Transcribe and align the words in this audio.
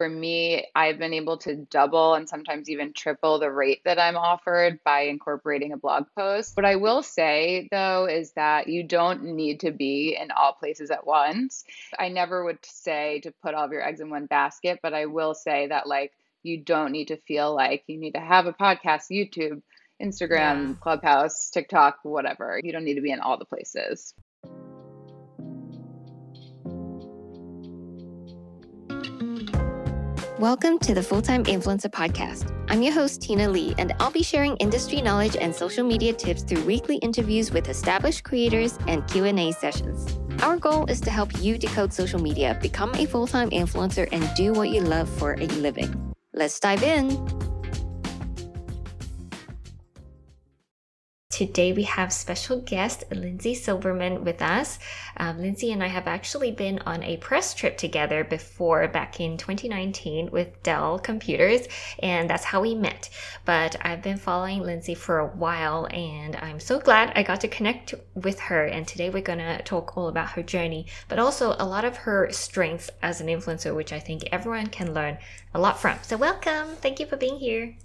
For 0.00 0.08
me, 0.08 0.66
I've 0.74 0.98
been 0.98 1.12
able 1.12 1.36
to 1.40 1.56
double 1.56 2.14
and 2.14 2.26
sometimes 2.26 2.70
even 2.70 2.94
triple 2.94 3.38
the 3.38 3.50
rate 3.50 3.82
that 3.84 3.98
I'm 3.98 4.16
offered 4.16 4.82
by 4.82 5.02
incorporating 5.02 5.74
a 5.74 5.76
blog 5.76 6.06
post. 6.16 6.56
What 6.56 6.64
I 6.64 6.76
will 6.76 7.02
say 7.02 7.68
though 7.70 8.06
is 8.06 8.32
that 8.32 8.68
you 8.68 8.82
don't 8.82 9.22
need 9.24 9.60
to 9.60 9.72
be 9.72 10.16
in 10.18 10.30
all 10.30 10.54
places 10.54 10.90
at 10.90 11.06
once. 11.06 11.64
I 11.98 12.08
never 12.08 12.42
would 12.42 12.64
say 12.64 13.20
to 13.24 13.34
put 13.42 13.52
all 13.52 13.66
of 13.66 13.72
your 13.72 13.86
eggs 13.86 14.00
in 14.00 14.08
one 14.08 14.24
basket, 14.24 14.80
but 14.82 14.94
I 14.94 15.04
will 15.04 15.34
say 15.34 15.66
that 15.66 15.86
like 15.86 16.12
you 16.42 16.56
don't 16.56 16.92
need 16.92 17.08
to 17.08 17.18
feel 17.18 17.54
like 17.54 17.84
you 17.86 17.98
need 17.98 18.14
to 18.14 18.20
have 18.20 18.46
a 18.46 18.54
podcast, 18.54 19.10
YouTube, 19.10 19.60
Instagram, 20.00 20.68
yeah. 20.68 20.74
Clubhouse, 20.80 21.50
TikTok, 21.50 21.98
whatever. 22.04 22.58
You 22.64 22.72
don't 22.72 22.84
need 22.84 22.94
to 22.94 23.02
be 23.02 23.12
in 23.12 23.20
all 23.20 23.36
the 23.36 23.44
places. 23.44 24.14
Welcome 30.40 30.78
to 30.78 30.94
the 30.94 31.02
Full 31.02 31.20
Time 31.20 31.44
Influencer 31.44 31.90
Podcast. 31.90 32.50
I'm 32.70 32.80
your 32.80 32.94
host, 32.94 33.20
Tina 33.20 33.46
Lee, 33.46 33.74
and 33.76 33.92
I'll 34.00 34.10
be 34.10 34.22
sharing 34.22 34.56
industry 34.56 35.02
knowledge 35.02 35.36
and 35.38 35.54
social 35.54 35.84
media 35.84 36.14
tips 36.14 36.44
through 36.44 36.64
weekly 36.64 36.96
interviews 36.96 37.52
with 37.52 37.68
established 37.68 38.24
creators 38.24 38.78
and 38.88 39.06
Q&A 39.06 39.52
sessions. 39.52 40.18
Our 40.42 40.56
goal 40.56 40.86
is 40.86 40.98
to 41.02 41.10
help 41.10 41.42
you 41.42 41.58
decode 41.58 41.92
social 41.92 42.18
media, 42.18 42.58
become 42.62 42.94
a 42.94 43.04
full-time 43.04 43.50
influencer, 43.50 44.08
and 44.12 44.26
do 44.34 44.54
what 44.54 44.70
you 44.70 44.80
love 44.80 45.10
for 45.10 45.34
a 45.34 45.46
living. 45.60 46.14
Let's 46.32 46.58
dive 46.58 46.84
in. 46.84 47.49
Today 51.40 51.72
we 51.72 51.84
have 51.84 52.12
special 52.12 52.60
guest 52.60 53.04
Lindsay 53.10 53.54
Silverman 53.54 54.24
with 54.24 54.42
us. 54.42 54.78
Um, 55.16 55.38
Lindsay 55.40 55.72
and 55.72 55.82
I 55.82 55.86
have 55.86 56.06
actually 56.06 56.52
been 56.52 56.80
on 56.80 57.02
a 57.02 57.16
press 57.16 57.54
trip 57.54 57.78
together 57.78 58.24
before 58.24 58.86
back 58.88 59.20
in 59.20 59.38
2019 59.38 60.30
with 60.30 60.62
Dell 60.62 60.98
Computers, 60.98 61.66
and 62.00 62.28
that's 62.28 62.44
how 62.44 62.60
we 62.60 62.74
met. 62.74 63.08
But 63.46 63.74
I've 63.80 64.02
been 64.02 64.18
following 64.18 64.60
Lindsay 64.60 64.94
for 64.94 65.18
a 65.18 65.28
while, 65.28 65.88
and 65.90 66.36
I'm 66.36 66.60
so 66.60 66.78
glad 66.78 67.10
I 67.16 67.22
got 67.22 67.40
to 67.40 67.48
connect 67.48 67.94
with 68.14 68.38
her. 68.40 68.66
And 68.66 68.86
today 68.86 69.08
we're 69.08 69.22
gonna 69.22 69.62
talk 69.62 69.96
all 69.96 70.08
about 70.08 70.32
her 70.32 70.42
journey, 70.42 70.88
but 71.08 71.18
also 71.18 71.56
a 71.58 71.64
lot 71.64 71.86
of 71.86 71.96
her 71.96 72.30
strengths 72.30 72.90
as 73.02 73.22
an 73.22 73.28
influencer, 73.28 73.74
which 73.74 73.94
I 73.94 73.98
think 73.98 74.28
everyone 74.30 74.66
can 74.66 74.92
learn 74.92 75.16
a 75.54 75.58
lot 75.58 75.80
from. 75.80 75.96
So 76.02 76.18
welcome! 76.18 76.76
Thank 76.82 77.00
you 77.00 77.06
for 77.06 77.16
being 77.16 77.38
here. 77.38 77.76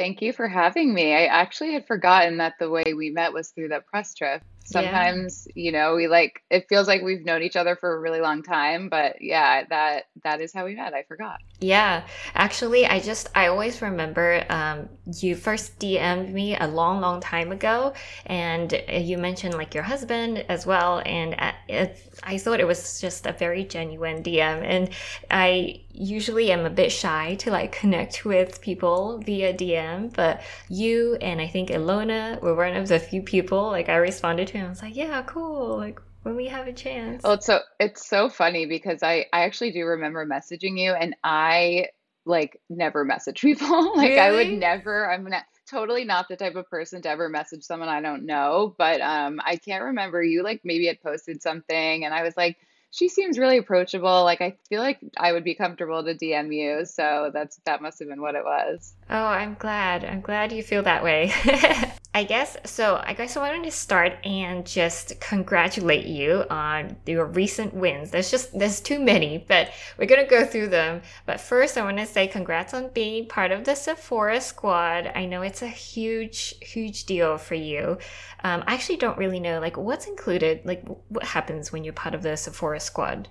Thank 0.00 0.22
you 0.22 0.32
for 0.32 0.48
having 0.48 0.94
me. 0.94 1.12
I 1.12 1.26
actually 1.26 1.74
had 1.74 1.86
forgotten 1.86 2.38
that 2.38 2.54
the 2.58 2.70
way 2.70 2.94
we 2.96 3.10
met 3.10 3.34
was 3.34 3.50
through 3.50 3.68
that 3.68 3.86
press 3.86 4.14
trip 4.14 4.42
sometimes 4.64 5.46
yeah. 5.54 5.62
you 5.64 5.72
know 5.72 5.96
we 5.96 6.06
like 6.06 6.42
it 6.50 6.66
feels 6.68 6.86
like 6.86 7.02
we've 7.02 7.24
known 7.24 7.42
each 7.42 7.56
other 7.56 7.76
for 7.76 7.94
a 7.94 7.98
really 7.98 8.20
long 8.20 8.42
time 8.42 8.88
but 8.88 9.20
yeah 9.20 9.64
that 9.68 10.04
that 10.22 10.40
is 10.40 10.52
how 10.52 10.64
we 10.64 10.76
met 10.76 10.94
i 10.94 11.02
forgot 11.02 11.40
yeah 11.60 12.02
actually 12.34 12.86
i 12.86 12.98
just 13.00 13.28
i 13.34 13.46
always 13.48 13.82
remember 13.82 14.44
um, 14.48 14.88
you 15.18 15.34
first 15.34 15.78
dm'd 15.78 16.32
me 16.32 16.56
a 16.56 16.66
long 16.66 17.00
long 17.00 17.20
time 17.20 17.52
ago 17.52 17.92
and 18.26 18.82
you 18.88 19.18
mentioned 19.18 19.54
like 19.54 19.74
your 19.74 19.82
husband 19.82 20.38
as 20.48 20.66
well 20.66 21.02
and 21.04 21.34
uh, 21.38 21.52
it, 21.68 21.98
i 22.22 22.38
thought 22.38 22.60
it 22.60 22.66
was 22.66 23.00
just 23.00 23.26
a 23.26 23.32
very 23.32 23.64
genuine 23.64 24.22
dm 24.22 24.62
and 24.64 24.90
i 25.30 25.80
usually 25.92 26.50
am 26.50 26.64
a 26.64 26.70
bit 26.70 26.90
shy 26.90 27.34
to 27.34 27.50
like 27.50 27.72
connect 27.80 28.24
with 28.24 28.60
people 28.60 29.18
via 29.18 29.52
dm 29.52 30.12
but 30.14 30.40
you 30.68 31.16
and 31.16 31.40
i 31.40 31.46
think 31.46 31.70
ilona 31.70 32.40
were 32.40 32.54
one 32.54 32.76
of 32.76 32.88
the 32.88 32.98
few 32.98 33.22
people 33.22 33.66
like 33.66 33.88
i 33.88 33.96
responded 33.96 34.48
to 34.48 34.60
and 34.60 34.66
I 34.66 34.70
was 34.70 34.82
like, 34.82 34.96
yeah, 34.96 35.22
cool. 35.22 35.78
Like 35.78 36.00
when 36.22 36.36
we 36.36 36.48
have 36.48 36.66
a 36.66 36.72
chance. 36.72 37.22
Well, 37.22 37.34
it's 37.34 37.46
so 37.46 37.60
it's 37.78 38.08
so 38.08 38.28
funny 38.28 38.66
because 38.66 39.02
I 39.02 39.26
I 39.32 39.42
actually 39.44 39.72
do 39.72 39.84
remember 39.84 40.26
messaging 40.26 40.78
you, 40.78 40.92
and 40.92 41.16
I 41.24 41.88
like 42.26 42.60
never 42.68 43.04
message 43.04 43.40
people. 43.42 43.96
like 43.96 44.10
really? 44.10 44.18
I 44.18 44.32
would 44.32 44.58
never. 44.58 45.10
I'm 45.10 45.24
not 45.24 45.44
totally 45.68 46.04
not 46.04 46.28
the 46.28 46.36
type 46.36 46.56
of 46.56 46.68
person 46.68 47.00
to 47.02 47.08
ever 47.08 47.28
message 47.28 47.62
someone 47.62 47.88
I 47.88 48.00
don't 48.00 48.26
know. 48.26 48.74
But 48.78 49.00
um, 49.00 49.40
I 49.44 49.56
can't 49.56 49.84
remember 49.84 50.22
you 50.22 50.42
like 50.42 50.60
maybe 50.64 50.86
had 50.86 51.02
posted 51.02 51.42
something, 51.42 52.04
and 52.04 52.12
I 52.12 52.22
was 52.22 52.36
like 52.36 52.58
she 52.90 53.08
seems 53.08 53.38
really 53.38 53.58
approachable. 53.58 54.24
Like 54.24 54.40
I 54.40 54.56
feel 54.68 54.80
like 54.80 54.98
I 55.16 55.32
would 55.32 55.44
be 55.44 55.54
comfortable 55.54 56.04
to 56.04 56.14
DM 56.14 56.54
you. 56.54 56.84
So 56.84 57.30
that's 57.32 57.60
that 57.64 57.82
must 57.82 57.98
have 58.00 58.08
been 58.08 58.20
what 58.20 58.34
it 58.34 58.44
was. 58.44 58.94
Oh, 59.08 59.26
I'm 59.26 59.54
glad. 59.54 60.04
I'm 60.04 60.20
glad 60.20 60.52
you 60.52 60.62
feel 60.62 60.82
that 60.82 61.04
way. 61.04 61.32
I 62.12 62.24
guess 62.24 62.56
so. 62.64 63.00
I 63.04 63.14
guess 63.14 63.36
I 63.36 63.40
wanted 63.40 63.62
to 63.64 63.70
start 63.70 64.14
and 64.24 64.66
just 64.66 65.20
congratulate 65.20 66.06
you 66.06 66.44
on 66.50 66.96
your 67.06 67.24
recent 67.24 67.72
wins. 67.72 68.10
There's 68.10 68.32
just 68.32 68.58
there's 68.58 68.80
too 68.80 68.98
many, 68.98 69.44
but 69.46 69.70
we're 69.96 70.06
gonna 70.06 70.26
go 70.26 70.44
through 70.44 70.68
them. 70.68 71.02
But 71.24 71.40
first, 71.40 71.78
I 71.78 71.84
want 71.84 71.98
to 71.98 72.06
say 72.06 72.26
congrats 72.26 72.74
on 72.74 72.88
being 72.88 73.28
part 73.28 73.52
of 73.52 73.64
the 73.64 73.76
Sephora 73.76 74.40
squad. 74.40 75.12
I 75.14 75.26
know 75.26 75.42
it's 75.42 75.62
a 75.62 75.68
huge, 75.68 76.56
huge 76.60 77.04
deal 77.04 77.38
for 77.38 77.54
you. 77.54 77.98
Um, 78.42 78.64
I 78.66 78.74
actually 78.74 78.96
don't 78.96 79.18
really 79.18 79.38
know 79.38 79.60
like 79.60 79.76
what's 79.76 80.08
included. 80.08 80.62
Like 80.64 80.82
what 81.08 81.24
happens 81.24 81.70
when 81.70 81.84
you're 81.84 81.92
part 81.92 82.16
of 82.16 82.22
the 82.22 82.36
Sephora 82.36 82.79
squad. 82.80 83.28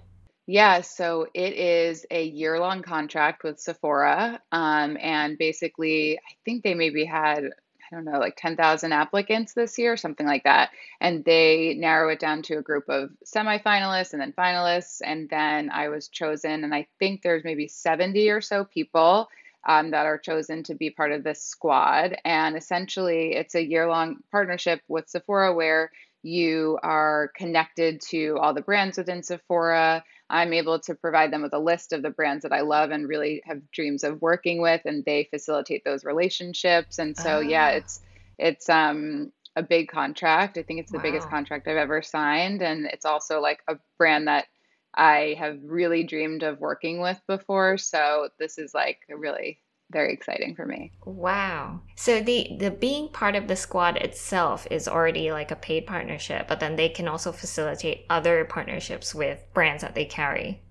Yeah, 0.47 0.81
so 0.81 1.27
it 1.33 1.53
is 1.53 2.05
a 2.09 2.23
year 2.23 2.59
long 2.59 2.81
contract 2.81 3.43
with 3.43 3.59
Sephora. 3.59 4.41
Um, 4.51 4.97
and 4.99 5.37
basically, 5.37 6.17
I 6.17 6.31
think 6.43 6.63
they 6.63 6.73
maybe 6.73 7.05
had 7.05 7.51
I 7.91 7.95
don't 7.95 8.05
know, 8.05 8.19
like 8.19 8.35
10,000 8.38 8.91
applicants 8.91 9.53
this 9.53 9.77
year, 9.77 9.97
something 9.97 10.25
like 10.25 10.43
that. 10.43 10.69
And 11.01 11.25
they 11.25 11.75
narrow 11.77 12.09
it 12.09 12.19
down 12.19 12.43
to 12.43 12.57
a 12.57 12.61
group 12.61 12.85
of 12.88 13.09
semifinalists 13.25 14.13
and 14.13 14.21
then 14.21 14.33
finalists. 14.33 15.01
And 15.03 15.29
then 15.29 15.71
I 15.71 15.89
was 15.89 16.07
chosen, 16.07 16.63
and 16.63 16.73
I 16.73 16.88
think 16.99 17.21
there's 17.21 17.43
maybe 17.43 17.67
70 17.67 18.29
or 18.29 18.41
so 18.41 18.63
people 18.63 19.29
um, 19.67 19.91
that 19.91 20.05
are 20.05 20.17
chosen 20.17 20.63
to 20.63 20.75
be 20.75 20.89
part 20.89 21.11
of 21.11 21.23
this 21.23 21.41
squad. 21.41 22.17
And 22.25 22.55
essentially, 22.55 23.33
it's 23.33 23.55
a 23.55 23.65
year 23.65 23.88
long 23.88 24.17
partnership 24.31 24.81
with 24.88 25.09
Sephora 25.09 25.53
where 25.53 25.91
you 26.22 26.78
are 26.84 27.31
connected 27.35 28.02
to 28.09 28.38
all 28.40 28.53
the 28.53 28.62
brands 28.62 28.97
within 28.97 29.24
Sephora. 29.24 30.03
I'm 30.30 30.53
able 30.53 30.80
to 30.81 30.96
provide 30.96 31.31
them 31.31 31.41
with 31.41 31.53
a 31.53 31.59
list 31.59 31.94
of 31.94 32.02
the 32.02 32.09
brands 32.09 32.44
that 32.44 32.52
I 32.52 32.62
love 32.62 32.91
and 32.91 33.07
really 33.07 33.41
have 33.46 33.72
dreams 33.72 34.03
of 34.03 34.22
working 34.22 34.62
with, 34.62 34.81
and 34.85 35.03
they 35.06 35.28
facilitate 35.31 35.84
those 35.84 36.06
relationships. 36.06 37.00
And 37.00 37.18
so, 37.18 37.40
yeah, 37.40 37.72
ah. 37.74 37.78
it's 37.78 38.02
it's 38.38 38.69
um, 38.69 39.31
a 39.56 39.63
big 39.63 39.90
contract. 39.90 40.57
I 40.57 40.63
think 40.63 40.80
it's 40.80 40.91
the 40.91 40.97
wow. 40.97 41.03
biggest 41.03 41.30
contract 41.30 41.68
I've 41.68 41.78
ever 41.78 42.02
signed, 42.02 42.62
and 42.62 42.86
it's 42.86 43.06
also 43.06 43.41
like 43.41 43.62
a 43.68 43.78
brand 43.97 44.28
that 44.28 44.46
I 44.94 45.36
have 45.40 45.59
really 45.63 46.03
dreamed 46.03 46.44
of 46.44 46.59
working 46.59 47.01
with 47.01 47.19
before. 47.28 47.78
So 47.78 48.30
this 48.40 48.57
is 48.57 48.74
like 48.74 49.00
a 49.09 49.16
really 49.16 49.59
very 49.91 50.13
exciting 50.13 50.55
for 50.55 50.66
me. 50.66 50.91
Wow. 51.05 51.81
So 51.95 52.22
the 52.22 52.55
the 52.59 52.72
being 52.72 53.09
part 53.09 53.35
of 53.35 53.47
the 53.47 53.55
squad 53.55 53.97
itself 53.97 54.67
is 54.69 54.88
already 54.88 55.31
like 55.31 55.51
a 55.51 55.55
paid 55.55 55.88
partnership, 55.88 56.47
but 56.47 56.59
then 56.59 56.75
they 56.75 56.89
can 56.89 57.07
also 57.07 57.31
facilitate 57.31 58.05
other 58.09 58.45
partnerships 58.45 59.16
with 59.16 59.44
brands 59.53 59.81
that 59.81 59.95
they 59.95 60.05
carry. 60.05 60.61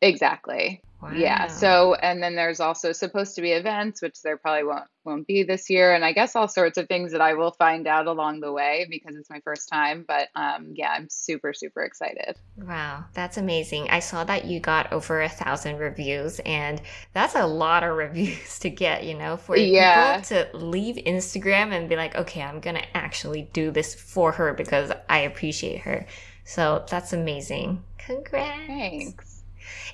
Exactly. 0.00 0.82
Wow. 1.04 1.10
Yeah. 1.14 1.48
So, 1.48 1.94
and 1.96 2.22
then 2.22 2.34
there's 2.34 2.60
also 2.60 2.92
supposed 2.92 3.34
to 3.34 3.42
be 3.42 3.52
events, 3.52 4.00
which 4.00 4.22
there 4.22 4.38
probably 4.38 4.64
won't 4.64 4.84
won't 5.04 5.26
be 5.26 5.42
this 5.42 5.68
year, 5.68 5.92
and 5.92 6.02
I 6.02 6.12
guess 6.12 6.34
all 6.34 6.48
sorts 6.48 6.78
of 6.78 6.88
things 6.88 7.12
that 7.12 7.20
I 7.20 7.34
will 7.34 7.50
find 7.50 7.86
out 7.86 8.06
along 8.06 8.40
the 8.40 8.50
way 8.50 8.86
because 8.88 9.14
it's 9.14 9.28
my 9.28 9.40
first 9.40 9.68
time. 9.68 10.06
But 10.08 10.28
um, 10.34 10.72
yeah, 10.74 10.92
I'm 10.96 11.08
super 11.10 11.52
super 11.52 11.82
excited. 11.82 12.36
Wow, 12.56 13.04
that's 13.12 13.36
amazing! 13.36 13.88
I 13.90 13.98
saw 13.98 14.24
that 14.24 14.46
you 14.46 14.60
got 14.60 14.90
over 14.94 15.20
a 15.20 15.28
thousand 15.28 15.76
reviews, 15.76 16.40
and 16.40 16.80
that's 17.12 17.34
a 17.34 17.46
lot 17.46 17.82
of 17.84 17.94
reviews 17.96 18.58
to 18.60 18.70
get. 18.70 19.04
You 19.04 19.14
know, 19.14 19.36
for 19.36 19.58
yeah. 19.58 20.16
people 20.22 20.38
to 20.38 20.56
leave 20.56 20.96
Instagram 21.04 21.72
and 21.72 21.86
be 21.86 21.96
like, 21.96 22.16
okay, 22.16 22.40
I'm 22.40 22.60
gonna 22.60 22.84
actually 22.94 23.50
do 23.52 23.70
this 23.70 23.94
for 23.94 24.32
her 24.32 24.54
because 24.54 24.90
I 25.10 25.18
appreciate 25.18 25.82
her. 25.82 26.06
So 26.44 26.86
that's 26.88 27.12
amazing. 27.12 27.84
Congrats. 27.98 28.66
Thanks. 28.66 29.42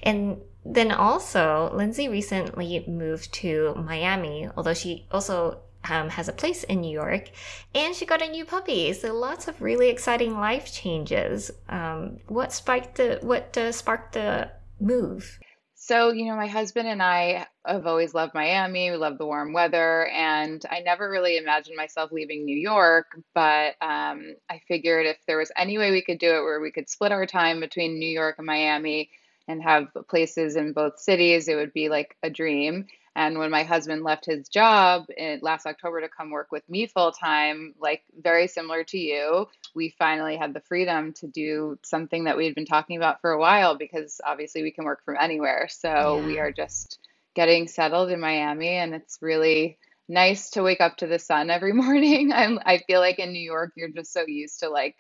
And 0.04 0.40
then 0.64 0.92
also, 0.92 1.70
Lindsay 1.74 2.08
recently 2.08 2.84
moved 2.86 3.32
to 3.34 3.74
Miami, 3.76 4.48
although 4.56 4.74
she 4.74 5.06
also 5.10 5.60
um, 5.88 6.10
has 6.10 6.28
a 6.28 6.32
place 6.32 6.64
in 6.64 6.82
New 6.82 6.90
York, 6.90 7.30
and 7.74 7.94
she 7.94 8.04
got 8.04 8.22
a 8.22 8.28
new 8.28 8.44
puppy. 8.44 8.92
So 8.92 9.14
lots 9.14 9.48
of 9.48 9.62
really 9.62 9.88
exciting 9.88 10.38
life 10.38 10.72
changes. 10.72 11.50
Um, 11.68 12.18
what 12.28 12.52
sparked 12.52 12.96
the 12.96 13.18
what 13.22 13.56
uh, 13.56 13.72
sparked 13.72 14.12
the 14.12 14.50
move? 14.78 15.38
So 15.74 16.12
you 16.12 16.26
know, 16.26 16.36
my 16.36 16.46
husband 16.46 16.88
and 16.88 17.02
I 17.02 17.46
have 17.64 17.86
always 17.86 18.12
loved 18.12 18.34
Miami. 18.34 18.90
We 18.90 18.98
love 18.98 19.16
the 19.16 19.24
warm 19.24 19.54
weather, 19.54 20.08
and 20.08 20.62
I 20.70 20.80
never 20.80 21.10
really 21.10 21.38
imagined 21.38 21.76
myself 21.76 22.12
leaving 22.12 22.44
New 22.44 22.58
York. 22.58 23.06
But 23.34 23.76
um, 23.80 24.34
I 24.50 24.60
figured 24.68 25.06
if 25.06 25.16
there 25.26 25.38
was 25.38 25.50
any 25.56 25.78
way 25.78 25.90
we 25.90 26.02
could 26.02 26.18
do 26.18 26.36
it, 26.36 26.42
where 26.42 26.60
we 26.60 26.70
could 26.70 26.90
split 26.90 27.12
our 27.12 27.24
time 27.24 27.60
between 27.60 27.98
New 27.98 28.10
York 28.10 28.34
and 28.36 28.46
Miami 28.46 29.08
and 29.50 29.62
have 29.62 29.88
places 30.08 30.56
in 30.56 30.72
both 30.72 30.98
cities, 30.98 31.48
it 31.48 31.56
would 31.56 31.72
be 31.72 31.88
like 31.88 32.16
a 32.22 32.30
dream. 32.30 32.86
And 33.16 33.38
when 33.38 33.50
my 33.50 33.64
husband 33.64 34.04
left 34.04 34.26
his 34.26 34.48
job 34.48 35.06
in 35.16 35.40
last 35.42 35.66
October 35.66 36.00
to 36.00 36.08
come 36.08 36.30
work 36.30 36.52
with 36.52 36.68
me 36.68 36.86
full 36.86 37.10
time, 37.10 37.74
like 37.80 38.02
very 38.18 38.46
similar 38.46 38.84
to 38.84 38.98
you, 38.98 39.48
we 39.74 39.94
finally 39.98 40.36
had 40.36 40.54
the 40.54 40.60
freedom 40.60 41.12
to 41.14 41.26
do 41.26 41.78
something 41.82 42.24
that 42.24 42.36
we 42.36 42.44
had 42.44 42.54
been 42.54 42.66
talking 42.66 42.96
about 42.96 43.20
for 43.20 43.32
a 43.32 43.38
while 43.38 43.76
because 43.76 44.20
obviously 44.24 44.62
we 44.62 44.70
can 44.70 44.84
work 44.84 45.04
from 45.04 45.16
anywhere. 45.20 45.66
So 45.68 46.22
we 46.24 46.38
are 46.38 46.52
just 46.52 47.00
getting 47.34 47.66
settled 47.66 48.10
in 48.10 48.20
Miami 48.20 48.68
and 48.68 48.94
it's 48.94 49.18
really 49.20 49.78
nice 50.08 50.50
to 50.50 50.62
wake 50.62 50.80
up 50.80 50.96
to 50.98 51.06
the 51.08 51.18
sun 51.18 51.50
every 51.50 51.72
morning. 51.84 52.32
I'm 52.32 52.60
I 52.64 52.78
feel 52.78 53.00
like 53.00 53.18
in 53.18 53.32
New 53.32 53.42
York 53.42 53.72
you're 53.74 53.88
just 53.88 54.12
so 54.12 54.24
used 54.26 54.60
to 54.60 54.68
like 54.68 54.96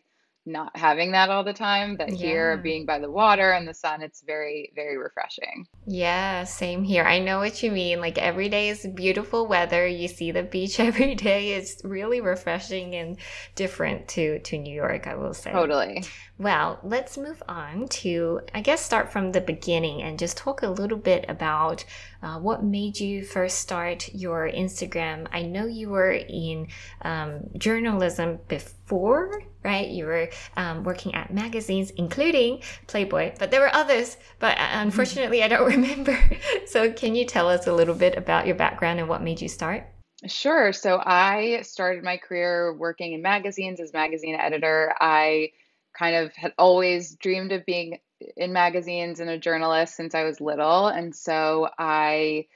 not 0.50 0.76
having 0.76 1.12
that 1.12 1.30
all 1.30 1.44
the 1.44 1.52
time 1.52 1.96
that 1.96 2.10
here 2.10 2.56
being 2.56 2.84
by 2.84 2.98
the 2.98 3.10
water 3.10 3.52
and 3.52 3.66
the 3.66 3.74
sun 3.74 4.02
it's 4.02 4.22
very 4.22 4.72
very 4.74 4.96
refreshing. 4.96 5.66
Yeah, 5.86 6.44
same 6.44 6.84
here. 6.84 7.04
I 7.04 7.18
know 7.18 7.38
what 7.38 7.62
you 7.62 7.70
mean. 7.70 8.00
Like 8.00 8.18
every 8.18 8.48
day 8.48 8.68
is 8.68 8.86
beautiful 8.94 9.46
weather. 9.46 9.86
You 9.86 10.08
see 10.08 10.30
the 10.30 10.42
beach 10.42 10.80
every 10.90 11.14
day. 11.14 11.52
It's 11.52 11.82
really 11.84 12.20
refreshing 12.20 12.94
and 12.94 13.16
different 13.54 14.08
to 14.08 14.38
to 14.40 14.58
New 14.58 14.74
York, 14.74 15.06
I 15.06 15.14
will 15.14 15.34
say. 15.34 15.52
Totally. 15.52 16.04
Well, 16.38 16.80
let's 16.82 17.18
move 17.18 17.42
on 17.48 17.88
to, 17.88 18.40
I 18.54 18.62
guess, 18.62 18.82
start 18.82 19.12
from 19.12 19.32
the 19.32 19.42
beginning 19.42 20.00
and 20.02 20.18
just 20.18 20.38
talk 20.38 20.62
a 20.62 20.68
little 20.68 20.96
bit 20.96 21.26
about 21.28 21.84
uh, 22.22 22.38
what 22.38 22.62
made 22.62 23.00
you 23.00 23.24
first 23.24 23.58
start 23.58 24.12
your 24.14 24.50
Instagram. 24.50 25.26
I 25.32 25.42
know 25.42 25.66
you 25.66 25.88
were 25.88 26.12
in 26.12 26.68
um, 27.02 27.48
journalism 27.56 28.38
before, 28.48 29.42
right? 29.64 29.88
You 29.88 30.06
were 30.06 30.30
um, 30.56 30.84
working 30.84 31.14
at 31.14 31.32
magazines, 31.32 31.90
including 31.90 32.62
Playboy, 32.86 33.32
but 33.38 33.50
there 33.50 33.60
were 33.60 33.74
others, 33.74 34.16
but 34.38 34.58
uh, 34.58 34.68
unfortunately, 34.72 35.42
I 35.42 35.48
don't 35.48 35.66
remember. 35.76 36.18
So, 36.66 36.92
can 36.92 37.14
you 37.14 37.24
tell 37.26 37.48
us 37.48 37.66
a 37.66 37.72
little 37.72 37.94
bit 37.94 38.16
about 38.16 38.46
your 38.46 38.56
background 38.56 39.00
and 39.00 39.08
what 39.08 39.22
made 39.22 39.40
you 39.40 39.48
start? 39.48 39.84
Sure. 40.26 40.72
So 40.72 41.00
I 41.02 41.62
started 41.62 42.04
my 42.04 42.18
career 42.18 42.74
working 42.74 43.14
in 43.14 43.22
magazines 43.22 43.80
as 43.80 43.92
magazine 43.92 44.34
editor. 44.34 44.94
I 45.00 45.52
kind 45.98 46.14
of 46.14 46.34
had 46.34 46.52
always 46.58 47.16
dreamed 47.16 47.52
of 47.52 47.64
being 47.64 47.98
in 48.36 48.52
magazines 48.52 49.20
and 49.20 49.30
a 49.30 49.38
journalist 49.38 49.96
since 49.96 50.14
I 50.14 50.24
was 50.24 50.40
little. 50.40 50.86
And 50.86 51.14
so 51.14 51.68
I 51.78 52.46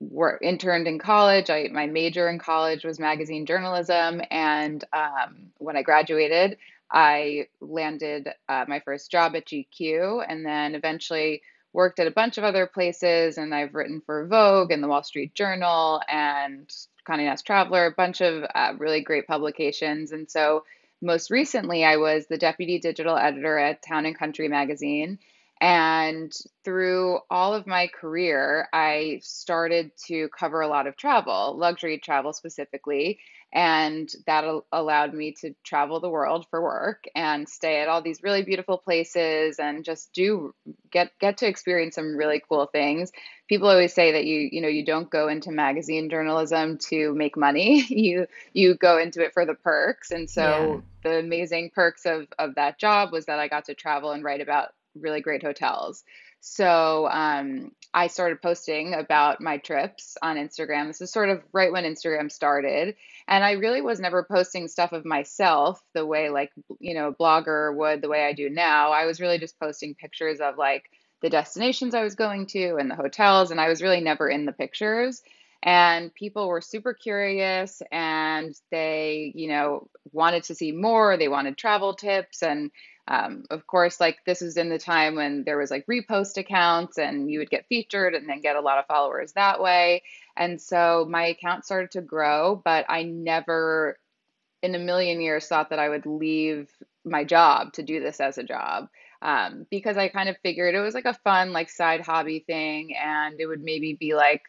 wor 0.00 0.38
interned 0.40 0.88
in 0.88 0.98
college. 0.98 1.50
I, 1.50 1.68
my 1.72 1.86
major 1.86 2.28
in 2.28 2.38
college 2.38 2.84
was 2.84 2.98
magazine 2.98 3.46
journalism. 3.46 4.22
And 4.30 4.82
um, 4.92 5.50
when 5.58 5.76
I 5.76 5.82
graduated, 5.82 6.56
I 6.90 7.48
landed 7.60 8.28
uh, 8.48 8.64
my 8.66 8.80
first 8.80 9.10
job 9.10 9.36
at 9.36 9.46
GQ 9.46 10.24
and 10.26 10.44
then 10.44 10.74
eventually 10.74 11.42
worked 11.72 12.00
at 12.00 12.08
a 12.08 12.12
bunch 12.12 12.36
of 12.38 12.44
other 12.44 12.66
places. 12.66 13.38
And 13.38 13.54
I've 13.54 13.74
written 13.74 14.02
for 14.04 14.26
Vogue 14.26 14.72
and 14.72 14.82
the 14.82 14.88
Wall 14.88 15.04
Street 15.04 15.34
Journal 15.34 16.00
and 16.08 16.68
Condé 17.06 17.24
Nast 17.24 17.46
Traveler, 17.46 17.86
a 17.86 17.92
bunch 17.92 18.20
of 18.20 18.44
uh, 18.54 18.72
really 18.78 19.02
great 19.02 19.26
publications. 19.26 20.12
And 20.12 20.30
so 20.30 20.64
most 21.02 21.30
recently, 21.30 21.84
I 21.84 21.96
was 21.96 22.26
the 22.26 22.38
deputy 22.38 22.78
digital 22.78 23.16
editor 23.16 23.58
at 23.58 23.82
Town 23.82 24.06
and 24.06 24.18
Country 24.18 24.48
magazine. 24.48 25.18
And 25.60 26.32
through 26.64 27.18
all 27.30 27.52
of 27.52 27.66
my 27.66 27.88
career, 27.88 28.68
I 28.72 29.20
started 29.22 29.92
to 30.06 30.28
cover 30.30 30.62
a 30.62 30.68
lot 30.68 30.86
of 30.86 30.96
travel, 30.96 31.54
luxury 31.56 31.98
travel 31.98 32.32
specifically. 32.32 33.18
And 33.52 34.08
that 34.26 34.44
al- 34.44 34.66
allowed 34.72 35.12
me 35.14 35.32
to 35.40 35.54
travel 35.64 36.00
the 36.00 36.08
world 36.08 36.46
for 36.50 36.62
work 36.62 37.04
and 37.14 37.48
stay 37.48 37.80
at 37.80 37.88
all 37.88 38.00
these 38.02 38.22
really 38.22 38.42
beautiful 38.42 38.78
places 38.78 39.58
and 39.58 39.84
just 39.84 40.12
do 40.12 40.54
get 40.90 41.10
get 41.18 41.38
to 41.38 41.46
experience 41.48 41.94
some 41.96 42.16
really 42.16 42.42
cool 42.48 42.66
things. 42.66 43.10
People 43.48 43.68
always 43.68 43.92
say 43.92 44.12
that 44.12 44.24
you 44.26 44.48
you 44.52 44.60
know 44.60 44.68
you 44.68 44.84
don't 44.84 45.10
go 45.10 45.28
into 45.28 45.50
magazine 45.50 46.08
journalism 46.10 46.78
to 46.90 47.14
make 47.14 47.36
money. 47.36 47.80
You 47.88 48.26
you 48.52 48.74
go 48.74 48.98
into 48.98 49.22
it 49.24 49.32
for 49.32 49.44
the 49.44 49.54
perks. 49.54 50.10
And 50.10 50.28
Yeah. 50.36 50.66
so 50.68 50.84
the 51.02 51.18
amazing 51.18 51.70
perks 51.74 52.06
of 52.06 52.26
of 52.38 52.54
that 52.54 52.78
job 52.78 53.12
was 53.12 53.26
that 53.26 53.38
I 53.38 53.48
got 53.48 53.64
to 53.66 53.74
travel 53.74 54.12
and 54.12 54.22
write 54.24 54.40
about 54.40 54.68
really 54.94 55.20
great 55.20 55.42
hotels. 55.42 56.02
So 56.40 57.08
um, 57.08 57.72
I 57.92 58.06
started 58.06 58.40
posting 58.40 58.94
about 58.94 59.40
my 59.40 59.58
trips 59.58 60.16
on 60.22 60.36
Instagram. 60.36 60.86
This 60.86 61.00
is 61.00 61.12
sort 61.12 61.28
of 61.28 61.42
right 61.52 61.70
when 61.70 61.84
Instagram 61.84 62.32
started. 62.32 62.96
And 63.28 63.44
I 63.44 63.52
really 63.52 63.82
was 63.82 64.00
never 64.00 64.22
posting 64.24 64.68
stuff 64.68 64.92
of 64.92 65.04
myself 65.04 65.82
the 65.94 66.06
way 66.06 66.30
like, 66.30 66.50
you 66.78 66.94
know, 66.94 67.08
a 67.08 67.14
blogger 67.14 67.74
would 67.74 68.00
the 68.00 68.08
way 68.08 68.24
I 68.24 68.32
do 68.32 68.48
now. 68.48 68.90
I 68.92 69.06
was 69.06 69.20
really 69.20 69.38
just 69.38 69.60
posting 69.60 69.94
pictures 69.94 70.40
of 70.40 70.56
like 70.56 70.90
the 71.20 71.30
destinations 71.30 71.94
I 71.94 72.02
was 72.02 72.14
going 72.14 72.46
to 72.46 72.76
and 72.76 72.90
the 72.90 72.94
hotels, 72.94 73.50
and 73.50 73.60
I 73.60 73.68
was 73.68 73.82
really 73.82 74.00
never 74.00 74.28
in 74.28 74.46
the 74.46 74.52
pictures. 74.52 75.22
And 75.62 76.14
people 76.14 76.48
were 76.48 76.62
super 76.62 76.94
curious 76.94 77.82
and 77.92 78.54
they, 78.70 79.32
you 79.34 79.48
know, 79.48 79.88
wanted 80.12 80.44
to 80.44 80.54
see 80.54 80.72
more. 80.72 81.18
They 81.18 81.28
wanted 81.28 81.58
travel 81.58 81.94
tips. 81.94 82.42
And 82.42 82.70
um, 83.08 83.44
of 83.50 83.66
course, 83.66 84.00
like 84.00 84.18
this 84.24 84.40
was 84.40 84.56
in 84.56 84.68
the 84.68 84.78
time 84.78 85.16
when 85.16 85.44
there 85.44 85.58
was 85.58 85.70
like 85.70 85.86
repost 85.86 86.36
accounts 86.36 86.98
and 86.98 87.30
you 87.30 87.40
would 87.40 87.50
get 87.50 87.66
featured 87.68 88.14
and 88.14 88.28
then 88.28 88.40
get 88.40 88.56
a 88.56 88.60
lot 88.60 88.78
of 88.78 88.86
followers 88.86 89.32
that 89.32 89.60
way. 89.60 90.02
And 90.36 90.60
so 90.60 91.06
my 91.08 91.26
account 91.26 91.64
started 91.64 91.90
to 91.92 92.02
grow, 92.02 92.60
but 92.64 92.86
I 92.88 93.02
never 93.02 93.98
in 94.62 94.74
a 94.74 94.78
million 94.78 95.20
years 95.20 95.46
thought 95.46 95.70
that 95.70 95.78
I 95.78 95.88
would 95.88 96.06
leave 96.06 96.70
my 97.04 97.24
job 97.24 97.72
to 97.74 97.82
do 97.82 98.00
this 98.00 98.20
as 98.20 98.38
a 98.38 98.44
job. 98.44 98.88
Um, 99.22 99.66
because 99.70 99.96
I 99.96 100.08
kind 100.08 100.28
of 100.28 100.36
figured 100.42 100.74
it 100.74 100.80
was 100.80 100.94
like 100.94 101.04
a 101.04 101.12
fun, 101.12 101.52
like 101.52 101.68
side 101.68 102.00
hobby 102.00 102.42
thing, 102.46 102.96
and 102.96 103.38
it 103.38 103.46
would 103.46 103.62
maybe 103.62 103.94
be 103.94 104.14
like 104.14 104.42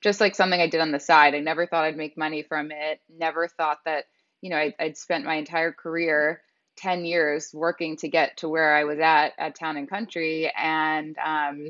just 0.00 0.20
like 0.20 0.34
something 0.34 0.60
I 0.60 0.68
did 0.68 0.80
on 0.80 0.90
the 0.90 1.00
side. 1.00 1.34
I 1.34 1.40
never 1.40 1.66
thought 1.66 1.84
I'd 1.84 1.96
make 1.96 2.16
money 2.16 2.42
from 2.42 2.70
it. 2.70 3.00
Never 3.08 3.48
thought 3.48 3.78
that, 3.84 4.04
you 4.40 4.50
know, 4.50 4.56
I'd, 4.56 4.74
I'd 4.80 4.96
spent 4.96 5.24
my 5.24 5.36
entire 5.36 5.72
career, 5.72 6.42
10 6.76 7.04
years 7.04 7.50
working 7.52 7.96
to 7.98 8.08
get 8.08 8.38
to 8.38 8.48
where 8.48 8.74
I 8.74 8.84
was 8.84 8.98
at 8.98 9.32
at 9.38 9.54
Town 9.54 9.76
and 9.76 9.88
Country, 9.88 10.52
and 10.56 11.16
um, 11.24 11.68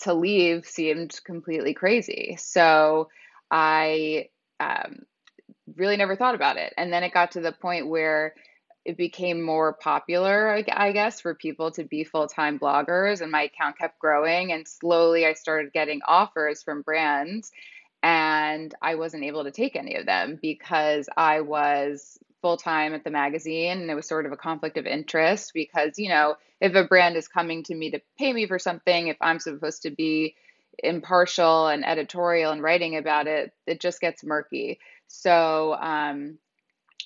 to 0.00 0.14
leave 0.14 0.66
seemed 0.66 1.18
completely 1.24 1.74
crazy. 1.74 2.36
So 2.38 3.08
I 3.50 4.28
um, 4.60 5.02
really 5.76 5.96
never 5.96 6.16
thought 6.16 6.34
about 6.34 6.56
it. 6.56 6.72
And 6.76 6.92
then 6.92 7.02
it 7.02 7.12
got 7.12 7.32
to 7.32 7.40
the 7.40 7.52
point 7.52 7.88
where 7.88 8.34
it 8.84 8.96
became 8.98 9.40
more 9.40 9.72
popular, 9.72 10.62
I 10.70 10.92
guess, 10.92 11.20
for 11.20 11.34
people 11.34 11.70
to 11.72 11.84
be 11.84 12.04
full-time 12.04 12.58
bloggers, 12.58 13.22
and 13.22 13.32
my 13.32 13.44
account 13.44 13.78
kept 13.78 13.98
growing. 13.98 14.52
And 14.52 14.68
slowly 14.68 15.24
I 15.24 15.32
started 15.32 15.72
getting 15.72 16.00
offers 16.06 16.62
from 16.62 16.82
brands, 16.82 17.50
and 18.02 18.74
I 18.82 18.96
wasn't 18.96 19.24
able 19.24 19.44
to 19.44 19.50
take 19.50 19.74
any 19.74 19.94
of 19.94 20.04
them 20.04 20.38
because 20.40 21.08
I 21.16 21.40
was 21.40 22.18
full-time 22.44 22.92
at 22.92 23.04
the 23.04 23.10
magazine, 23.10 23.80
and 23.80 23.90
it 23.90 23.94
was 23.94 24.06
sort 24.06 24.26
of 24.26 24.32
a 24.32 24.36
conflict 24.36 24.76
of 24.76 24.84
interest 24.84 25.52
because, 25.54 25.98
you 25.98 26.10
know, 26.10 26.36
if 26.60 26.74
a 26.74 26.84
brand 26.84 27.16
is 27.16 27.26
coming 27.26 27.62
to 27.62 27.74
me 27.74 27.90
to 27.90 28.02
pay 28.18 28.34
me 28.34 28.46
for 28.46 28.58
something, 28.58 29.08
if 29.08 29.16
I'm 29.22 29.38
supposed 29.38 29.84
to 29.84 29.90
be 29.90 30.34
impartial 30.78 31.68
and 31.68 31.86
editorial 31.86 32.52
and 32.52 32.62
writing 32.62 32.98
about 32.98 33.28
it, 33.28 33.54
it 33.66 33.80
just 33.80 33.98
gets 33.98 34.22
murky. 34.22 34.78
So 35.08 35.72
um, 35.72 36.36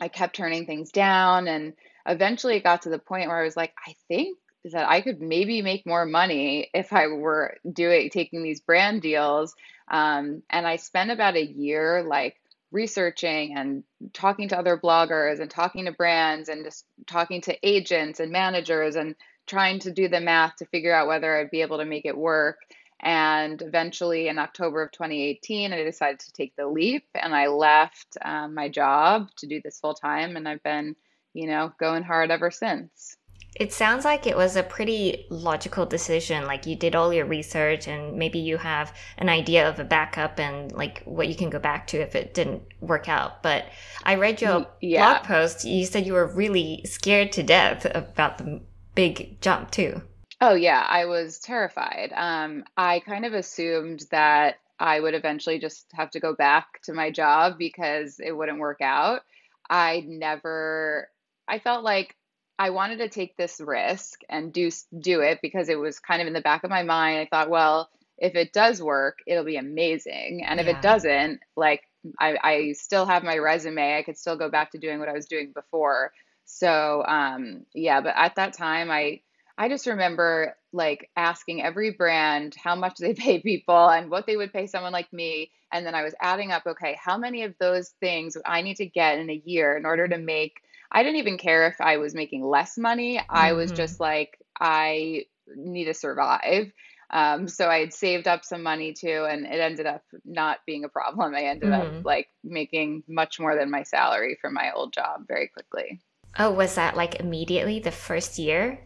I 0.01 0.09
kept 0.09 0.35
turning 0.35 0.67
things 0.67 0.91
down, 0.91 1.47
and 1.47 1.75
eventually 2.05 2.57
it 2.57 2.65
got 2.65 2.83
to 2.83 2.91
the 2.91 2.99
point 2.99 3.29
where 3.29 3.39
I 3.39 3.45
was 3.45 3.57
like, 3.57 3.75
I 3.87 3.95
think 4.09 4.39
that 4.65 4.91
I 4.91 5.03
could 5.03 5.21
maybe 5.21 5.63
make 5.63 5.87
more 5.87 6.05
money 6.05 6.69
if 6.75 6.93
I 6.93 7.07
were 7.07 7.59
doing 7.73 8.11
taking 8.11 8.43
these 8.43 8.61
brand 8.61 9.03
deals. 9.03 9.55
Um, 9.89 10.43
and 10.51 10.67
I 10.67 10.77
spent 10.77 11.13
about 11.13 11.37
a 11.37 11.47
year 11.47 12.03
like 12.03 12.41
researching 12.71 13.57
and 13.57 13.83
talking 14.13 14.49
to 14.49 14.59
other 14.59 14.77
bloggers 14.77 15.41
and 15.41 15.51
talking 15.51 15.87
to 15.87 15.93
brands 15.93 16.49
and 16.49 16.65
just 16.65 16.85
talking 17.07 17.41
to 17.43 17.67
agents 17.67 18.21
and 18.21 18.31
managers 18.31 18.97
and 18.97 19.15
trying 19.47 19.79
to 19.81 19.91
do 19.91 20.09
the 20.09 20.21
math 20.21 20.57
to 20.57 20.67
figure 20.67 20.95
out 20.95 21.09
whether 21.09 21.37
I'd 21.37 21.51
be 21.51 21.63
able 21.63 21.79
to 21.79 21.85
make 21.85 22.05
it 22.05 22.17
work. 22.17 22.59
And 23.01 23.63
eventually, 23.63 24.29
in 24.29 24.39
October 24.39 24.83
of 24.83 24.93
2018, 24.93 25.73
I 25.73 25.83
decided 25.83 26.19
to 26.21 26.33
take 26.33 26.55
the 26.57 26.67
leap 26.67 27.07
and 27.15 27.35
I 27.35 27.47
left 27.47 28.17
um, 28.23 28.55
my 28.55 28.69
job 28.69 29.31
to 29.39 29.47
do 29.47 29.61
this 29.63 29.79
full 29.81 29.95
time. 29.95 30.37
And 30.37 30.49
I've 30.49 30.63
been, 30.63 30.97
you 31.33 31.47
know, 31.47 31.73
going 31.79 32.03
hard 32.03 32.31
ever 32.31 32.51
since. 32.51 33.17
It 33.55 33.73
sounds 33.75 34.05
like 34.07 34.27
it 34.27 34.37
was 34.39 34.57
a 34.57 34.63
pretty 34.63 35.27
logical 35.29 35.85
decision. 35.85 36.47
Like 36.47 36.65
you 36.65 36.77
did 36.77 36.95
all 36.95 37.13
your 37.13 37.27
research 37.27 37.87
and 37.87 38.17
maybe 38.17 38.39
you 38.39 38.57
have 38.57 38.95
an 39.19 39.29
idea 39.29 39.69
of 39.69 39.79
a 39.79 39.85
backup 39.85 40.39
and 40.41 40.73
like 40.73 41.03
what 41.05 41.29
you 41.29 41.35
can 41.35 41.51
go 41.51 41.59
back 41.59 41.87
to 41.89 41.99
if 41.99 42.15
it 42.15 42.33
didn't 42.35 42.63
work 42.81 43.07
out. 43.09 43.43
But 43.43 43.67
I 44.05 44.15
read 44.15 44.41
your 44.41 44.67
Y- 44.81 44.95
blog 44.95 45.23
post. 45.25 45.65
You 45.65 45.85
said 45.87 46.07
you 46.07 46.13
were 46.15 46.27
really 46.27 46.83
scared 46.87 47.33
to 47.33 47.43
death 47.43 47.85
about 47.85 48.39
the 48.39 48.63
big 48.95 49.41
jump 49.43 49.71
too. 49.73 50.03
Oh, 50.41 50.55
yeah, 50.55 50.87
I 50.89 51.05
was 51.07 51.39
terrified. 51.41 52.13
Um, 52.15 52.65
I 52.77 53.01
kind 53.01 53.25
of 53.27 53.35
assumed 53.35 54.05
that 54.11 54.57
I 54.79 55.01
would 55.01 55.15
eventually 55.15 55.59
just 55.59 55.91
have 55.95 56.11
to 56.13 56.21
go 56.21 56.35
back 56.35 56.81
to 56.85 56.93
my 56.95 57.11
job 57.11 57.59
because 57.59 58.21
it 58.21 58.33
wouldn't 58.33 58.59
work 58.61 58.81
out. 58.81 59.23
I 59.69 60.05
never, 60.07 61.11
I 61.49 61.59
felt 61.59 61.83
like 61.85 62.15
I 62.59 62.71
wanted 62.71 62.99
to 62.99 63.09
take 63.09 63.37
this 63.37 63.61
risk 63.61 64.21
and 64.29 64.53
do 64.53 64.71
do 64.99 65.21
it 65.21 65.39
because 65.43 65.69
it 65.69 65.79
was 65.79 66.01
kind 66.01 66.21
of 66.21 66.27
in 66.27 66.35
the 66.35 66.41
back 66.41 66.65
of 66.65 66.71
my 66.71 66.83
mind. 66.83 67.19
I 67.19 67.27
thought, 67.27 67.51
well, 67.51 67.89
if 68.19 68.35
it 68.35 68.53
does 68.53 68.83
work, 68.83 69.19
it'll 69.27 69.45
be 69.45 69.57
amazing. 69.57 70.45
And 70.45 70.59
if 70.59 70.67
it 70.67 70.83
doesn't, 70.83 71.41
like 71.57 71.83
I, 72.19 72.37
I 72.43 72.73
still 72.73 73.07
have 73.07 73.23
my 73.23 73.39
resume. 73.39 73.97
I 73.97 74.03
could 74.03 74.19
still 74.19 74.37
go 74.37 74.51
back 74.51 74.73
to 74.73 74.79
doing 74.79 74.99
what 74.99 75.09
I 75.09 75.13
was 75.13 75.27
doing 75.27 75.53
before. 75.53 76.13
So 76.45 77.05
um, 77.07 77.65
yeah, 77.75 78.01
but 78.01 78.15
at 78.17 78.37
that 78.37 78.55
time, 78.55 78.91
I 78.91 79.21
I 79.57 79.69
just 79.69 79.87
remember 79.87 80.57
like 80.73 81.11
asking 81.17 81.63
every 81.63 81.91
brand 81.91 82.55
how 82.55 82.77
much 82.77 82.99
they 82.99 83.15
pay 83.15 83.41
people 83.41 83.89
and 83.89 84.11
what 84.11 84.27
they 84.27 84.37
would 84.37 84.53
pay 84.53 84.67
someone 84.67 84.93
like 84.93 85.13
me. 85.13 85.51
And 85.73 85.85
then 85.85 85.95
I 85.95 86.03
was 86.03 86.15
adding 86.21 86.51
up, 86.53 86.63
okay, 86.67 86.97
how 87.03 87.19
many 87.19 87.43
of 87.43 87.55
those 87.61 87.91
things 88.01 88.37
I 88.47 88.63
need 88.63 88.77
to 88.77 88.87
get 88.87 89.19
in 89.19 89.29
a 89.29 89.43
year 89.45 89.77
in 89.77 89.85
order 89.85 90.09
to 90.09 90.17
make, 90.17 90.63
I 90.91 91.03
didn't 91.03 91.19
even 91.19 91.39
care 91.39 91.67
if 91.69 91.81
I 91.81 91.99
was 91.99 92.15
making 92.15 92.45
less 92.45 92.79
money. 92.79 93.21
I 93.29 93.53
was 93.53 93.71
hmm 93.71 93.77
just 93.77 94.01
like, 94.01 94.39
I 94.59 95.25
need 95.55 95.85
to 95.85 95.95
survive. 95.95 96.73
Um, 97.11 97.49
so 97.49 97.69
I 97.69 97.81
had 97.81 97.95
saved 97.95 98.29
up 98.29 98.45
some 98.45 98.63
money 98.63 98.93
too, 98.93 99.27
and 99.29 99.47
it 99.47 99.61
ended 99.61 99.87
up 99.87 100.03
not 100.25 100.59
being 100.67 100.85
a 100.85 100.89
problem. 100.89 101.35
I 101.35 101.45
ended 101.45 101.73
up 101.73 101.87
hmm 101.87 102.01
like 102.05 102.29
making 102.45 103.03
much 103.09 103.41
more 103.41 103.57
than 103.57 103.71
my 103.71 103.83
salary 103.83 104.37
from 104.41 104.55
my 104.55 104.73
old 104.73 104.93
job 104.93 105.27
very 105.27 105.49
quickly. 105.49 106.01
Oh, 106.39 106.51
was 106.51 106.75
that 106.75 106.97
like 106.97 107.21
immediately 107.21 107.81
the 107.81 107.91
first 107.91 108.39
year? 108.39 108.81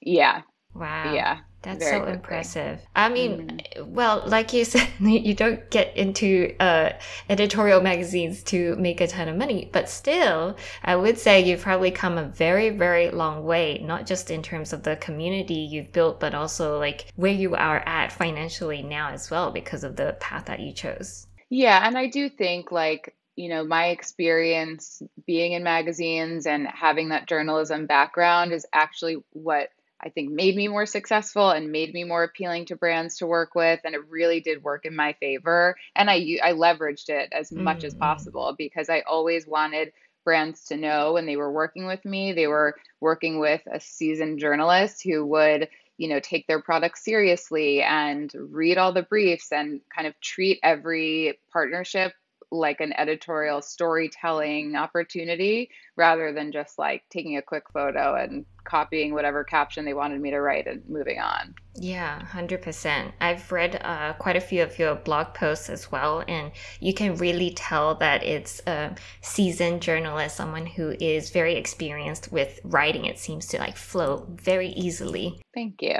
Yeah, 0.00 0.42
Wow. 0.74 1.02
yeah, 1.02 1.40
That's 1.62 1.86
so 1.86 2.04
quickly. 2.04 2.12
impressive. 2.12 2.80
I 2.96 3.08
mean, 3.08 3.42
hmm 3.46 3.58
well, 3.80 4.22
like 4.26 4.52
you 4.52 4.64
said, 4.66 4.88
you 5.00 5.34
don't 5.34 5.70
get 5.70 5.96
into 5.96 6.54
uh, 6.60 6.92
editorial 7.28 7.80
magazines 7.80 8.42
to 8.44 8.76
make 8.76 9.00
a 9.00 9.06
ton 9.06 9.28
of 9.28 9.36
money, 9.36 9.70
but 9.72 9.88
still, 9.88 10.56
I 10.82 10.96
would 10.96 11.18
say 11.18 11.40
you've 11.40 11.62
probably 11.62 11.90
come 11.90 12.18
a 12.18 12.24
very, 12.24 12.70
very 12.70 13.10
long 13.10 13.44
way, 13.44 13.78
not 13.78 14.06
just 14.06 14.30
in 14.30 14.42
terms 14.42 14.72
of 14.72 14.82
the 14.82 14.96
community 14.96 15.54
you've 15.54 15.92
built, 15.92 16.20
but 16.20 16.34
also 16.34 16.78
like 16.78 17.06
where 17.16 17.32
you 17.32 17.54
are 17.54 17.80
at 17.86 18.12
financially 18.12 18.82
now 18.82 19.10
as 19.10 19.30
well 19.30 19.50
because 19.52 19.84
of 19.84 19.96
the 19.96 20.16
path 20.20 20.46
that 20.46 20.60
you 20.60 20.72
chose. 20.72 21.26
Yeah, 21.50 21.86
and 21.86 21.96
I 21.98 22.06
do 22.08 22.28
think 22.28 22.72
like, 22.72 23.14
you 23.36 23.48
know, 23.48 23.64
my 23.64 23.86
experience 23.88 25.02
being 25.26 25.52
in 25.52 25.62
magazines 25.62 26.46
and 26.46 26.66
having 26.66 27.08
that 27.10 27.28
journalism 27.28 27.86
background 27.86 28.52
is 28.52 28.66
actually 28.72 29.16
what 29.32 29.68
I 30.04 30.08
think 30.10 30.32
made 30.32 30.56
me 30.56 30.68
more 30.68 30.86
successful 30.86 31.50
and 31.50 31.70
made 31.72 31.92
me 31.94 32.04
more 32.04 32.24
appealing 32.24 32.66
to 32.66 32.76
brands 32.76 33.18
to 33.18 33.26
work 33.26 33.54
with, 33.54 33.80
and 33.84 33.94
it 33.94 34.08
really 34.08 34.40
did 34.40 34.62
work 34.62 34.84
in 34.84 34.96
my 34.96 35.14
favor. 35.20 35.76
And 35.94 36.10
I 36.10 36.38
I 36.42 36.52
leveraged 36.52 37.08
it 37.08 37.28
as 37.32 37.52
much 37.52 37.84
as 37.84 37.94
Mm-hmm. 37.94 37.94
possible 37.94 38.54
because 38.58 38.88
I 38.90 39.02
always 39.02 39.46
wanted 39.46 39.92
brands 40.24 40.64
to 40.66 40.76
know 40.76 41.14
when 41.14 41.26
they 41.26 41.36
were 41.36 41.52
working 41.52 41.86
with 41.86 42.04
me, 42.04 42.32
they 42.32 42.46
were 42.46 42.76
working 43.00 43.38
with 43.40 43.62
a 43.70 43.80
seasoned 43.80 44.38
journalist 44.38 45.02
who 45.04 45.26
would 45.26 45.68
you 45.98 46.08
know, 46.08 46.18
take 46.20 46.46
their 46.46 46.60
product 46.60 46.98
seriously 46.98 47.82
and 47.82 48.32
read 48.34 48.78
all 48.78 48.92
the 48.92 49.02
briefs 49.02 49.52
and 49.52 49.80
kind 49.94 50.08
of 50.08 50.18
treat 50.20 50.58
every 50.62 51.38
partnership 51.52 52.12
like 52.50 52.80
an 52.80 52.92
editorial 52.98 53.62
storytelling 53.62 54.74
opportunity 54.74 55.70
rather 55.96 56.32
than 56.32 56.52
just 56.52 56.78
like 56.78 57.02
taking 57.10 57.36
a 57.36 57.42
quick 57.42 57.64
photo 57.72 58.14
and 58.14 58.44
copying 58.64 59.12
whatever 59.12 59.44
caption 59.44 59.84
they 59.84 59.94
wanted 59.94 60.20
me 60.20 60.30
to 60.30 60.40
write 60.40 60.66
and 60.66 60.82
moving 60.88 61.18
on. 61.18 61.54
Yeah, 61.74 62.20
100%. 62.30 63.12
I've 63.20 63.50
read 63.50 63.80
uh, 63.82 64.12
quite 64.14 64.36
a 64.36 64.40
few 64.40 64.62
of 64.62 64.78
your 64.78 64.94
blog 64.94 65.32
posts 65.32 65.70
as 65.70 65.90
well, 65.90 66.22
and 66.28 66.52
you 66.80 66.92
can 66.92 67.16
really 67.16 67.50
tell 67.50 67.94
that 67.96 68.22
it's 68.22 68.60
a 68.66 68.94
seasoned 69.22 69.80
journalist, 69.80 70.36
someone 70.36 70.66
who 70.66 70.94
is 71.00 71.30
very 71.30 71.54
experienced 71.56 72.30
with 72.30 72.60
writing. 72.62 73.06
It 73.06 73.18
seems 73.18 73.46
to 73.48 73.58
like 73.58 73.76
flow 73.76 74.26
very 74.34 74.68
easily. 74.68 75.40
Thank 75.54 75.80
you. 75.80 75.96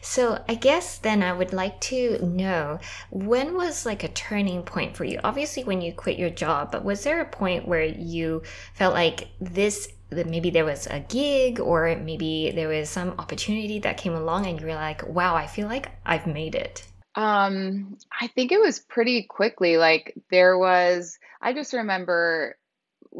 So, 0.00 0.42
I 0.48 0.54
guess 0.54 0.98
then 0.98 1.22
I 1.22 1.34
would 1.34 1.52
like 1.52 1.80
to 1.82 2.24
know 2.24 2.78
when 3.10 3.54
was 3.54 3.84
like 3.84 4.04
a 4.04 4.08
turning 4.08 4.62
point 4.62 4.96
for 4.96 5.04
you? 5.04 5.20
Obviously, 5.22 5.64
when 5.64 5.82
you 5.82 5.92
quit 5.92 6.18
your 6.18 6.30
job, 6.30 6.72
but 6.72 6.84
was 6.84 7.04
there 7.04 7.20
a 7.20 7.26
point 7.26 7.68
where 7.68 7.84
you 7.84 8.42
felt 8.72 8.94
like 8.94 9.28
this 9.40 9.88
maybe 10.10 10.50
there 10.50 10.64
was 10.64 10.86
a 10.88 11.00
gig 11.00 11.60
or 11.60 11.96
maybe 11.96 12.52
there 12.54 12.68
was 12.68 12.90
some 12.90 13.10
opportunity 13.18 13.78
that 13.78 13.96
came 13.96 14.14
along 14.14 14.46
and 14.46 14.60
you 14.60 14.66
were 14.66 14.74
like, 14.74 15.06
wow, 15.06 15.34
I 15.34 15.46
feel 15.46 15.68
like 15.68 15.90
I've 16.04 16.26
made 16.26 16.54
it. 16.54 16.84
Um, 17.14 17.96
I 18.20 18.26
think 18.28 18.52
it 18.52 18.60
was 18.60 18.78
pretty 18.78 19.22
quickly. 19.24 19.76
Like 19.76 20.16
there 20.30 20.58
was, 20.58 21.18
I 21.40 21.52
just 21.52 21.72
remember 21.72 22.56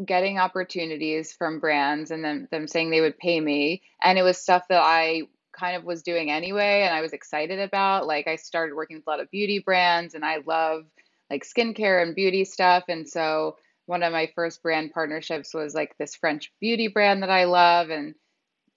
getting 0.05 0.39
opportunities 0.39 1.33
from 1.33 1.59
brands 1.59 2.11
and 2.11 2.23
then 2.23 2.47
them 2.51 2.67
saying 2.67 2.91
they 2.91 3.01
would 3.01 3.17
pay 3.17 3.39
me. 3.39 3.81
And 4.01 4.17
it 4.17 4.23
was 4.23 4.37
stuff 4.37 4.67
that 4.69 4.81
I 4.81 5.23
kind 5.57 5.75
of 5.75 5.83
was 5.83 6.03
doing 6.03 6.31
anyway 6.31 6.83
and 6.83 6.95
I 6.95 7.01
was 7.01 7.13
excited 7.13 7.59
about. 7.59 8.07
Like 8.07 8.27
I 8.27 8.35
started 8.37 8.75
working 8.75 8.97
with 8.97 9.07
a 9.07 9.09
lot 9.09 9.19
of 9.19 9.31
beauty 9.31 9.59
brands 9.59 10.13
and 10.13 10.25
I 10.25 10.39
love 10.45 10.85
like 11.29 11.45
skincare 11.45 12.01
and 12.01 12.15
beauty 12.15 12.45
stuff. 12.45 12.85
And 12.87 13.07
so 13.07 13.57
one 13.91 14.03
of 14.03 14.13
my 14.13 14.31
first 14.35 14.63
brand 14.63 14.93
partnerships 14.93 15.53
was 15.53 15.75
like 15.75 15.97
this 15.97 16.15
French 16.15 16.49
beauty 16.61 16.87
brand 16.87 17.23
that 17.23 17.29
I 17.29 17.43
love. 17.43 17.89
And 17.89 18.15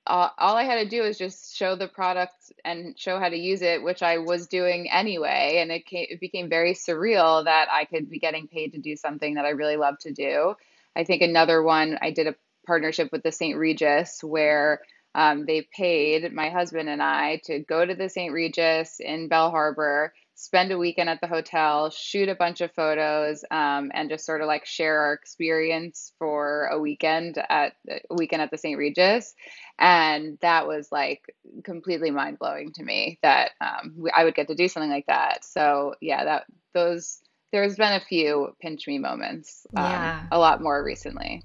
all, 0.05 0.33
all 0.37 0.57
I 0.57 0.65
had 0.65 0.83
to 0.83 0.89
do 0.89 1.03
was 1.03 1.17
just 1.17 1.57
show 1.57 1.77
the 1.77 1.87
product 1.87 2.35
and 2.65 2.99
show 2.99 3.21
how 3.21 3.29
to 3.29 3.37
use 3.37 3.63
it, 3.63 3.85
which 3.85 4.03
I 4.03 4.19
was 4.19 4.49
doing 4.49 4.91
anyway. 4.91 5.61
And 5.63 5.71
it 5.71 5.87
came, 5.87 6.07
it 6.11 6.19
became 6.19 6.51
very 6.51 6.75
surreal 6.75 7.45
that 7.45 7.69
I 7.71 7.85
could 7.85 8.11
be 8.11 8.19
getting 8.19 8.49
paid 8.49 8.73
to 8.73 8.81
do 8.81 8.97
something 8.97 9.37
that 9.37 9.45
I 9.45 9.51
really 9.51 9.77
love 9.77 9.99
to 10.01 10.13
do. 10.13 10.57
I 10.97 11.05
think 11.05 11.23
another 11.23 11.63
one, 11.63 11.97
I 12.03 12.11
did 12.11 12.27
a 12.27 12.35
partnership 12.67 13.11
with 13.13 13.23
the 13.23 13.31
St. 13.31 13.57
Regis 13.57 14.19
where 14.21 14.81
um, 15.15 15.47
they 15.47 15.63
paid 15.63 16.33
my 16.33 16.51
husband 16.51 16.89
and 16.89 17.01
I 17.01 17.41
to 17.45 17.61
go 17.61 17.87
to 17.87 17.95
the 17.95 18.09
St. 18.09 18.33
Regis 18.33 18.99
in 18.99 19.29
Bal 19.29 19.53
Harbour, 19.53 20.13
spend 20.45 20.71
a 20.71 20.79
weekend 20.79 21.09
at 21.09 21.21
the 21.23 21.27
hotel, 21.27 21.89
shoot 21.91 22.29
a 22.29 22.35
bunch 22.35 22.61
of 22.61 22.71
photos, 22.73 23.45
um, 23.51 23.91
and 23.95 24.11
just 24.11 24.27
sort 24.27 24.43
of 24.43 24.47
like 24.47 24.67
share 24.67 25.01
our 25.01 25.15
experience 25.15 26.13
for 26.19 26.67
a 26.67 26.79
weekend 26.79 27.43
at 27.49 27.73
a 27.89 28.15
weekend 28.15 28.43
at 28.43 28.51
the 28.51 28.59
St. 28.59 28.77
Regis. 28.77 29.35
And 29.79 30.39
that 30.43 30.67
was 30.67 30.93
like 30.93 31.35
completely 31.65 32.11
mind 32.11 32.39
blowing 32.39 32.73
to 32.75 32.83
me 32.85 33.19
that 33.23 33.53
um, 33.61 33.95
we, 33.97 34.11
I 34.11 34.25
would 34.25 34.35
get 34.35 34.49
to 34.49 34.55
do 34.55 34.69
something 34.69 34.91
like 34.91 35.07
that. 35.07 35.45
So 35.45 35.95
yeah, 36.01 36.25
that 36.25 36.45
those 36.75 37.21
there's 37.51 37.77
been 37.77 37.95
a 37.95 38.05
few 38.05 38.55
pinch 38.61 38.87
me 38.87 38.99
moments, 38.99 39.67
um, 39.77 39.85
Yeah. 39.85 40.27
a 40.31 40.39
lot 40.39 40.61
more 40.61 40.83
recently. 40.83 41.43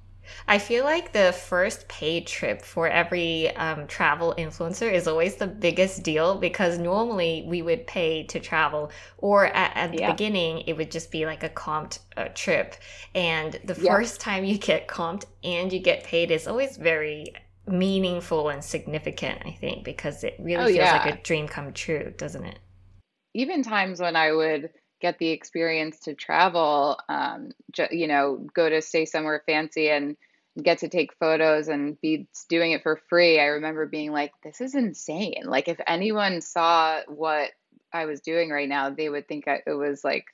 I 0.47 0.57
feel 0.59 0.83
like 0.83 1.11
the 1.13 1.31
first 1.33 1.87
paid 1.87 2.27
trip 2.27 2.61
for 2.63 2.87
every 2.87 3.55
um, 3.55 3.87
travel 3.87 4.33
influencer 4.37 4.91
is 4.91 5.07
always 5.07 5.35
the 5.35 5.47
biggest 5.47 6.03
deal 6.03 6.35
because 6.37 6.77
normally 6.77 7.43
we 7.47 7.61
would 7.61 7.87
pay 7.87 8.23
to 8.25 8.39
travel, 8.39 8.91
or 9.17 9.45
at, 9.45 9.75
at 9.75 9.95
the 9.95 10.01
Yeah. 10.01 10.03
beginning, 10.03 10.61
it 10.67 10.73
would 10.77 10.91
just 10.91 11.11
be 11.11 11.25
like 11.25 11.43
a 11.43 11.49
comped 11.49 11.99
uh, 12.17 12.27
trip. 12.33 12.75
And 13.15 13.59
the 13.63 13.75
Yep. 13.75 13.99
first 13.99 14.19
time 14.21 14.43
you 14.45 14.57
get 14.57 14.87
comped 14.87 15.25
and 15.43 15.71
you 15.71 15.79
get 15.79 16.03
paid 16.03 16.31
is 16.31 16.47
always 16.47 16.77
very 16.77 17.33
meaningful 17.67 18.49
and 18.49 18.63
significant, 18.63 19.41
I 19.45 19.51
think, 19.51 19.83
because 19.83 20.23
it 20.23 20.35
really 20.39 20.65
Oh 20.65 20.67
feels 20.67 20.91
like 20.91 21.05
a 21.05 21.21
dream 21.21 21.47
come 21.47 21.73
true, 21.73 22.13
doesn't 22.17 22.43
it? 22.45 22.59
even 23.33 23.63
times 23.63 23.99
when 23.99 24.15
I 24.15 24.31
would 24.31 24.69
get 25.01 25.17
the 25.19 25.29
experience 25.29 25.99
to 26.01 26.13
travel, 26.13 26.99
um, 27.09 27.51
ju- 27.71 27.87
you 27.91 28.07
know, 28.07 28.37
go 28.53 28.69
to 28.69 28.81
stay 28.81 29.05
somewhere 29.05 29.43
fancy 29.45 29.89
and 29.89 30.15
get 30.61 30.79
to 30.79 30.89
take 30.89 31.13
photos 31.19 31.67
and 31.67 31.99
be 32.01 32.27
doing 32.49 32.71
it 32.71 32.83
for 32.83 32.99
free, 33.09 33.39
I 33.39 33.45
remember 33.45 33.85
being 33.85 34.11
like, 34.11 34.31
this 34.43 34.61
is 34.61 34.75
insane. 34.75 35.43
Like, 35.45 35.67
if 35.67 35.79
anyone 35.87 36.41
saw 36.41 37.01
what 37.07 37.51
I 37.93 38.05
was 38.05 38.21
doing 38.21 38.49
right 38.49 38.67
now, 38.69 38.89
they 38.89 39.09
would 39.09 39.27
think 39.27 39.47
I, 39.47 39.61
it 39.65 39.73
was 39.73 40.03
like 40.03 40.25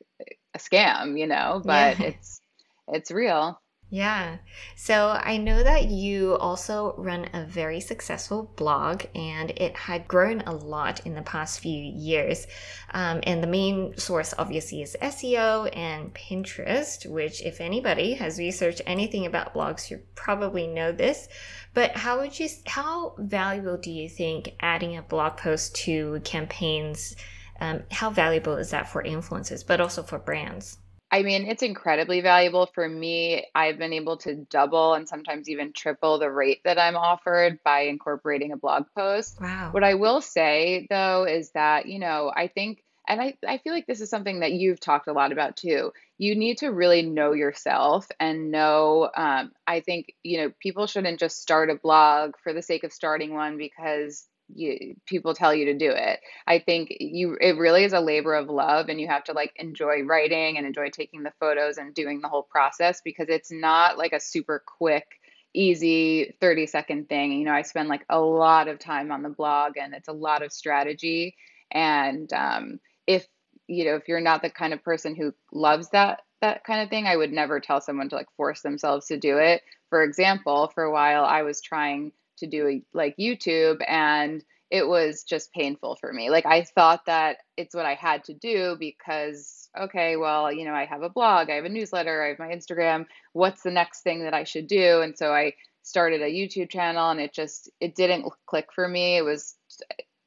a 0.55 0.59
scam, 0.59 1.19
you 1.19 1.27
know, 1.27 1.63
but 1.65 1.97
Yeah. 1.97 2.01
it's 2.01 2.41
it's 2.87 3.11
real. 3.11 3.59
Yeah. 3.91 4.37
So 4.75 5.09
I 5.09 5.37
know 5.37 5.61
that 5.61 5.85
you 5.89 6.35
also 6.37 6.95
run 6.97 7.29
a 7.33 7.45
very 7.45 7.79
successful 7.79 8.51
blog 8.55 9.03
and 9.13 9.51
it 9.51 9.75
had 9.75 10.07
grown 10.07 10.41
a 10.41 10.55
lot 10.55 11.05
in 11.05 11.13
the 11.13 11.21
past 11.21 11.59
few 11.59 11.83
years. 11.83 12.47
Um, 12.93 13.19
and 13.23 13.43
the 13.43 13.47
main 13.47 13.95
source 13.95 14.33
obviously 14.39 14.81
is 14.81 14.97
SEO 15.01 15.69
and 15.75 16.13
Pinterest, 16.15 17.05
which 17.05 17.43
if 17.43 17.61
anybody 17.61 18.15
has 18.15 18.39
researched 18.39 18.81
anything 18.87 19.27
about 19.27 19.53
blogs, 19.53 19.91
you 19.91 20.01
probably 20.15 20.65
know 20.65 20.91
this. 20.91 21.27
But 21.75 21.95
how 21.95 22.19
would 22.19 22.39
you, 22.39 22.49
how 22.65 23.13
valuable 23.19 23.77
do 23.77 23.91
you 23.91 24.09
think 24.09 24.55
adding 24.61 24.97
a 24.97 25.03
blog 25.03 25.37
post 25.37 25.75
to 25.85 26.21
campaigns, 26.23 27.15
um, 27.59 27.83
how 27.91 28.09
valuable 28.09 28.57
is 28.57 28.71
that 28.71 28.89
for 28.89 29.03
influencers, 29.03 29.65
but 29.65 29.79
also 29.79 30.01
for 30.01 30.17
brands? 30.17 30.79
I 31.11 31.21
mean, 31.21 31.45
it's 31.47 31.63
incredibly 31.63 32.21
valuable 32.21 32.65
for 32.73 32.87
me. 32.87 33.45
I've 33.53 33.77
been 33.77 33.93
able 33.93 34.17
to 34.17 34.35
double 34.49 34.95
and 34.95 35.07
sometimes 35.07 35.49
even 35.49 35.71
triple 35.71 36.19
the 36.19 36.29
rate 36.29 36.61
that 36.65 36.79
I'm 36.79 36.95
offered 36.95 37.59
by 37.63 37.81
incorporating 37.81 38.51
a 38.51 38.57
blog 38.57 38.85
post. 38.95 39.39
Wow. 39.39 39.69
What 39.71 39.83
I 39.83 39.93
will 39.93 40.21
say 40.21 40.87
though 40.89 41.25
is 41.25 41.51
that, 41.51 41.85
you 41.85 41.99
know, 41.99 42.31
I 42.35 42.47
think 42.47 42.83
and 43.07 43.21
I, 43.21 43.37
I 43.47 43.59
feel 43.59 43.73
like 43.73 43.85
this 43.85 44.01
is 44.01 44.09
something 44.09 44.39
that 44.39 44.53
you've 44.53 44.79
talked 44.79 45.07
a 45.07 45.13
lot 45.13 45.31
about 45.31 45.57
too. 45.57 45.91
You 46.17 46.35
need 46.35 46.59
to 46.59 46.69
really 46.69 47.01
know 47.03 47.33
yourself 47.33 48.07
and 48.19 48.51
know. 48.51 49.09
Um, 49.15 49.51
I 49.67 49.81
think 49.81 50.13
you 50.23 50.39
know 50.39 50.51
people 50.59 50.87
shouldn't 50.87 51.19
just 51.19 51.41
start 51.41 51.69
a 51.69 51.75
blog 51.75 52.33
for 52.43 52.53
the 52.53 52.61
sake 52.61 52.83
of 52.83 52.93
starting 52.93 53.33
one 53.33 53.57
because 53.57 54.25
you 54.53 54.95
people 55.05 55.33
tell 55.33 55.53
you 55.53 55.65
to 55.65 55.73
do 55.77 55.91
it. 55.91 56.19
I 56.47 56.59
think 56.59 56.89
you 56.99 57.37
it 57.39 57.57
really 57.57 57.83
is 57.83 57.93
a 57.93 57.99
labor 57.99 58.35
of 58.35 58.49
love 58.49 58.89
and 58.89 58.99
you 58.99 59.07
have 59.07 59.23
to 59.25 59.33
like 59.33 59.53
enjoy 59.57 60.03
writing 60.03 60.57
and 60.57 60.65
enjoy 60.65 60.89
taking 60.89 61.23
the 61.23 61.33
photos 61.39 61.77
and 61.77 61.93
doing 61.93 62.21
the 62.21 62.29
whole 62.29 62.43
process 62.43 63.01
because 63.03 63.27
it's 63.29 63.51
not 63.51 63.97
like 63.97 64.13
a 64.13 64.19
super 64.19 64.63
quick 64.65 65.05
easy 65.53 66.35
30 66.41 66.67
second 66.67 67.09
thing. 67.09 67.31
You 67.31 67.45
know, 67.45 67.53
I 67.53 67.61
spend 67.61 67.89
like 67.89 68.05
a 68.09 68.19
lot 68.19 68.67
of 68.67 68.79
time 68.79 69.11
on 69.11 69.23
the 69.23 69.29
blog 69.29 69.77
and 69.77 69.93
it's 69.93 70.09
a 70.09 70.13
lot 70.13 70.43
of 70.43 70.51
strategy 70.51 71.35
and 71.71 72.31
um, 72.33 72.79
if 73.07 73.25
you 73.67 73.85
know 73.85 73.95
if 73.95 74.07
you're 74.07 74.21
not 74.21 74.41
the 74.41 74.49
kind 74.49 74.73
of 74.73 74.83
person 74.83 75.15
who 75.15 75.33
loves 75.51 75.89
that 75.89 76.21
that 76.41 76.63
kind 76.63 76.81
of 76.81 76.89
thing, 76.89 77.07
I 77.07 77.15
would 77.15 77.31
never 77.31 77.59
tell 77.59 77.81
someone 77.81 78.09
to 78.09 78.15
like 78.15 78.27
force 78.37 78.61
themselves 78.61 79.07
to 79.07 79.17
do 79.17 79.37
it. 79.37 79.61
For 79.89 80.03
example, 80.03 80.71
for 80.75 80.83
a 80.83 80.91
while 80.91 81.25
I 81.25 81.41
was 81.41 81.61
trying 81.61 82.11
to 82.37 82.47
do 82.47 82.81
like 82.93 83.15
YouTube 83.17 83.81
and 83.87 84.43
it 84.71 84.87
was 84.87 85.23
just 85.23 85.53
painful 85.53 85.95
for 85.95 86.11
me. 86.11 86.29
Like 86.29 86.45
I 86.45 86.63
thought 86.63 87.05
that 87.05 87.37
it's 87.55 87.75
what 87.75 87.85
I 87.85 87.93
had 87.93 88.23
to 88.25 88.33
do 88.33 88.75
because 88.79 89.69
okay, 89.77 90.15
well, 90.15 90.51
you 90.51 90.65
know, 90.65 90.73
I 90.73 90.85
have 90.85 91.01
a 91.01 91.09
blog, 91.09 91.49
I 91.49 91.55
have 91.55 91.65
a 91.65 91.69
newsletter, 91.69 92.23
I 92.23 92.29
have 92.29 92.39
my 92.39 92.47
Instagram. 92.47 93.05
What's 93.33 93.63
the 93.63 93.71
next 93.71 94.01
thing 94.01 94.23
that 94.23 94.33
I 94.33 94.43
should 94.43 94.67
do? 94.67 95.01
And 95.01 95.17
so 95.17 95.33
I 95.33 95.53
started 95.83 96.21
a 96.21 96.31
YouTube 96.31 96.69
channel 96.69 97.11
and 97.11 97.19
it 97.19 97.33
just 97.33 97.69
it 97.79 97.95
didn't 97.95 98.25
click 98.47 98.69
for 98.73 98.87
me. 98.87 99.17
It 99.17 99.23
was 99.23 99.55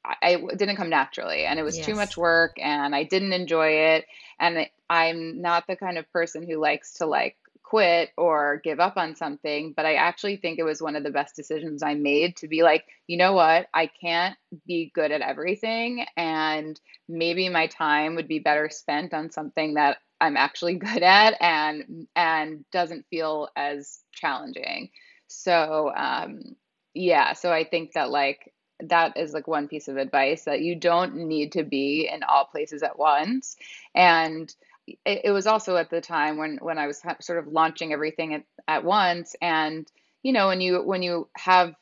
I, 0.05 0.41
didn't 0.55 0.77
come 0.77 0.89
naturally 0.89 1.45
and 1.45 1.59
it 1.59 1.63
was 1.63 1.77
yes. 1.77 1.85
too 1.85 1.95
much 1.95 2.17
work 2.17 2.55
and 2.59 2.95
I 2.95 3.03
didn't 3.03 3.33
enjoy 3.33 3.67
it 3.67 4.05
and 4.39 4.67
I'm 4.89 5.41
not 5.41 5.65
the 5.67 5.75
kind 5.75 5.97
of 5.97 6.11
person 6.11 6.47
who 6.49 6.57
likes 6.57 6.95
to 6.95 7.05
like 7.05 7.35
quit 7.69 8.09
or 8.17 8.61
give 8.63 8.79
up 8.79 8.97
on 8.97 9.15
something, 9.15 9.73
but 9.77 9.85
I 9.85 9.95
actually 9.95 10.37
think 10.37 10.57
it 10.57 10.63
was 10.63 10.81
one 10.81 10.95
of 10.95 11.03
the 11.03 11.11
best 11.11 11.35
decisions 11.35 11.83
I 11.83 11.93
made 11.93 12.35
to 12.37 12.47
be 12.47 12.63
like, 12.63 12.83
you 13.07 13.15
know 13.17 13.33
what? 13.33 13.67
I 13.73 13.87
can't 13.87 14.35
be 14.65 14.91
good 14.95 15.11
at 15.11 15.21
everything. 15.21 16.05
And 16.17 16.79
maybe 17.07 17.47
my 17.49 17.67
time 17.67 18.15
would 18.15 18.27
be 18.27 18.39
better 18.39 18.69
spent 18.69 19.13
on 19.13 19.31
something 19.31 19.75
that 19.75 19.97
I'm 20.19 20.35
actually 20.35 20.75
good 20.79 21.03
at 21.03 21.35
and 21.41 22.07
and 22.15 22.65
doesn't 22.71 23.05
feel 23.09 23.49
as 23.55 23.99
challenging. 24.13 24.89
So 25.27 25.91
um 25.95 26.41
yeah, 26.95 27.33
so 27.33 27.51
I 27.53 27.65
think 27.65 27.93
that 27.93 28.09
like 28.09 28.51
that 28.81 29.17
is 29.17 29.33
like 29.33 29.47
one 29.47 29.67
piece 29.67 29.87
of 29.87 29.97
advice 29.97 30.45
that 30.45 30.61
you 30.61 30.75
don't 30.75 31.15
need 31.15 31.51
to 31.51 31.63
be 31.63 32.09
in 32.11 32.23
all 32.23 32.45
places 32.45 32.81
at 32.81 32.97
once. 32.97 33.57
And 33.93 34.53
it, 35.05 35.21
it 35.25 35.31
was 35.31 35.47
also 35.47 35.75
at 35.77 35.89
the 35.89 36.01
time 36.01 36.37
when 36.37 36.57
when 36.61 36.77
I 36.77 36.87
was 36.87 37.01
sort 37.21 37.39
of 37.39 37.47
launching 37.47 37.93
everything 37.93 38.33
at, 38.33 38.43
at 38.67 38.83
once 38.83 39.35
and 39.41 39.89
you 40.23 40.33
know 40.33 40.47
when 40.47 40.61
you 40.61 40.81
when 40.81 41.01
you 41.01 41.27
have 41.37 41.75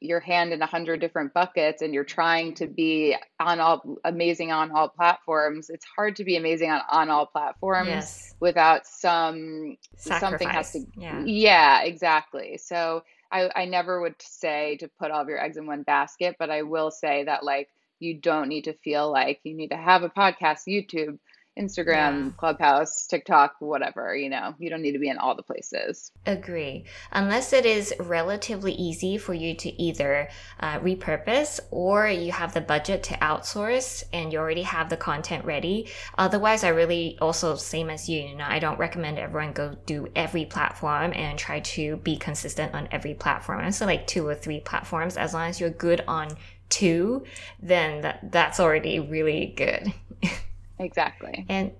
your 0.00 0.20
hand 0.20 0.52
in 0.52 0.60
a 0.60 0.66
hundred 0.66 1.00
different 1.00 1.32
buckets 1.32 1.80
and 1.80 1.94
you're 1.94 2.04
trying 2.04 2.54
to 2.54 2.66
be 2.66 3.16
on 3.40 3.58
all 3.58 3.96
amazing 4.04 4.52
on 4.52 4.70
all 4.70 4.88
platforms 4.88 5.70
it's 5.70 5.86
hard 5.96 6.16
to 6.16 6.24
be 6.24 6.36
amazing 6.36 6.70
on, 6.70 6.82
on 6.90 7.08
all 7.08 7.26
platforms 7.26 7.88
yes. 7.88 8.34
without 8.40 8.86
some 8.86 9.76
Sacrifice. 9.96 10.20
something 10.20 10.48
has 10.48 10.72
to 10.72 10.84
yeah. 10.96 11.22
yeah 11.24 11.82
exactly 11.82 12.58
so 12.58 13.02
I, 13.32 13.50
I 13.56 13.64
never 13.64 14.00
would 14.00 14.16
say 14.20 14.76
to 14.76 14.88
put 14.98 15.10
all 15.10 15.22
of 15.22 15.28
your 15.28 15.42
eggs 15.42 15.56
in 15.56 15.66
one 15.66 15.82
basket 15.82 16.36
but 16.38 16.50
i 16.50 16.62
will 16.62 16.90
say 16.90 17.24
that 17.24 17.42
like 17.44 17.68
you 17.98 18.14
don't 18.14 18.48
need 18.48 18.64
to 18.64 18.74
feel 18.74 19.10
like 19.10 19.40
you 19.44 19.54
need 19.54 19.70
to 19.70 19.76
have 19.76 20.02
a 20.02 20.10
podcast 20.10 20.68
youtube 20.68 21.18
Instagram, 21.58 21.86
yeah. 22.26 22.30
Clubhouse, 22.36 23.06
TikTok, 23.06 23.56
whatever, 23.60 24.16
you 24.16 24.28
know, 24.28 24.54
you 24.58 24.70
don't 24.70 24.82
need 24.82 24.92
to 24.92 24.98
be 24.98 25.08
in 25.08 25.18
all 25.18 25.34
the 25.34 25.42
places. 25.42 26.10
Agree. 26.26 26.84
Unless 27.12 27.52
it 27.52 27.64
is 27.64 27.94
relatively 28.00 28.72
easy 28.72 29.18
for 29.18 29.34
you 29.34 29.54
to 29.56 29.82
either 29.82 30.28
uh, 30.60 30.80
repurpose 30.80 31.60
or 31.70 32.08
you 32.08 32.32
have 32.32 32.54
the 32.54 32.60
budget 32.60 33.02
to 33.04 33.14
outsource 33.14 34.02
and 34.12 34.32
you 34.32 34.38
already 34.38 34.62
have 34.62 34.88
the 34.88 34.96
content 34.96 35.44
ready. 35.44 35.88
Otherwise, 36.18 36.64
I 36.64 36.68
really 36.68 37.18
also, 37.20 37.54
same 37.54 37.90
as 37.90 38.08
you, 38.08 38.20
you 38.22 38.36
know, 38.36 38.46
I 38.46 38.58
don't 38.58 38.78
recommend 38.78 39.18
everyone 39.18 39.52
go 39.52 39.76
do 39.86 40.08
every 40.16 40.44
platform 40.46 41.12
and 41.14 41.38
try 41.38 41.60
to 41.60 41.96
be 41.98 42.16
consistent 42.16 42.74
on 42.74 42.88
every 42.90 43.14
platform. 43.14 43.70
So 43.70 43.86
like 43.86 44.06
two 44.06 44.26
or 44.26 44.34
three 44.34 44.60
platforms, 44.60 45.16
as 45.16 45.34
long 45.34 45.48
as 45.48 45.60
you're 45.60 45.70
good 45.70 46.02
on 46.08 46.28
two, 46.68 47.24
then 47.62 48.00
that, 48.00 48.32
that's 48.32 48.58
already 48.58 48.98
really 48.98 49.54
good. 49.56 49.92
Exactly. 50.84 51.44
And 51.48 51.72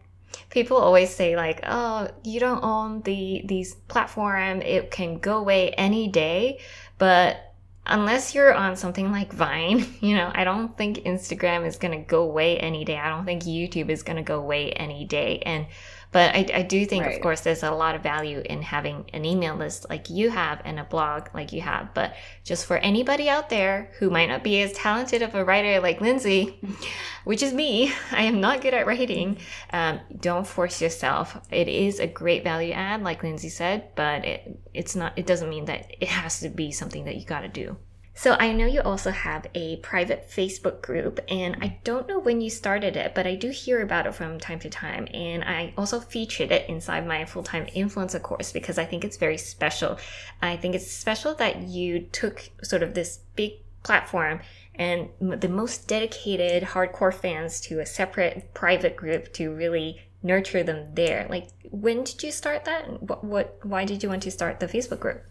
people 0.50 0.76
always 0.76 1.14
say 1.14 1.36
like, 1.36 1.60
"Oh, 1.64 2.08
you 2.24 2.40
don't 2.40 2.64
own 2.64 3.02
the 3.02 3.42
these 3.44 3.74
platform; 3.88 4.62
it 4.62 4.90
can 4.90 5.18
go 5.18 5.38
away 5.38 5.70
any 5.70 6.08
day." 6.08 6.58
But 6.98 7.54
unless 7.86 8.34
you're 8.34 8.54
on 8.54 8.76
something 8.76 9.12
like 9.12 9.32
Vine, 9.32 9.86
you 10.00 10.14
know, 10.16 10.30
I 10.34 10.44
don't 10.44 10.76
think 10.76 10.98
Instagram 10.98 11.66
is 11.66 11.76
gonna 11.76 12.02
go 12.02 12.22
away 12.22 12.58
any 12.58 12.84
day. 12.84 12.96
I 12.96 13.08
don't 13.10 13.24
think 13.24 13.42
YouTube 13.44 13.90
is 13.90 14.02
gonna 14.02 14.22
go 14.22 14.38
away 14.38 14.72
any 14.72 15.04
day. 15.04 15.40
And 15.44 15.66
but 16.14 16.32
I, 16.32 16.46
I 16.54 16.62
do 16.62 16.86
think, 16.86 17.06
right. 17.06 17.16
of 17.16 17.20
course, 17.20 17.40
there's 17.40 17.64
a 17.64 17.72
lot 17.72 17.96
of 17.96 18.02
value 18.04 18.40
in 18.44 18.62
having 18.62 19.10
an 19.12 19.24
email 19.24 19.56
list 19.56 19.90
like 19.90 20.08
you 20.08 20.30
have 20.30 20.62
and 20.64 20.78
a 20.78 20.84
blog 20.84 21.26
like 21.34 21.52
you 21.52 21.60
have. 21.60 21.92
But 21.92 22.14
just 22.44 22.66
for 22.66 22.76
anybody 22.76 23.28
out 23.28 23.48
there 23.48 23.90
who 23.98 24.10
might 24.10 24.28
not 24.28 24.44
be 24.44 24.62
as 24.62 24.72
talented 24.74 25.22
of 25.22 25.34
a 25.34 25.44
writer 25.44 25.80
like 25.80 26.00
Lindsay, 26.00 26.60
which 27.24 27.42
is 27.42 27.52
me, 27.52 27.92
I 28.12 28.22
am 28.22 28.40
not 28.40 28.60
good 28.60 28.74
at 28.74 28.86
writing. 28.86 29.38
Um, 29.72 29.98
don't 30.20 30.46
force 30.46 30.80
yourself. 30.80 31.36
It 31.50 31.66
is 31.66 31.98
a 31.98 32.06
great 32.06 32.44
value 32.44 32.70
add, 32.74 33.02
like 33.02 33.24
Lindsay 33.24 33.48
said, 33.48 33.88
but 33.96 34.24
it, 34.24 34.60
it's 34.72 34.94
not. 34.94 35.14
It 35.18 35.26
doesn't 35.26 35.50
mean 35.50 35.64
that 35.64 35.96
it 36.00 36.06
has 36.06 36.38
to 36.40 36.48
be 36.48 36.70
something 36.70 37.06
that 37.06 37.16
you 37.16 37.24
got 37.24 37.40
to 37.40 37.48
do. 37.48 37.76
So 38.16 38.36
I 38.38 38.52
know 38.52 38.64
you 38.64 38.80
also 38.80 39.10
have 39.10 39.48
a 39.54 39.76
private 39.78 40.30
Facebook 40.30 40.80
group, 40.82 41.18
and 41.28 41.56
I 41.60 41.78
don't 41.82 42.06
know 42.08 42.20
when 42.20 42.40
you 42.40 42.48
started 42.48 42.96
it, 42.96 43.12
but 43.12 43.26
I 43.26 43.34
do 43.34 43.50
hear 43.50 43.82
about 43.82 44.06
it 44.06 44.14
from 44.14 44.38
time 44.38 44.60
to 44.60 44.70
time. 44.70 45.08
And 45.12 45.42
I 45.42 45.74
also 45.76 45.98
featured 45.98 46.52
it 46.52 46.68
inside 46.68 47.06
my 47.08 47.24
full 47.24 47.42
time 47.42 47.66
influencer 47.66 48.22
course 48.22 48.52
because 48.52 48.78
I 48.78 48.84
think 48.84 49.04
it's 49.04 49.16
very 49.16 49.36
special. 49.36 49.98
I 50.40 50.56
think 50.56 50.76
it's 50.76 50.90
special 50.90 51.34
that 51.34 51.62
you 51.62 52.02
took 52.12 52.50
sort 52.62 52.84
of 52.84 52.94
this 52.94 53.18
big 53.34 53.54
platform 53.82 54.40
and 54.76 55.08
the 55.20 55.48
most 55.48 55.88
dedicated 55.88 56.62
hardcore 56.62 57.12
fans 57.12 57.60
to 57.62 57.80
a 57.80 57.86
separate 57.86 58.54
private 58.54 58.96
group 58.96 59.32
to 59.34 59.52
really 59.52 60.00
nurture 60.22 60.62
them 60.62 60.94
there. 60.94 61.26
Like, 61.28 61.48
when 61.70 62.04
did 62.04 62.22
you 62.22 62.30
start 62.30 62.64
that? 62.64 63.02
What, 63.02 63.24
what 63.24 63.58
why 63.62 63.84
did 63.84 64.02
you 64.02 64.08
want 64.08 64.22
to 64.22 64.30
start 64.30 64.60
the 64.60 64.68
Facebook 64.68 65.00
group? 65.00 65.24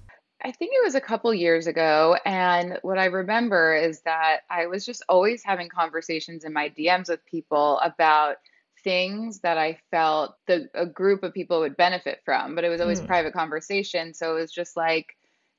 I 0.44 0.52
think 0.52 0.72
it 0.74 0.84
was 0.84 0.96
a 0.96 1.02
couple 1.02 1.34
years 1.34 1.68
ago. 1.68 2.18
And 2.26 2.78
what 2.82 2.98
I 2.98 3.06
remember 3.06 3.76
is 3.76 4.02
that 4.02 4.42
I 4.50 4.68
was 4.68 4.86
just 4.86 5.04
always 5.08 5.42
having 5.44 5.70
conversations 5.70 6.44
in 6.44 6.52
my 6.52 6.70
DMs 6.70 7.08
with 7.08 7.26
people 7.26 7.80
about 7.80 8.38
things 8.84 9.40
that 9.40 9.58
I 9.58 9.80
felt 9.90 10.36
the 10.48 10.70
a 10.74 10.86
group 10.86 11.24
of 11.24 11.34
people 11.34 11.62
would 11.62 11.78
benefit 11.78 12.20
from, 12.26 12.56
but 12.56 12.66
it 12.66 12.70
was 12.70 12.82
always 12.82 13.00
mm. 13.00 13.08
private 13.08 13.34
conversation. 13.34 14.14
So 14.14 14.36
it 14.36 14.42
was 14.42 14.52
just 14.52 14.76
like, 14.76 15.16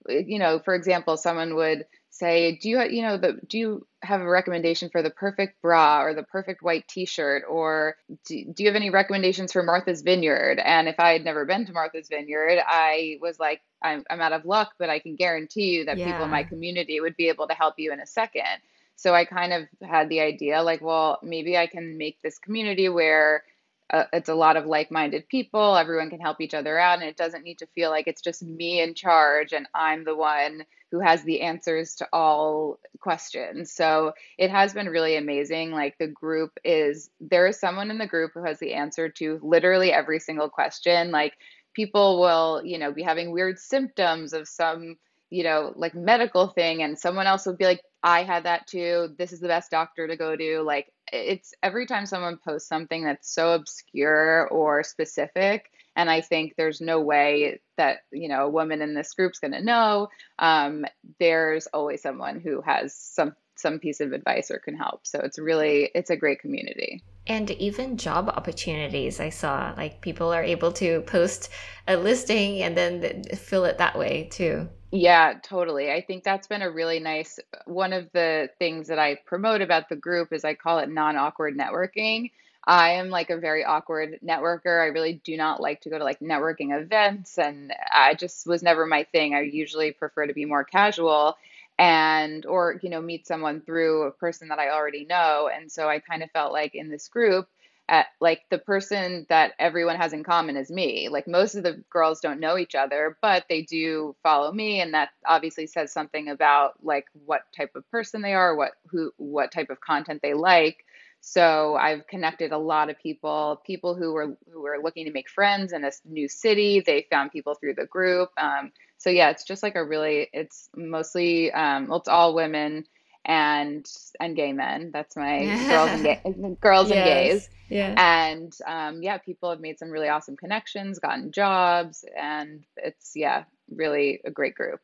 you 0.06 0.38
know, 0.38 0.58
for 0.58 0.74
example, 0.74 1.16
someone 1.16 1.54
would 1.54 1.86
say, 2.14 2.56
"Do 2.62 2.68
you 2.68 2.82
you 2.84 3.02
know 3.02 3.16
the 3.16 3.40
do 3.46 3.58
you 3.58 3.86
have 4.02 4.20
a 4.20 4.28
recommendation 4.28 4.88
for 4.88 5.02
the 5.02 5.10
perfect 5.10 5.60
bra 5.60 6.02
or 6.02 6.14
the 6.14 6.22
perfect 6.22 6.62
white 6.62 6.86
T-shirt, 6.88 7.42
or 7.48 7.96
do, 8.26 8.44
do 8.44 8.62
you 8.62 8.68
have 8.68 8.76
any 8.76 8.90
recommendations 8.90 9.52
for 9.52 9.62
Martha's 9.62 10.02
Vineyard?" 10.02 10.60
And 10.60 10.88
if 10.88 11.00
I 11.00 11.12
had 11.12 11.24
never 11.24 11.44
been 11.44 11.66
to 11.66 11.72
Martha's 11.72 12.08
Vineyard, 12.08 12.60
I 12.66 13.18
was 13.20 13.40
like, 13.40 13.60
"I'm 13.82 14.04
I'm 14.08 14.20
out 14.20 14.32
of 14.32 14.44
luck, 14.44 14.74
but 14.78 14.90
I 14.90 15.00
can 15.00 15.16
guarantee 15.16 15.70
you 15.70 15.84
that 15.86 15.98
yeah. 15.98 16.06
people 16.06 16.24
in 16.24 16.30
my 16.30 16.44
community 16.44 17.00
would 17.00 17.16
be 17.16 17.28
able 17.28 17.48
to 17.48 17.54
help 17.54 17.74
you 17.78 17.92
in 17.92 18.00
a 18.00 18.06
second. 18.06 18.60
So 18.96 19.12
I 19.12 19.24
kind 19.24 19.52
of 19.52 19.64
had 19.82 20.08
the 20.08 20.20
idea, 20.20 20.62
like, 20.62 20.80
well, 20.80 21.18
maybe 21.20 21.58
I 21.58 21.66
can 21.66 21.98
make 21.98 22.22
this 22.22 22.38
community 22.38 22.88
where 22.88 23.42
uh, 23.90 24.04
it's 24.12 24.28
a 24.28 24.34
lot 24.34 24.56
of 24.56 24.66
like-minded 24.66 25.28
people. 25.28 25.76
Everyone 25.76 26.10
can 26.10 26.20
help 26.20 26.40
each 26.40 26.54
other 26.54 26.78
out 26.78 27.00
and 27.00 27.08
it 27.08 27.16
doesn't 27.16 27.44
need 27.44 27.58
to 27.58 27.66
feel 27.74 27.90
like 27.90 28.06
it's 28.06 28.22
just 28.22 28.42
me 28.42 28.80
in 28.80 28.94
charge 28.94 29.52
and 29.52 29.66
i'm 29.74 30.04
the 30.04 30.16
one 30.16 30.64
who 30.94 31.00
has 31.00 31.24
the 31.24 31.40
answers 31.40 31.96
to 31.96 32.08
all 32.12 32.78
questions. 33.00 33.72
So 33.72 34.12
it 34.38 34.52
has 34.52 34.72
been 34.72 34.88
really 34.88 35.16
amazing. 35.16 35.72
Like 35.72 35.98
the 35.98 36.06
group 36.06 36.52
is 36.62 37.10
there 37.20 37.48
is 37.48 37.58
someone 37.58 37.90
in 37.90 37.98
the 37.98 38.06
group 38.06 38.30
who 38.32 38.44
has 38.44 38.60
the 38.60 38.74
answer 38.74 39.08
to 39.08 39.40
literally 39.42 39.92
every 39.92 40.20
single 40.20 40.48
question. 40.48 41.10
Like 41.10 41.32
people 41.74 42.20
will 42.20 42.62
you 42.64 42.78
know 42.78 42.92
be 42.92 43.02
having 43.02 43.32
weird 43.32 43.58
symptoms 43.58 44.32
of 44.32 44.46
some 44.46 44.96
you 45.30 45.44
know, 45.44 45.72
like 45.76 45.94
medical 45.94 46.48
thing, 46.48 46.82
and 46.82 46.98
someone 46.98 47.26
else 47.26 47.46
would 47.46 47.58
be 47.58 47.64
like, 47.64 47.82
I 48.02 48.22
had 48.22 48.44
that 48.44 48.66
too. 48.66 49.14
This 49.18 49.32
is 49.32 49.40
the 49.40 49.48
best 49.48 49.70
doctor 49.70 50.06
to 50.06 50.16
go 50.16 50.36
to. 50.36 50.62
Like, 50.62 50.92
it's 51.12 51.54
every 51.62 51.86
time 51.86 52.06
someone 52.06 52.38
posts 52.46 52.68
something 52.68 53.04
that's 53.04 53.32
so 53.32 53.52
obscure 53.52 54.46
or 54.48 54.82
specific, 54.82 55.70
and 55.96 56.10
I 56.10 56.20
think 56.20 56.54
there's 56.56 56.80
no 56.80 57.00
way 57.00 57.60
that, 57.76 57.98
you 58.12 58.28
know, 58.28 58.46
a 58.46 58.50
woman 58.50 58.82
in 58.82 58.94
this 58.94 59.14
group's 59.14 59.38
going 59.38 59.52
to 59.52 59.64
know. 59.64 60.08
Um, 60.38 60.84
there's 61.20 61.66
always 61.68 62.02
someone 62.02 62.40
who 62.40 62.60
has 62.62 62.94
some 62.96 63.34
some 63.56 63.78
piece 63.78 64.00
of 64.00 64.12
advice 64.12 64.50
or 64.50 64.58
can 64.58 64.76
help. 64.76 65.06
So 65.06 65.20
it's 65.20 65.38
really 65.38 65.90
it's 65.94 66.10
a 66.10 66.16
great 66.16 66.40
community. 66.40 67.02
And 67.26 67.50
even 67.52 67.96
job 67.96 68.28
opportunities, 68.28 69.20
I 69.20 69.30
saw 69.30 69.72
like 69.76 70.00
people 70.00 70.32
are 70.32 70.42
able 70.42 70.72
to 70.72 71.00
post 71.02 71.50
a 71.88 71.96
listing 71.96 72.62
and 72.62 72.76
then 72.76 73.24
fill 73.34 73.64
it 73.64 73.78
that 73.78 73.98
way 73.98 74.28
too. 74.30 74.68
Yeah, 74.90 75.34
totally. 75.42 75.90
I 75.90 76.02
think 76.02 76.22
that's 76.22 76.46
been 76.46 76.62
a 76.62 76.70
really 76.70 77.00
nice 77.00 77.40
one 77.66 77.92
of 77.92 78.12
the 78.12 78.50
things 78.58 78.88
that 78.88 78.98
I 78.98 79.16
promote 79.26 79.60
about 79.60 79.88
the 79.88 79.96
group 79.96 80.32
is 80.32 80.44
I 80.44 80.54
call 80.54 80.78
it 80.78 80.88
non-awkward 80.88 81.56
networking. 81.56 82.30
I 82.66 82.92
am 82.92 83.10
like 83.10 83.30
a 83.30 83.36
very 83.36 83.64
awkward 83.64 84.20
networker. 84.24 84.82
I 84.82 84.86
really 84.86 85.20
do 85.24 85.36
not 85.36 85.60
like 85.60 85.80
to 85.82 85.90
go 85.90 85.98
to 85.98 86.04
like 86.04 86.20
networking 86.20 86.80
events 86.80 87.38
and 87.38 87.72
I 87.92 88.14
just 88.14 88.46
was 88.46 88.62
never 88.62 88.86
my 88.86 89.04
thing. 89.04 89.34
I 89.34 89.40
usually 89.40 89.92
prefer 89.92 90.26
to 90.26 90.32
be 90.32 90.44
more 90.44 90.64
casual 90.64 91.36
and 91.78 92.46
or 92.46 92.78
you 92.82 92.90
know 92.90 93.00
meet 93.00 93.26
someone 93.26 93.60
through 93.60 94.04
a 94.04 94.12
person 94.12 94.48
that 94.48 94.58
I 94.58 94.70
already 94.70 95.04
know. 95.04 95.50
And 95.52 95.70
so 95.70 95.88
I 95.88 95.98
kind 95.98 96.22
of 96.22 96.30
felt 96.30 96.52
like 96.52 96.74
in 96.74 96.88
this 96.88 97.08
group 97.08 97.48
at 97.88 98.06
like 98.20 98.42
the 98.50 98.58
person 98.58 99.26
that 99.28 99.52
everyone 99.58 99.96
has 99.96 100.12
in 100.12 100.24
common 100.24 100.56
is 100.56 100.70
me. 100.70 101.08
Like 101.10 101.28
most 101.28 101.54
of 101.54 101.62
the 101.64 101.82
girls 101.90 102.20
don't 102.20 102.40
know 102.40 102.56
each 102.56 102.74
other, 102.74 103.18
but 103.20 103.44
they 103.48 103.62
do 103.62 104.16
follow 104.22 104.50
me 104.52 104.80
and 104.80 104.94
that 104.94 105.10
obviously 105.26 105.66
says 105.66 105.92
something 105.92 106.28
about 106.28 106.74
like 106.82 107.06
what 107.26 107.42
type 107.56 107.72
of 107.74 107.88
person 107.90 108.22
they 108.22 108.34
are, 108.34 108.56
what 108.56 108.72
who 108.86 109.12
what 109.18 109.52
type 109.52 109.70
of 109.70 109.80
content 109.80 110.20
they 110.22 110.34
like. 110.34 110.84
So 111.20 111.74
I've 111.76 112.06
connected 112.06 112.52
a 112.52 112.58
lot 112.58 112.90
of 112.90 112.98
people, 112.98 113.62
people 113.66 113.94
who 113.94 114.12
were 114.12 114.36
who 114.52 114.62
were 114.62 114.78
looking 114.82 115.06
to 115.06 115.12
make 115.12 115.28
friends 115.28 115.72
in 115.72 115.84
a 115.84 115.90
new 116.04 116.28
city. 116.28 116.80
They 116.80 117.06
found 117.10 117.32
people 117.32 117.54
through 117.54 117.74
the 117.74 117.86
group. 117.86 118.30
Um, 118.36 118.72
so 118.98 119.10
yeah, 119.10 119.30
it's 119.30 119.44
just 119.44 119.62
like 119.62 119.76
a 119.76 119.84
really, 119.84 120.28
it's 120.32 120.68
mostly, 120.74 121.52
um, 121.52 121.88
well, 121.88 121.98
it's 121.98 122.08
all 122.08 122.34
women 122.34 122.84
and 123.24 123.86
and 124.20 124.36
gay 124.36 124.52
men. 124.52 124.90
That's 124.92 125.16
my 125.16 125.44
girls 125.68 125.90
and 125.90 126.02
gay, 126.02 126.20
girls 126.60 126.90
yes. 126.90 126.96
and 126.96 127.04
gays. 127.04 127.48
Yeah. 127.68 127.94
And 127.96 128.52
um, 128.66 129.02
yeah, 129.02 129.18
people 129.18 129.50
have 129.50 129.60
made 129.60 129.78
some 129.78 129.90
really 129.90 130.08
awesome 130.08 130.36
connections, 130.36 130.98
gotten 130.98 131.32
jobs, 131.32 132.04
and 132.16 132.64
it's 132.76 133.12
yeah, 133.14 133.44
really 133.74 134.20
a 134.24 134.30
great 134.30 134.54
group. 134.54 134.80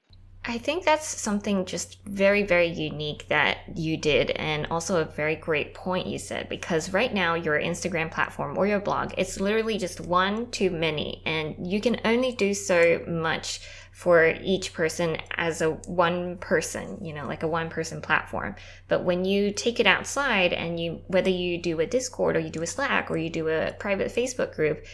I 0.51 0.59
think 0.59 0.85
that's 0.85 1.07
something 1.07 1.65
just 1.65 2.03
very, 2.05 2.43
very 2.43 2.67
unique 2.67 3.29
that 3.29 3.59
you 3.77 3.97
did, 3.97 4.31
and 4.33 4.67
also 4.67 5.01
a 5.01 5.05
very 5.05 5.37
great 5.37 5.75
point 5.75 6.09
you 6.09 6.19
said. 6.19 6.49
Because 6.49 6.93
right 6.93 7.15
now, 7.15 7.35
your 7.35 7.61
Instagram 7.61 8.11
platform 8.11 8.59
or 8.59 8.67
your 8.67 8.81
blog, 8.81 9.15
it's 9.17 9.39
literally 9.39 9.79
just 9.79 10.01
one 10.01 10.51
too 10.51 10.71
many, 10.71 11.23
and 11.25 11.71
you 11.71 11.81
can 11.81 12.01
only 12.05 12.33
do 12.33 12.53
so 12.53 13.01
much 13.07 13.61
for 13.93 14.35
each 14.43 14.73
person 14.73 15.19
as 15.37 15.63
a 15.63 15.71
one 15.71 16.37
person, 16.39 16.99
you 17.05 17.13
know, 17.13 17.29
like 17.29 17.45
a 17.45 17.49
one 17.49 17.71
person 17.71 18.01
platform. 18.01 18.57
But 18.89 19.05
when 19.05 19.25
you 19.25 19.53
take 19.53 19.79
it 19.79 19.87
outside 19.87 20.53
and 20.53 20.81
you, 20.81 21.03
whether 21.07 21.31
you 21.31 21.63
do 21.63 21.79
a 21.79 21.87
Discord 21.87 22.37
or 22.37 22.41
you 22.41 22.51
do 22.51 22.63
a 22.63 22.67
Slack 22.67 23.09
or 23.09 23.17
you 23.17 23.31
do 23.31 23.47
a 23.49 23.73
private 23.79 24.09
Facebook 24.13 24.57
group, 24.57 24.85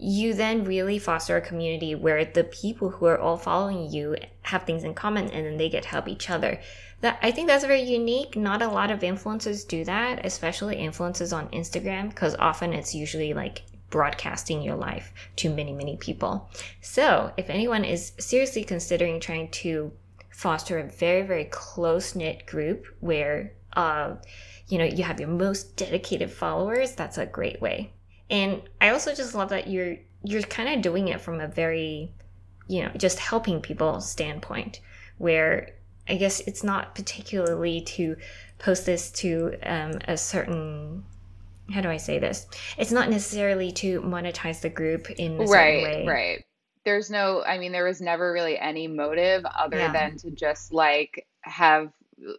you 0.00 0.32
then 0.32 0.64
really 0.64 0.98
foster 0.98 1.36
a 1.36 1.42
community 1.42 1.94
where 1.94 2.24
the 2.24 2.44
people 2.44 2.88
who 2.88 3.04
are 3.04 3.18
all 3.18 3.36
following 3.36 3.90
you 3.90 4.16
have 4.42 4.62
things 4.62 4.82
in 4.82 4.94
common 4.94 5.28
and 5.30 5.44
then 5.44 5.58
they 5.58 5.68
get 5.68 5.84
help 5.84 6.08
each 6.08 6.30
other. 6.30 6.58
That 7.02 7.18
I 7.22 7.30
think 7.30 7.48
that's 7.48 7.64
very 7.64 7.82
unique. 7.82 8.34
Not 8.34 8.62
a 8.62 8.68
lot 8.68 8.90
of 8.90 9.00
influencers 9.00 9.68
do 9.68 9.84
that, 9.84 10.24
especially 10.24 10.76
influencers 10.76 11.36
on 11.36 11.48
Instagram, 11.48 12.08
because 12.08 12.34
often 12.36 12.72
it's 12.72 12.94
usually 12.94 13.34
like 13.34 13.62
broadcasting 13.90 14.62
your 14.62 14.76
life 14.76 15.12
to 15.36 15.50
many, 15.50 15.72
many 15.72 15.96
people. 15.96 16.48
So, 16.80 17.32
if 17.36 17.50
anyone 17.50 17.84
is 17.84 18.12
seriously 18.18 18.64
considering 18.64 19.20
trying 19.20 19.50
to 19.50 19.92
foster 20.30 20.78
a 20.78 20.84
very, 20.84 21.22
very 21.22 21.44
close 21.44 22.14
knit 22.14 22.46
group 22.46 22.86
where, 23.00 23.52
uh, 23.74 24.14
you 24.68 24.78
know, 24.78 24.84
you 24.84 25.04
have 25.04 25.20
your 25.20 25.28
most 25.28 25.76
dedicated 25.76 26.30
followers, 26.30 26.94
that's 26.94 27.18
a 27.18 27.26
great 27.26 27.60
way. 27.60 27.92
And 28.30 28.62
I 28.80 28.90
also 28.90 29.14
just 29.14 29.34
love 29.34 29.48
that 29.50 29.68
you're 29.68 29.96
you're 30.22 30.42
kind 30.42 30.68
of 30.68 30.82
doing 30.82 31.08
it 31.08 31.20
from 31.20 31.40
a 31.40 31.48
very, 31.48 32.12
you 32.68 32.84
know, 32.84 32.90
just 32.96 33.18
helping 33.18 33.60
people 33.60 34.00
standpoint, 34.00 34.80
where 35.18 35.74
I 36.08 36.16
guess 36.16 36.40
it's 36.40 36.62
not 36.62 36.94
particularly 36.94 37.80
to 37.82 38.16
post 38.58 38.86
this 38.86 39.10
to 39.12 39.56
um, 39.62 39.98
a 40.06 40.16
certain 40.16 41.04
how 41.72 41.80
do 41.80 41.88
I 41.88 41.98
say 41.98 42.18
this? 42.18 42.46
It's 42.78 42.92
not 42.92 43.10
necessarily 43.10 43.70
to 43.72 44.00
monetize 44.00 44.60
the 44.60 44.68
group 44.68 45.10
in 45.10 45.40
a 45.40 45.44
right, 45.44 45.82
way. 45.82 46.04
Right. 46.06 46.44
There's 46.84 47.10
no, 47.10 47.44
I 47.44 47.58
mean, 47.58 47.72
there 47.72 47.84
was 47.84 48.00
never 48.00 48.32
really 48.32 48.58
any 48.58 48.88
motive 48.88 49.44
other 49.44 49.78
yeah. 49.78 49.92
than 49.92 50.16
to 50.18 50.30
just 50.30 50.72
like 50.72 51.26
have, 51.42 51.92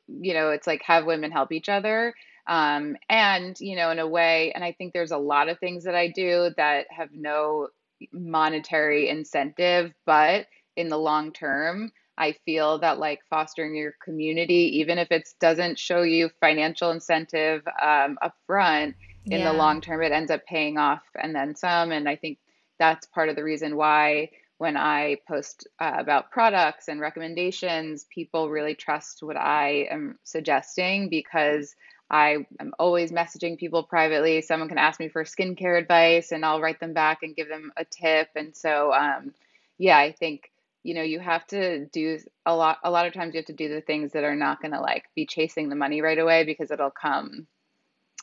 you 0.07 0.33
know, 0.33 0.49
it's 0.49 0.67
like 0.67 0.81
have 0.83 1.05
women 1.05 1.31
help 1.31 1.51
each 1.51 1.69
other. 1.69 2.13
Um, 2.47 2.97
and, 3.09 3.59
you 3.59 3.75
know, 3.75 3.91
in 3.91 3.99
a 3.99 4.07
way, 4.07 4.51
and 4.53 4.63
I 4.63 4.71
think 4.73 4.93
there's 4.93 5.11
a 5.11 5.17
lot 5.17 5.49
of 5.49 5.59
things 5.59 5.83
that 5.83 5.95
I 5.95 6.07
do 6.07 6.51
that 6.57 6.87
have 6.89 7.09
no 7.13 7.67
monetary 8.11 9.09
incentive, 9.09 9.93
but 10.05 10.47
in 10.75 10.89
the 10.89 10.97
long 10.97 11.31
term, 11.31 11.91
I 12.17 12.35
feel 12.45 12.79
that 12.79 12.99
like 12.99 13.19
fostering 13.29 13.75
your 13.75 13.93
community, 14.03 14.79
even 14.79 14.97
if 14.97 15.11
it 15.11 15.29
doesn't 15.39 15.79
show 15.79 16.01
you 16.01 16.29
financial 16.39 16.91
incentive 16.91 17.63
um, 17.81 18.17
upfront, 18.21 18.95
in 19.25 19.39
yeah. 19.39 19.51
the 19.51 19.57
long 19.57 19.81
term 19.81 20.01
it 20.01 20.11
ends 20.11 20.31
up 20.31 20.45
paying 20.45 20.77
off 20.77 21.03
and 21.21 21.35
then 21.35 21.55
some 21.55 21.91
and 21.91 22.09
i 22.09 22.15
think 22.15 22.39
that's 22.79 23.05
part 23.07 23.29
of 23.29 23.35
the 23.35 23.43
reason 23.43 23.75
why 23.75 24.29
when 24.57 24.75
i 24.75 25.17
post 25.27 25.67
uh, 25.79 25.93
about 25.97 26.31
products 26.31 26.87
and 26.87 26.99
recommendations 26.99 28.05
people 28.13 28.49
really 28.49 28.73
trust 28.73 29.21
what 29.21 29.37
i 29.37 29.87
am 29.91 30.17
suggesting 30.23 31.09
because 31.09 31.75
i 32.11 32.37
am 32.59 32.73
always 32.77 33.11
messaging 33.11 33.57
people 33.57 33.83
privately 33.83 34.41
someone 34.41 34.69
can 34.69 34.77
ask 34.77 34.99
me 34.99 35.09
for 35.09 35.23
skincare 35.23 35.79
advice 35.79 36.31
and 36.31 36.45
i'll 36.45 36.61
write 36.61 36.79
them 36.79 36.93
back 36.93 37.19
and 37.23 37.35
give 37.35 37.47
them 37.47 37.71
a 37.77 37.85
tip 37.85 38.29
and 38.35 38.55
so 38.55 38.93
um, 38.93 39.33
yeah 39.77 39.97
i 39.97 40.11
think 40.11 40.51
you 40.83 40.93
know 40.93 41.01
you 41.01 41.19
have 41.19 41.45
to 41.47 41.85
do 41.87 42.19
a 42.45 42.55
lot 42.55 42.77
a 42.83 42.91
lot 42.91 43.07
of 43.07 43.13
times 43.13 43.33
you 43.33 43.39
have 43.39 43.45
to 43.45 43.53
do 43.53 43.69
the 43.69 43.81
things 43.81 44.11
that 44.11 44.23
are 44.23 44.35
not 44.35 44.61
going 44.61 44.73
to 44.73 44.81
like 44.81 45.05
be 45.15 45.25
chasing 45.25 45.69
the 45.69 45.75
money 45.75 46.01
right 46.01 46.19
away 46.19 46.43
because 46.43 46.69
it'll 46.69 46.91
come 46.91 47.47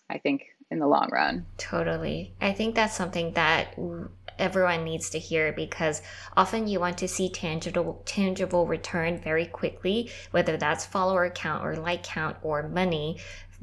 i 0.08 0.18
think 0.18 0.44
in 0.70 0.78
the 0.78 0.86
long 0.86 1.08
run. 1.10 1.46
Totally. 1.56 2.34
I 2.40 2.52
think 2.52 2.74
that's 2.74 2.96
something 2.96 3.32
that 3.32 3.74
everyone 4.38 4.84
needs 4.84 5.10
to 5.10 5.18
hear 5.18 5.52
because 5.52 6.02
often 6.36 6.66
you 6.66 6.80
want 6.80 6.98
to 6.98 7.08
see 7.08 7.28
tangible 7.28 8.02
tangible 8.04 8.66
return 8.66 9.18
very 9.18 9.46
quickly, 9.46 10.10
whether 10.30 10.56
that's 10.56 10.86
follower 10.86 11.30
count 11.30 11.64
or 11.64 11.76
like 11.76 12.02
count 12.02 12.36
or 12.42 12.68
money 12.68 13.18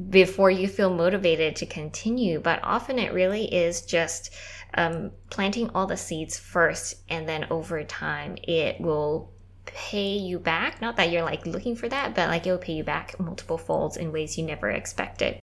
before 0.10 0.52
you 0.52 0.68
feel 0.68 0.94
motivated 0.94 1.56
to 1.56 1.66
continue. 1.66 2.40
But 2.40 2.60
often 2.64 3.00
it 3.00 3.14
really 3.14 3.46
is 3.54 3.82
just 3.82 4.34
um, 4.74 5.12
planting 5.30 5.70
all 5.70 5.88
the 5.88 5.98
seeds 5.98 6.38
first, 6.38 6.96
and 7.10 7.28
then 7.28 7.48
over 7.50 7.84
time 7.84 8.38
it 8.44 8.80
will 8.82 9.32
pay 9.66 10.18
you 10.18 10.40
back. 10.40 10.82
Not 10.82 10.98
that 10.98 11.12
you're 11.12 11.24
like 11.24 11.46
looking 11.46 11.76
for 11.76 11.90
that, 11.90 12.14
but 12.16 12.30
like 12.30 12.46
it 12.46 12.52
will 12.52 12.58
pay 12.58 12.74
you 12.74 12.84
back 12.84 13.20
multiple 13.20 13.58
folds 13.58 13.98
in 13.98 14.12
ways 14.12 14.38
you 14.38 14.44
never 14.44 14.70
expected. 14.70 15.40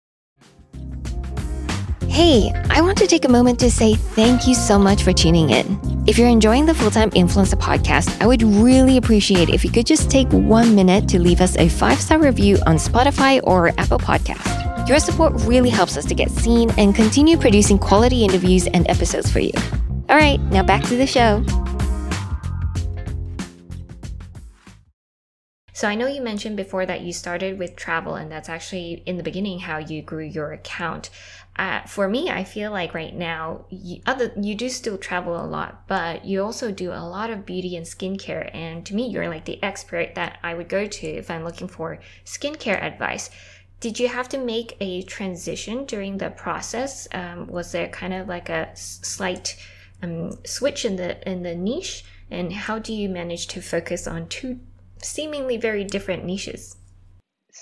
Hey, 2.11 2.51
I 2.69 2.81
want 2.81 2.97
to 2.97 3.07
take 3.07 3.23
a 3.23 3.29
moment 3.29 3.57
to 3.61 3.71
say 3.71 3.95
thank 3.95 4.45
you 4.45 4.53
so 4.53 4.77
much 4.77 5.01
for 5.01 5.13
tuning 5.13 5.49
in. 5.49 5.79
If 6.05 6.17
you're 6.17 6.27
enjoying 6.27 6.65
the 6.65 6.73
Full 6.73 6.91
Time 6.91 7.09
Influencer 7.11 7.53
podcast, 7.53 8.21
I 8.21 8.27
would 8.27 8.43
really 8.43 8.97
appreciate 8.97 9.47
if 9.47 9.63
you 9.63 9.71
could 9.71 9.85
just 9.85 10.11
take 10.11 10.27
one 10.29 10.75
minute 10.75 11.07
to 11.07 11.19
leave 11.19 11.39
us 11.39 11.55
a 11.55 11.69
five 11.69 12.01
star 12.01 12.19
review 12.19 12.57
on 12.65 12.75
Spotify 12.75 13.39
or 13.45 13.69
Apple 13.79 13.97
Podcast. 13.97 14.89
Your 14.89 14.99
support 14.99 15.41
really 15.43 15.69
helps 15.69 15.95
us 15.95 16.03
to 16.03 16.13
get 16.13 16.29
seen 16.31 16.69
and 16.71 16.93
continue 16.93 17.37
producing 17.37 17.79
quality 17.79 18.25
interviews 18.25 18.67
and 18.67 18.89
episodes 18.89 19.31
for 19.31 19.39
you. 19.39 19.53
All 20.09 20.17
right, 20.17 20.41
now 20.51 20.63
back 20.63 20.83
to 20.87 20.97
the 20.97 21.07
show. 21.07 21.41
So 25.81 25.87
I 25.87 25.95
know 25.95 26.05
you 26.05 26.21
mentioned 26.21 26.57
before 26.57 26.85
that 26.85 27.01
you 27.01 27.11
started 27.11 27.57
with 27.57 27.75
travel, 27.75 28.13
and 28.13 28.31
that's 28.31 28.49
actually 28.49 29.01
in 29.07 29.17
the 29.17 29.23
beginning 29.23 29.61
how 29.61 29.79
you 29.79 30.03
grew 30.03 30.23
your 30.23 30.51
account. 30.51 31.09
Uh, 31.57 31.81
for 31.81 32.07
me, 32.07 32.29
I 32.29 32.43
feel 32.43 32.71
like 32.71 32.93
right 32.93 33.13
now, 33.13 33.65
you, 33.69 34.01
other 34.05 34.31
you 34.39 34.55
do 34.55 34.69
still 34.69 34.97
travel 34.97 35.35
a 35.35 35.45
lot, 35.45 35.85
but 35.87 36.25
you 36.25 36.41
also 36.41 36.71
do 36.71 36.91
a 36.91 37.07
lot 37.07 37.29
of 37.29 37.45
beauty 37.45 37.75
and 37.75 37.85
skincare. 37.85 38.49
And 38.55 38.85
to 38.85 38.95
me, 38.95 39.07
you're 39.09 39.27
like 39.27 39.45
the 39.45 39.61
expert 39.61 40.15
that 40.15 40.39
I 40.43 40.53
would 40.53 40.69
go 40.69 40.87
to 40.87 41.07
if 41.07 41.29
I'm 41.29 41.43
looking 41.43 41.67
for 41.67 41.99
skincare 42.25 42.81
advice. 42.81 43.29
Did 43.81 43.99
you 43.99 44.07
have 44.07 44.29
to 44.29 44.37
make 44.37 44.77
a 44.79 45.01
transition 45.03 45.85
during 45.85 46.17
the 46.17 46.29
process? 46.29 47.07
Um, 47.13 47.47
was 47.47 47.71
there 47.71 47.89
kind 47.89 48.13
of 48.13 48.27
like 48.27 48.47
a 48.49 48.69
slight 48.75 49.57
um, 50.01 50.37
switch 50.45 50.85
in 50.85 50.95
the 50.95 51.27
in 51.29 51.43
the 51.43 51.55
niche? 51.55 52.05
And 52.29 52.53
how 52.53 52.79
do 52.79 52.93
you 52.93 53.09
manage 53.09 53.47
to 53.47 53.61
focus 53.61 54.07
on 54.07 54.29
two 54.29 54.59
seemingly 55.01 55.57
very 55.57 55.83
different 55.83 56.23
niches? 56.23 56.77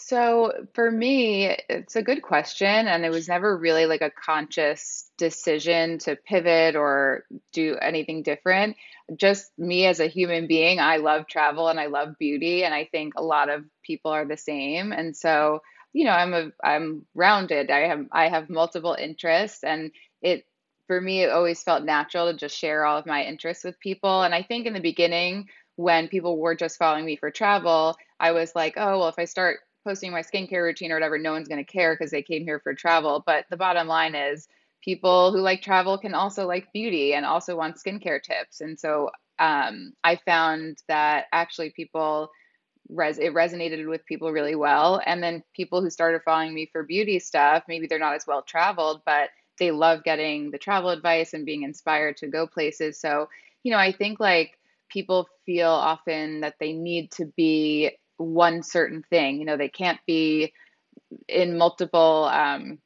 So 0.09 0.65
for 0.73 0.89
me, 0.89 1.55
it's 1.69 1.95
a 1.95 2.01
good 2.01 2.23
question. 2.23 2.87
And 2.87 3.05
it 3.05 3.11
was 3.11 3.27
never 3.27 3.55
really 3.55 3.85
like 3.85 4.01
a 4.01 4.09
conscious 4.09 5.11
decision 5.19 5.99
to 5.99 6.15
pivot 6.15 6.75
or 6.75 7.25
do 7.53 7.77
anything 7.79 8.23
different. 8.23 8.75
Just 9.15 9.51
me 9.59 9.85
as 9.85 9.99
a 9.99 10.07
human 10.07 10.47
being, 10.47 10.79
I 10.79 10.97
love 10.97 11.27
travel 11.27 11.67
and 11.67 11.79
I 11.79 11.85
love 11.87 12.17
beauty. 12.17 12.63
And 12.63 12.73
I 12.73 12.85
think 12.85 13.13
a 13.17 13.23
lot 13.23 13.49
of 13.49 13.65
people 13.83 14.09
are 14.09 14.25
the 14.25 14.35
same. 14.37 14.91
And 14.91 15.15
so 15.15 15.61
you 15.93 16.05
know, 16.05 16.11
I'm 16.11 16.33
a 16.33 16.51
I'm 16.63 17.05
rounded. 17.15 17.69
I 17.71 17.87
have 17.87 18.05
I 18.11 18.29
have 18.29 18.49
multiple 18.49 18.95
interests 18.99 19.63
and 19.63 19.91
it 20.21 20.45
for 20.87 20.99
me 20.99 21.21
it 21.23 21.31
always 21.31 21.63
felt 21.63 21.83
natural 21.83 22.31
to 22.31 22.37
just 22.37 22.57
share 22.57 22.85
all 22.85 22.97
of 22.97 23.05
my 23.05 23.23
interests 23.23 23.63
with 23.63 23.79
people. 23.79 24.23
And 24.23 24.33
I 24.33 24.41
think 24.43 24.65
in 24.65 24.73
the 24.73 24.79
beginning 24.79 25.49
when 25.75 26.07
people 26.07 26.37
were 26.37 26.55
just 26.55 26.77
following 26.77 27.05
me 27.05 27.15
for 27.15 27.31
travel, 27.31 27.95
I 28.19 28.31
was 28.33 28.55
like, 28.55 28.73
oh 28.77 28.99
well 28.99 29.09
if 29.09 29.19
I 29.19 29.25
start 29.25 29.59
posting 29.83 30.11
my 30.11 30.21
skincare 30.21 30.63
routine 30.63 30.91
or 30.91 30.95
whatever, 30.95 31.17
no 31.17 31.31
one's 31.31 31.47
gonna 31.47 31.63
care 31.63 31.93
because 31.93 32.11
they 32.11 32.21
came 32.21 32.43
here 32.43 32.59
for 32.59 32.73
travel. 32.73 33.23
But 33.25 33.45
the 33.49 33.57
bottom 33.57 33.87
line 33.87 34.15
is 34.15 34.47
people 34.83 35.31
who 35.31 35.39
like 35.39 35.61
travel 35.61 35.97
can 35.97 36.13
also 36.13 36.47
like 36.47 36.71
beauty 36.73 37.13
and 37.13 37.25
also 37.25 37.55
want 37.55 37.77
skincare 37.77 38.21
tips. 38.21 38.61
And 38.61 38.79
so 38.79 39.09
um, 39.39 39.93
I 40.03 40.17
found 40.17 40.77
that 40.87 41.25
actually 41.31 41.71
people 41.71 42.29
res 42.89 43.19
it 43.19 43.33
resonated 43.33 43.87
with 43.87 44.05
people 44.05 44.31
really 44.31 44.55
well. 44.55 45.01
And 45.05 45.21
then 45.21 45.43
people 45.55 45.81
who 45.81 45.89
started 45.89 46.21
following 46.23 46.53
me 46.53 46.69
for 46.71 46.83
beauty 46.83 47.19
stuff, 47.19 47.63
maybe 47.67 47.87
they're 47.87 47.99
not 47.99 48.15
as 48.15 48.27
well 48.27 48.41
traveled, 48.41 49.01
but 49.05 49.29
they 49.59 49.71
love 49.71 50.03
getting 50.03 50.51
the 50.51 50.57
travel 50.57 50.89
advice 50.89 51.33
and 51.33 51.45
being 51.45 51.63
inspired 51.63 52.17
to 52.17 52.27
go 52.27 52.47
places. 52.47 52.99
So, 52.99 53.29
you 53.63 53.71
know, 53.71 53.77
I 53.77 53.91
think 53.91 54.19
like 54.19 54.57
people 54.89 55.27
feel 55.45 55.69
often 55.69 56.41
that 56.41 56.55
they 56.59 56.73
need 56.73 57.11
to 57.11 57.25
be 57.25 57.91
one 58.19 58.63
certain 58.63 59.03
thing. 59.09 59.39
You 59.39 59.45
know, 59.45 59.57
they 59.57 59.69
can't 59.69 59.99
be 60.05 60.53
in 61.27 61.57
multiple 61.57 62.29
um, 62.31 62.79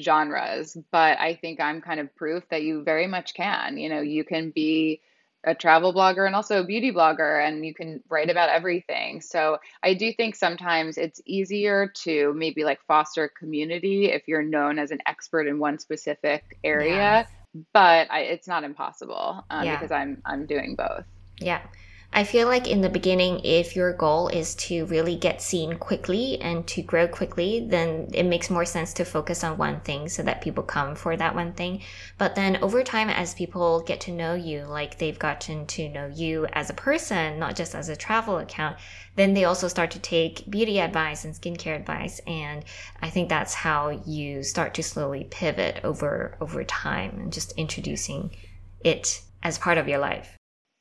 genres, 0.00 0.76
but 0.90 1.18
I 1.18 1.34
think 1.34 1.60
I'm 1.60 1.80
kind 1.80 2.00
of 2.00 2.14
proof 2.16 2.44
that 2.50 2.62
you 2.62 2.82
very 2.82 3.06
much 3.06 3.34
can. 3.34 3.76
You 3.76 3.88
know, 3.88 4.00
you 4.00 4.24
can 4.24 4.50
be 4.50 5.00
a 5.44 5.54
travel 5.54 5.94
blogger 5.94 6.26
and 6.26 6.34
also 6.34 6.60
a 6.60 6.64
beauty 6.64 6.90
blogger 6.90 7.46
and 7.46 7.64
you 7.64 7.72
can 7.72 8.02
write 8.08 8.28
about 8.28 8.48
everything. 8.48 9.20
So 9.20 9.58
I 9.82 9.94
do 9.94 10.12
think 10.12 10.34
sometimes 10.34 10.98
it's 10.98 11.20
easier 11.26 11.92
to 12.02 12.32
maybe 12.34 12.64
like 12.64 12.80
foster 12.86 13.28
community 13.28 14.06
if 14.06 14.26
you're 14.26 14.42
known 14.42 14.78
as 14.78 14.90
an 14.90 14.98
expert 15.06 15.46
in 15.46 15.58
one 15.58 15.78
specific 15.78 16.58
area, 16.64 16.94
yeah. 16.94 17.26
but 17.72 18.10
I, 18.10 18.20
it's 18.20 18.48
not 18.48 18.64
impossible 18.64 19.44
um, 19.50 19.64
yeah. 19.64 19.76
because 19.76 19.92
I'm 19.92 20.20
I'm 20.24 20.46
doing 20.46 20.74
both. 20.74 21.04
Yeah. 21.40 21.62
I 22.10 22.24
feel 22.24 22.48
like 22.48 22.66
in 22.66 22.80
the 22.80 22.88
beginning, 22.88 23.42
if 23.44 23.76
your 23.76 23.92
goal 23.92 24.28
is 24.28 24.54
to 24.56 24.86
really 24.86 25.14
get 25.14 25.42
seen 25.42 25.78
quickly 25.78 26.40
and 26.40 26.66
to 26.68 26.82
grow 26.82 27.06
quickly, 27.06 27.66
then 27.68 28.08
it 28.14 28.24
makes 28.24 28.48
more 28.48 28.64
sense 28.64 28.94
to 28.94 29.04
focus 29.04 29.44
on 29.44 29.58
one 29.58 29.80
thing 29.82 30.08
so 30.08 30.22
that 30.22 30.40
people 30.40 30.64
come 30.64 30.94
for 30.96 31.16
that 31.16 31.34
one 31.34 31.52
thing. 31.52 31.82
But 32.16 32.34
then 32.34 32.56
over 32.62 32.82
time, 32.82 33.10
as 33.10 33.34
people 33.34 33.82
get 33.82 34.00
to 34.02 34.10
know 34.10 34.34
you, 34.34 34.64
like 34.64 34.98
they've 34.98 35.18
gotten 35.18 35.66
to 35.66 35.88
know 35.90 36.06
you 36.06 36.46
as 36.54 36.70
a 36.70 36.74
person, 36.74 37.38
not 37.38 37.56
just 37.56 37.74
as 37.74 37.90
a 37.90 37.94
travel 37.94 38.38
account, 38.38 38.78
then 39.16 39.34
they 39.34 39.44
also 39.44 39.68
start 39.68 39.90
to 39.90 40.00
take 40.00 40.50
beauty 40.50 40.80
advice 40.80 41.26
and 41.26 41.34
skincare 41.34 41.76
advice. 41.76 42.20
And 42.26 42.64
I 43.02 43.10
think 43.10 43.28
that's 43.28 43.52
how 43.52 43.90
you 44.06 44.42
start 44.42 44.72
to 44.74 44.82
slowly 44.82 45.28
pivot 45.30 45.84
over, 45.84 46.38
over 46.40 46.64
time 46.64 47.20
and 47.20 47.32
just 47.32 47.52
introducing 47.52 48.34
it 48.80 49.20
as 49.42 49.58
part 49.58 49.76
of 49.76 49.88
your 49.88 49.98
life. 49.98 50.37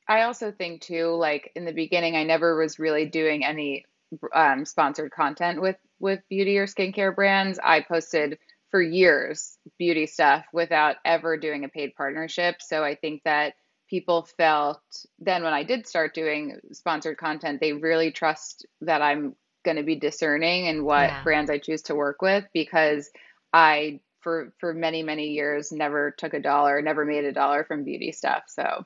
I 0.07 0.23
also 0.23 0.51
think 0.51 0.81
too, 0.81 1.07
like 1.15 1.51
in 1.55 1.65
the 1.65 1.73
beginning, 1.73 2.15
I 2.15 2.23
never 2.23 2.57
was 2.57 2.79
really 2.79 3.05
doing 3.05 3.43
any 3.43 3.85
um, 4.33 4.65
sponsored 4.65 5.11
content 5.11 5.61
with 5.61 5.77
with 5.99 6.21
beauty 6.29 6.57
or 6.57 6.67
skincare 6.67 7.15
brands. 7.15 7.59
I 7.61 7.81
posted 7.81 8.37
for 8.71 8.81
years 8.81 9.57
beauty 9.77 10.05
stuff 10.05 10.45
without 10.53 10.97
ever 11.05 11.37
doing 11.37 11.63
a 11.63 11.69
paid 11.69 11.95
partnership. 11.95 12.61
So 12.61 12.83
I 12.83 12.95
think 12.95 13.23
that 13.23 13.55
people 13.89 14.27
felt 14.37 14.81
then 15.19 15.43
when 15.43 15.53
I 15.53 15.63
did 15.63 15.87
start 15.87 16.13
doing 16.13 16.59
sponsored 16.71 17.17
content, 17.17 17.59
they 17.61 17.73
really 17.73 18.11
trust 18.11 18.65
that 18.81 19.01
I'm 19.01 19.35
going 19.63 19.77
to 19.77 19.83
be 19.83 19.95
discerning 19.95 20.65
in 20.65 20.83
what 20.83 21.09
yeah. 21.09 21.23
brands 21.23 21.49
I 21.49 21.57
choose 21.57 21.83
to 21.83 21.95
work 21.95 22.21
with 22.21 22.45
because 22.53 23.09
I 23.53 23.99
for 24.21 24.53
for 24.59 24.73
many 24.73 25.03
many 25.03 25.29
years 25.29 25.71
never 25.71 26.11
took 26.11 26.33
a 26.33 26.39
dollar, 26.39 26.81
never 26.81 27.05
made 27.05 27.25
a 27.25 27.33
dollar 27.33 27.63
from 27.63 27.83
beauty 27.83 28.11
stuff. 28.11 28.43
So 28.47 28.85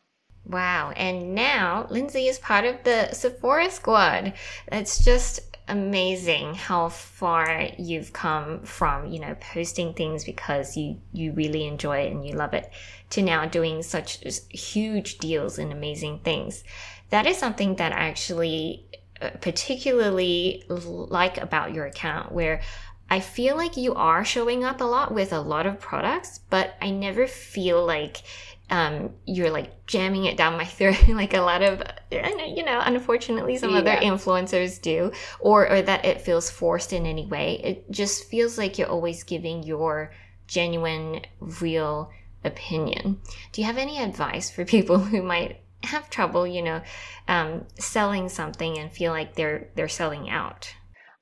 Wow. 0.51 0.91
And 0.97 1.33
now 1.33 1.87
Lindsay 1.89 2.27
is 2.27 2.37
part 2.37 2.65
of 2.65 2.83
the 2.83 3.13
Sephora 3.13 3.71
squad. 3.71 4.33
It's 4.69 5.03
just 5.03 5.39
amazing 5.69 6.55
how 6.55 6.89
far 6.89 7.69
you've 7.77 8.11
come 8.11 8.61
from, 8.63 9.07
you 9.07 9.21
know, 9.21 9.33
posting 9.39 9.93
things 9.93 10.25
because 10.25 10.75
you, 10.75 10.99
you 11.13 11.31
really 11.31 11.65
enjoy 11.65 11.99
it 11.99 12.11
and 12.11 12.25
you 12.25 12.33
love 12.33 12.53
it 12.53 12.69
to 13.11 13.21
now 13.21 13.45
doing 13.45 13.81
such 13.81 14.21
huge 14.49 15.19
deals 15.19 15.57
and 15.57 15.71
amazing 15.71 16.19
things. 16.19 16.65
That 17.11 17.25
is 17.25 17.37
something 17.37 17.77
that 17.77 17.93
I 17.93 18.09
actually 18.09 18.85
uh, 19.21 19.29
particularly 19.39 20.65
like 20.67 21.37
about 21.37 21.73
your 21.73 21.85
account 21.85 22.33
where 22.33 22.61
I 23.09 23.19
feel 23.19 23.57
like 23.57 23.75
you 23.75 23.93
are 23.93 24.23
showing 24.23 24.63
up 24.63 24.79
a 24.79 24.85
lot 24.85 25.13
with 25.13 25.33
a 25.33 25.41
lot 25.41 25.65
of 25.65 25.81
products, 25.81 26.39
but 26.49 26.75
I 26.81 26.91
never 26.91 27.27
feel 27.27 27.85
like 27.85 28.23
um, 28.71 29.13
you're 29.25 29.51
like 29.51 29.85
jamming 29.85 30.25
it 30.25 30.37
down 30.37 30.57
my 30.57 30.65
throat 30.77 31.07
like 31.09 31.33
a 31.33 31.41
lot 31.41 31.61
of 31.61 31.83
you 32.11 32.63
know 32.65 32.81
unfortunately 32.83 33.57
some 33.57 33.71
yeah. 33.71 33.79
other 33.79 33.95
influencers 33.97 34.81
do 34.81 35.11
or 35.39 35.69
or 35.69 35.81
that 35.81 36.05
it 36.05 36.21
feels 36.21 36.49
forced 36.49 36.93
in 36.93 37.05
any 37.05 37.25
way. 37.25 37.59
It 37.63 37.91
just 37.91 38.23
feels 38.25 38.57
like 38.57 38.77
you're 38.77 38.89
always 38.89 39.23
giving 39.23 39.63
your 39.63 40.11
genuine 40.47 41.21
real 41.39 42.11
opinion. 42.43 43.19
Do 43.51 43.61
you 43.61 43.67
have 43.67 43.77
any 43.77 43.99
advice 43.99 44.49
for 44.49 44.65
people 44.75 44.97
who 44.97 45.21
might 45.21 45.57
have 45.83 46.09
trouble 46.09 46.45
you 46.45 46.61
know 46.61 46.81
um, 47.27 47.65
selling 47.79 48.29
something 48.29 48.77
and 48.77 48.91
feel 48.91 49.11
like 49.11 49.35
they're 49.35 49.67
they're 49.75 49.87
selling 49.89 50.29
out 50.29 50.73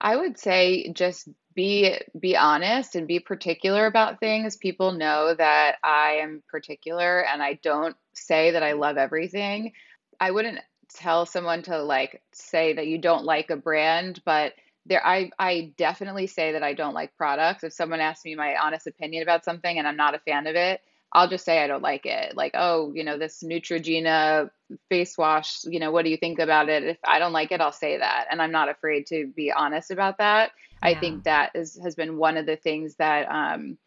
i 0.01 0.15
would 0.15 0.37
say 0.37 0.91
just 0.93 1.27
be 1.59 1.93
be 2.17 2.37
honest 2.37 2.95
and 2.95 3.05
be 3.05 3.19
particular 3.19 3.85
about 3.85 4.21
things. 4.21 4.55
People 4.55 4.93
know 4.93 5.33
that 5.33 5.75
I 5.83 6.19
am 6.21 6.41
particular 6.47 7.25
and 7.25 7.43
I 7.43 7.55
don't 7.55 7.97
say 8.13 8.51
that 8.51 8.63
I 8.63 8.73
love 8.73 8.95
everything. 8.97 9.73
I 10.21 10.31
wouldn't 10.31 10.59
tell 10.95 11.25
someone 11.25 11.63
to 11.63 11.83
like 11.83 12.21
say 12.31 12.73
that 12.73 12.87
you 12.87 12.97
don't 12.97 13.25
like 13.25 13.49
a 13.49 13.57
brand, 13.57 14.21
but 14.25 14.53
there 14.85 15.05
I 15.05 15.31
I 15.37 15.73
definitely 15.77 16.27
say 16.27 16.53
that 16.53 16.63
I 16.63 16.73
don't 16.73 16.93
like 16.93 17.17
products. 17.17 17.65
If 17.65 17.73
someone 17.73 17.99
asks 17.99 18.23
me 18.23 18.35
my 18.35 18.55
honest 18.55 18.87
opinion 18.87 19.23
about 19.23 19.43
something 19.43 19.77
and 19.77 19.85
I'm 19.85 19.97
not 19.97 20.15
a 20.15 20.19
fan 20.19 20.47
of 20.47 20.55
it, 20.55 20.79
I'll 21.11 21.27
just 21.27 21.45
say 21.45 21.63
I 21.63 21.67
don't 21.67 21.81
like 21.81 22.05
it. 22.05 22.35
Like, 22.35 22.51
oh, 22.53 22.91
you 22.93 23.03
know, 23.03 23.17
this 23.17 23.41
Neutrogena 23.43 24.51
face 24.89 25.17
wash, 25.17 25.63
you 25.63 25.79
know, 25.79 25.91
what 25.91 26.05
do 26.05 26.11
you 26.11 26.17
think 26.17 26.39
about 26.39 26.69
it? 26.69 26.83
If 26.83 26.97
I 27.05 27.17
don't 27.17 27.33
like 27.33 27.51
it, 27.51 27.61
I'll 27.61 27.71
say 27.71 27.97
that. 27.97 28.27
And 28.29 28.41
I'm 28.41 28.51
not 28.51 28.69
afraid 28.69 29.07
to 29.07 29.27
be 29.27 29.51
honest 29.51 29.89
about 29.89 30.19
that. 30.19 30.51
Yeah. 30.83 30.89
I 30.89 30.99
think 30.99 31.23
that 31.23 31.51
is 31.55 31.79
has 31.83 31.95
been 31.95 32.17
one 32.17 32.37
of 32.37 32.45
the 32.45 32.55
things 32.55 32.95
that 32.95 33.27
um 33.29 33.77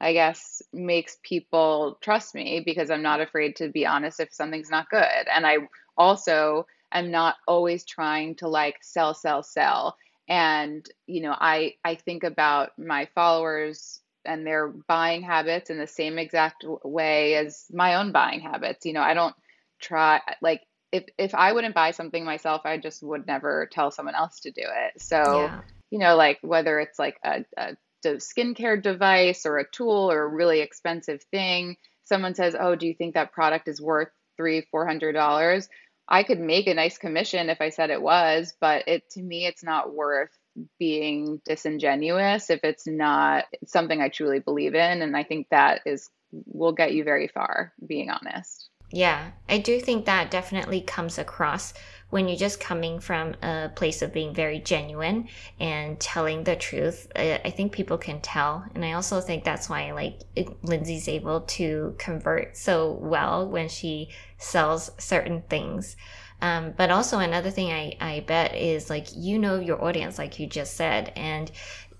I 0.00 0.12
guess 0.12 0.62
makes 0.72 1.16
people 1.24 1.98
trust 2.00 2.34
me 2.34 2.62
because 2.64 2.90
I'm 2.90 3.02
not 3.02 3.20
afraid 3.20 3.56
to 3.56 3.68
be 3.68 3.84
honest 3.84 4.20
if 4.20 4.32
something's 4.32 4.70
not 4.70 4.90
good. 4.90 5.26
And 5.34 5.44
I 5.44 5.56
also 5.96 6.66
am 6.92 7.10
not 7.10 7.36
always 7.48 7.84
trying 7.84 8.36
to 8.36 8.48
like 8.48 8.76
sell, 8.82 9.14
sell, 9.14 9.42
sell. 9.42 9.96
And, 10.28 10.88
you 11.06 11.22
know, 11.22 11.34
I 11.36 11.74
I 11.84 11.96
think 11.96 12.22
about 12.22 12.78
my 12.78 13.08
followers 13.14 14.00
and 14.28 14.46
their 14.46 14.68
buying 14.68 15.22
habits 15.22 15.70
in 15.70 15.78
the 15.78 15.86
same 15.86 16.18
exact 16.18 16.64
way 16.84 17.34
as 17.34 17.64
my 17.72 17.96
own 17.96 18.12
buying 18.12 18.40
habits. 18.40 18.86
You 18.86 18.92
know, 18.92 19.00
I 19.00 19.14
don't 19.14 19.34
try 19.80 20.20
like 20.42 20.62
if 20.92 21.04
if 21.18 21.34
I 21.34 21.52
wouldn't 21.52 21.74
buy 21.74 21.90
something 21.90 22.24
myself, 22.24 22.62
I 22.64 22.78
just 22.78 23.02
would 23.02 23.26
never 23.26 23.68
tell 23.72 23.90
someone 23.90 24.14
else 24.14 24.40
to 24.40 24.50
do 24.50 24.62
it. 24.62 25.00
So, 25.00 25.16
yeah. 25.16 25.60
you 25.90 25.98
know, 25.98 26.16
like 26.16 26.38
whether 26.42 26.78
it's 26.80 26.98
like 26.98 27.18
a, 27.24 27.44
a, 27.56 27.76
a 28.04 28.08
skincare 28.16 28.82
device 28.82 29.46
or 29.46 29.58
a 29.58 29.68
tool 29.70 30.10
or 30.10 30.22
a 30.22 30.28
really 30.28 30.60
expensive 30.60 31.22
thing, 31.30 31.76
someone 32.04 32.34
says, 32.34 32.54
"Oh, 32.58 32.74
do 32.74 32.86
you 32.86 32.94
think 32.94 33.14
that 33.14 33.32
product 33.32 33.68
is 33.68 33.80
worth 33.80 34.08
three, 34.36 34.66
four 34.70 34.86
hundred 34.86 35.12
dollars?" 35.12 35.68
I 36.10 36.22
could 36.22 36.40
make 36.40 36.66
a 36.66 36.74
nice 36.74 36.96
commission 36.96 37.50
if 37.50 37.60
I 37.60 37.68
said 37.68 37.90
it 37.90 38.00
was, 38.00 38.54
but 38.60 38.88
it 38.88 39.10
to 39.10 39.22
me, 39.22 39.46
it's 39.46 39.62
not 39.64 39.94
worth 39.94 40.30
being 40.78 41.40
disingenuous 41.44 42.50
if 42.50 42.60
it's 42.62 42.86
not 42.86 43.44
something 43.66 44.00
I 44.00 44.08
truly 44.08 44.40
believe 44.40 44.74
in. 44.74 45.02
And 45.02 45.16
I 45.16 45.24
think 45.24 45.48
that 45.50 45.80
is 45.86 46.10
will 46.46 46.72
get 46.72 46.92
you 46.92 47.04
very 47.04 47.28
far, 47.28 47.72
being 47.86 48.10
honest. 48.10 48.68
Yeah, 48.90 49.32
I 49.48 49.58
do 49.58 49.80
think 49.80 50.06
that 50.06 50.30
definitely 50.30 50.80
comes 50.80 51.18
across 51.18 51.74
when 52.08 52.26
you're 52.26 52.38
just 52.38 52.58
coming 52.58 53.00
from 53.00 53.34
a 53.42 53.70
place 53.74 54.00
of 54.00 54.14
being 54.14 54.34
very 54.34 54.60
genuine 54.60 55.28
and 55.60 56.00
telling 56.00 56.44
the 56.44 56.56
truth. 56.56 57.06
I 57.14 57.52
think 57.54 57.72
people 57.72 57.98
can 57.98 58.22
tell. 58.22 58.64
And 58.74 58.82
I 58.82 58.92
also 58.92 59.20
think 59.20 59.44
that's 59.44 59.68
why, 59.68 59.92
like, 59.92 60.22
Lindsay's 60.62 61.06
able 61.06 61.42
to 61.42 61.96
convert 61.98 62.56
so 62.56 62.92
well 62.92 63.46
when 63.46 63.68
she 63.68 64.08
sells 64.38 64.90
certain 64.98 65.42
things. 65.50 65.94
Um, 66.40 66.72
but 66.76 66.90
also 66.90 67.18
another 67.18 67.50
thing 67.50 67.72
I, 67.72 67.96
I 68.00 68.20
bet 68.20 68.54
is 68.54 68.88
like 68.88 69.08
you 69.14 69.38
know 69.38 69.58
your 69.58 69.82
audience, 69.84 70.18
like 70.18 70.38
you 70.38 70.46
just 70.46 70.74
said, 70.74 71.12
and 71.16 71.50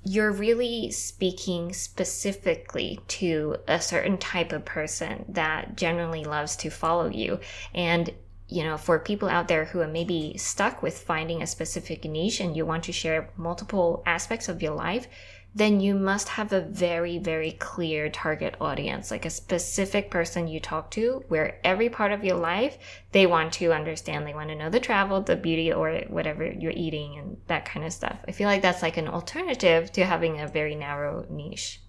you're 0.04 0.30
really 0.30 0.90
speaking 0.90 1.72
specifically 1.72 3.00
to 3.08 3.56
a 3.66 3.80
certain 3.80 4.16
type 4.16 4.52
of 4.52 4.64
person 4.64 5.24
that 5.28 5.76
generally 5.76 6.24
loves 6.24 6.56
to 6.56 6.70
follow 6.70 7.08
you. 7.08 7.40
And 7.74 8.12
you 8.48 8.64
know, 8.64 8.78
for 8.78 8.98
people 8.98 9.28
out 9.28 9.48
there 9.48 9.66
who 9.66 9.80
are 9.80 9.88
maybe 9.88 10.34
stuck 10.38 10.82
with 10.82 10.98
finding 10.98 11.42
a 11.42 11.46
specific 11.46 12.04
niche 12.04 12.40
and 12.40 12.56
you 12.56 12.64
want 12.64 12.84
to 12.84 12.92
share 12.92 13.30
multiple 13.36 14.02
aspects 14.06 14.48
of 14.48 14.62
your 14.62 14.74
life, 14.74 15.06
then 15.54 15.80
you 15.80 15.94
must 15.94 16.28
have 16.28 16.52
a 16.52 16.60
very, 16.60 17.18
very 17.18 17.52
clear 17.52 18.08
target 18.08 18.54
audience, 18.60 19.10
like 19.10 19.24
a 19.24 19.30
specific 19.30 20.10
person 20.10 20.46
you 20.46 20.60
talk 20.60 20.90
to, 20.92 21.24
where 21.28 21.58
every 21.64 21.88
part 21.88 22.12
of 22.12 22.24
your 22.24 22.36
life 22.36 22.78
they 23.12 23.26
want 23.26 23.52
to 23.54 23.72
understand. 23.72 24.26
They 24.26 24.34
want 24.34 24.50
to 24.50 24.54
know 24.54 24.70
the 24.70 24.80
travel, 24.80 25.20
the 25.20 25.36
beauty, 25.36 25.72
or 25.72 26.02
whatever 26.08 26.44
you're 26.44 26.72
eating, 26.72 27.18
and 27.18 27.36
that 27.46 27.64
kind 27.64 27.84
of 27.84 27.92
stuff. 27.92 28.24
I 28.28 28.32
feel 28.32 28.46
like 28.46 28.62
that's 28.62 28.82
like 28.82 28.96
an 28.96 29.08
alternative 29.08 29.90
to 29.92 30.04
having 30.04 30.40
a 30.40 30.48
very 30.48 30.74
narrow 30.74 31.26
niche. 31.30 31.80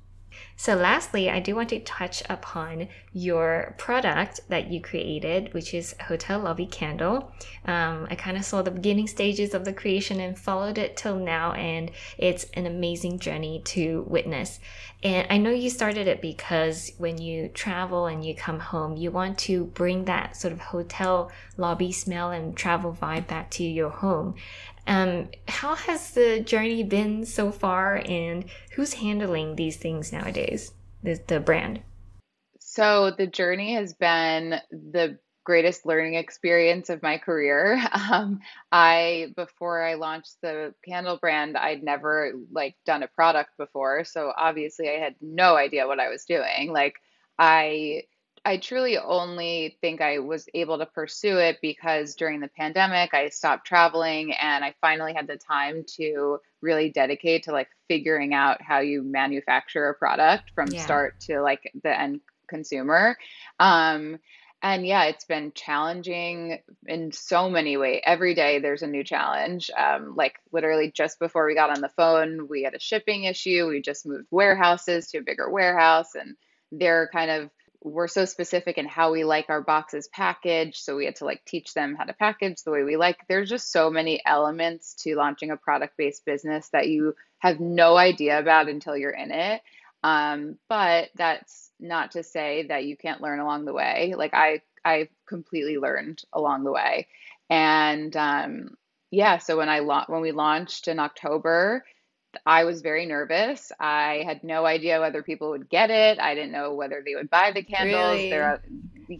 So, 0.62 0.76
lastly, 0.76 1.30
I 1.30 1.40
do 1.40 1.56
want 1.56 1.70
to 1.70 1.80
touch 1.80 2.22
upon 2.30 2.90
your 3.14 3.76
product 3.78 4.42
that 4.50 4.70
you 4.70 4.82
created, 4.82 5.54
which 5.54 5.74
is 5.74 5.96
Hotel 6.02 6.38
Lobby 6.38 6.66
Candle. 6.66 7.32
Um, 7.64 8.08
I 8.10 8.16
kind 8.16 8.36
of 8.36 8.44
saw 8.44 8.62
the 8.62 8.70
beginning 8.70 9.08
stages 9.08 9.54
of 9.54 9.64
the 9.64 9.72
creation 9.72 10.20
and 10.20 10.38
followed 10.38 10.78
it 10.78 10.98
till 10.98 11.16
now, 11.16 11.54
and 11.54 11.92
it's 12.18 12.44
an 12.56 12.66
amazing 12.66 13.20
journey 13.20 13.62
to 13.68 14.04
witness. 14.10 14.60
And 15.02 15.26
I 15.30 15.38
know 15.38 15.50
you 15.50 15.70
started 15.70 16.08
it 16.08 16.22
because 16.22 16.92
when 16.98 17.18
you 17.20 17.48
travel 17.48 18.08
and 18.08 18.26
you 18.26 18.36
come 18.36 18.60
home, 18.60 18.98
you 18.98 19.12
want 19.12 19.38
to 19.38 19.64
bring 19.64 20.04
that 20.06 20.36
sort 20.36 20.52
of 20.52 20.60
hotel 20.60 21.32
lobby 21.56 21.94
smell 21.94 22.32
and 22.32 22.54
travel 22.58 22.98
vibe 23.02 23.28
back 23.28 23.50
to 23.52 23.64
your 23.64 23.92
home. 23.92 24.36
Um, 24.88 25.30
how 25.48 25.76
has 25.76 26.12
the 26.12 26.40
journey 26.40 26.84
been 26.84 27.26
so 27.26 27.52
far, 27.52 28.02
and 28.06 28.46
who's 28.74 28.94
handling 28.96 29.56
these 29.56 29.78
things 29.78 30.12
nowadays? 30.12 30.72
The, 31.04 31.20
the 31.28 31.40
brand. 31.40 31.82
So 32.60 33.12
the 33.12 33.28
journey 33.28 33.74
has 33.74 33.94
been 33.94 34.56
the 34.72 35.18
greatest 35.44 35.84
learning 35.84 36.14
experience 36.14 36.90
of 36.90 37.02
my 37.02 37.18
career. 37.18 37.82
Um, 38.12 38.40
I 38.72 39.34
before 39.36 39.84
I 39.84 39.94
launched 39.96 40.38
the 40.42 40.74
candle 40.88 41.18
brand, 41.18 41.58
I'd 41.58 41.84
never 41.84 42.34
like 42.52 42.76
done 42.86 43.04
a 43.04 43.08
product 43.08 43.52
before, 43.58 44.04
so 44.04 44.32
obviously 44.36 44.90
I 44.90 45.00
had 45.00 45.16
no 45.22 45.56
idea 45.56 45.88
what 45.88 46.00
I 46.00 46.10
was 46.10 46.26
doing. 46.26 46.72
Like 46.72 46.96
I 47.38 48.04
I 48.46 48.58
truly 48.58 48.98
only 48.98 49.78
think 49.82 50.02
I 50.02 50.20
was 50.20 50.48
able 50.54 50.78
to 50.80 50.86
pursue 50.86 51.38
it 51.38 51.58
because 51.62 52.16
during 52.16 52.40
the 52.40 52.48
pandemic, 52.50 53.14
I 53.14 53.30
stopped 53.30 53.66
traveling 53.68 54.34
and 54.34 54.64
I 54.64 54.76
finally 54.82 55.14
had 55.14 55.28
the 55.28 55.38
time 55.38 55.84
to 55.98 56.40
really 56.62 56.90
dedicate 56.92 57.44
to 57.44 57.52
like 57.52 57.70
figuring 57.88 58.34
out 58.34 58.62
how 58.62 58.80
you 58.80 59.04
manufacture 59.04 59.90
a 59.90 59.96
product 59.96 60.52
from 60.56 60.74
Yeah. 60.74 60.76
start 60.76 61.20
to 61.22 61.42
like 61.42 61.72
the 61.84 62.00
end 62.00 62.22
consumer. 62.48 63.18
Um, 63.60 64.20
and 64.62 64.86
yeah, 64.86 65.06
it's 65.06 65.26
been 65.26 65.54
challenging 65.56 66.60
in 66.88 67.12
so 67.12 67.50
many 67.50 67.78
ways. 67.78 68.02
Every 68.06 68.36
day 68.36 68.60
there's 68.60 68.82
a 68.82 68.88
new 68.88 69.04
challenge. 69.04 69.70
Um, 69.78 70.16
like 70.16 70.36
literally 70.52 70.92
just 70.92 71.20
before 71.20 71.46
we 71.46 71.56
got 71.56 71.70
on 71.70 71.82
the 71.82 71.90
phone, 71.90 72.48
we 72.50 72.64
had 72.64 72.74
a 72.74 72.80
shipping 72.80 73.24
issue. 73.24 73.68
We 73.70 73.82
just 73.82 74.06
moved 74.06 74.28
warehouses 74.32 75.10
to 75.12 75.20
a 75.20 75.24
bigger 75.24 75.50
warehouse 75.50 76.16
and 76.16 76.36
they're 76.72 77.10
kind 77.14 77.32
of 77.32 77.50
we're 77.82 78.08
so 78.08 78.26
specific 78.26 78.78
in 78.78 78.86
how 78.88 79.12
we 79.12 79.24
like 79.24 79.50
our 79.50 79.62
boxes 79.62 80.08
packaged. 80.08 80.78
So 80.78 80.96
we 80.98 81.06
had 81.06 81.16
to 81.18 81.26
like 81.26 81.44
teach 81.46 81.74
them 81.74 81.96
how 81.96 82.04
to 82.04 82.14
package 82.14 82.64
the 82.64 82.72
way 82.72 82.84
we 82.84 82.98
like. 82.98 83.20
There's 83.28 83.50
just 83.50 83.72
so 83.72 83.90
many 83.90 84.22
elements 84.26 84.96
to 85.04 85.16
launching 85.16 85.52
a 85.52 85.58
product 85.58 85.96
based 85.98 86.26
business 86.26 86.70
that 86.70 86.90
you 86.90 87.16
have 87.40 87.60
no 87.60 87.96
idea 87.96 88.40
about 88.40 88.68
until 88.68 88.98
you're 88.98 89.12
in 89.12 89.32
it. 89.32 89.62
Um, 90.04 90.58
but 90.68 91.10
that's 91.16 91.72
not 91.80 92.12
to 92.12 92.24
say 92.24 92.66
that 92.68 92.86
you 92.86 92.98
can't 92.98 93.22
learn 93.22 93.40
along 93.40 93.66
the 93.66 93.74
way. 93.74 94.14
Like 94.18 94.34
I, 94.34 94.62
I 94.84 95.10
completely 95.28 95.78
learned 95.78 96.22
along 96.34 96.64
the 96.64 96.72
way. 96.72 97.08
And 97.50 98.16
um, 98.16 98.78
yeah, 99.12 99.38
so 99.38 99.58
when 99.58 99.70
I 99.70 99.80
la- 99.80 100.06
when 100.08 100.22
we 100.22 100.32
launched 100.32 100.88
in 100.88 101.00
October, 101.00 101.84
I 102.46 102.64
was 102.66 102.82
very 102.82 103.06
nervous. 103.06 103.72
I 103.80 104.24
had 104.26 104.44
no 104.44 104.66
idea 104.66 105.00
whether 105.02 105.24
people 105.24 105.52
would 105.52 105.70
get 105.70 105.90
it. 105.92 106.20
I 106.20 106.36
didn't 106.36 106.52
know 106.52 106.74
whether 106.76 107.02
they 107.06 107.16
would 107.16 107.30
buy 107.30 107.52
the 107.54 107.64
candles. 107.64 108.28
Really? 108.28 108.60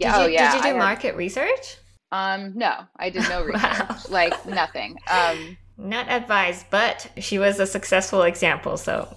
yeah, 0.00 0.16
oh 0.18 0.26
you 0.26 0.32
did 0.36 0.52
yeah, 0.52 0.54
you 0.54 0.60
I 0.60 0.70
do 0.70 0.74
had 0.74 0.74
market 0.74 1.16
research? 1.16 1.78
um 2.12 2.56
no, 2.56 2.86
I 2.96 3.10
did 3.10 3.26
no 3.26 3.42
Wow. 3.46 3.98
research, 4.02 4.06
like 4.08 4.44
nothing. 4.44 4.98
Um, 5.10 5.58
Not 5.78 6.08
advised, 6.10 6.66
but 6.70 7.10
she 7.18 7.38
was 7.38 7.58
a 7.58 7.66
successful 7.66 8.22
example. 8.22 8.76
So, 8.76 9.16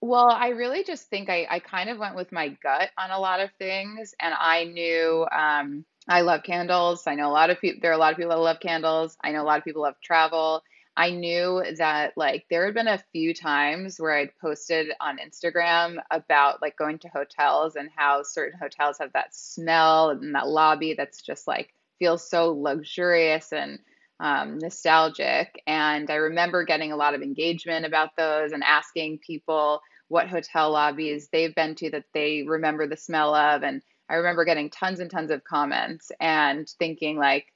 well, 0.00 0.30
I 0.30 0.48
really 0.50 0.84
just 0.84 1.08
think 1.08 1.28
I 1.28 1.46
I 1.50 1.58
kind 1.60 1.90
of 1.90 1.98
went 1.98 2.14
with 2.16 2.30
my 2.32 2.50
gut 2.62 2.90
on 2.96 3.10
a 3.10 3.18
lot 3.18 3.40
of 3.40 3.50
things, 3.58 4.14
and 4.20 4.34
I 4.38 4.64
knew 4.64 5.26
um 5.32 5.84
I 6.08 6.20
love 6.22 6.42
candles. 6.44 7.06
I 7.06 7.14
know 7.16 7.28
a 7.28 7.32
lot 7.32 7.50
of 7.50 7.60
people. 7.60 7.80
There 7.82 7.90
are 7.90 7.94
a 7.94 7.98
lot 7.98 8.12
of 8.12 8.16
people 8.16 8.30
that 8.30 8.38
love 8.38 8.60
candles. 8.60 9.16
I 9.22 9.32
know 9.32 9.42
a 9.42 9.44
lot 9.44 9.58
of 9.58 9.64
people 9.64 9.82
love 9.82 9.96
travel. 10.02 10.62
I 10.98 11.10
knew 11.10 11.62
that 11.78 12.14
like 12.16 12.46
there 12.50 12.64
had 12.64 12.74
been 12.74 12.88
a 12.88 13.02
few 13.12 13.32
times 13.32 14.00
where 14.00 14.16
I'd 14.16 14.36
posted 14.42 14.88
on 15.00 15.18
Instagram 15.18 15.98
about 16.10 16.60
like 16.60 16.76
going 16.76 16.98
to 16.98 17.08
hotels 17.08 17.76
and 17.76 17.88
how 17.94 18.24
certain 18.24 18.58
hotels 18.58 18.98
have 18.98 19.12
that 19.12 19.32
smell 19.32 20.10
and 20.10 20.34
that 20.34 20.48
lobby 20.48 20.94
that's 20.98 21.22
just 21.22 21.46
like 21.46 21.72
feels 22.00 22.28
so 22.28 22.52
luxurious 22.52 23.52
and 23.52 23.78
um, 24.18 24.58
nostalgic. 24.58 25.62
And 25.68 26.10
I 26.10 26.16
remember 26.16 26.64
getting 26.64 26.90
a 26.90 26.96
lot 26.96 27.14
of 27.14 27.22
engagement 27.22 27.86
about 27.86 28.16
those 28.16 28.50
and 28.50 28.64
asking 28.64 29.20
people 29.24 29.80
what 30.08 30.26
hotel 30.26 30.72
lobbies 30.72 31.28
they've 31.32 31.54
been 31.54 31.76
to 31.76 31.90
that 31.90 32.06
they 32.12 32.42
remember 32.42 32.88
the 32.88 32.96
smell 32.96 33.36
of. 33.36 33.62
And 33.62 33.82
I 34.10 34.14
remember 34.14 34.44
getting 34.44 34.68
tons 34.68 34.98
and 34.98 35.08
tons 35.12 35.30
of 35.30 35.44
comments 35.44 36.10
and 36.18 36.68
thinking 36.80 37.18
like, 37.18 37.46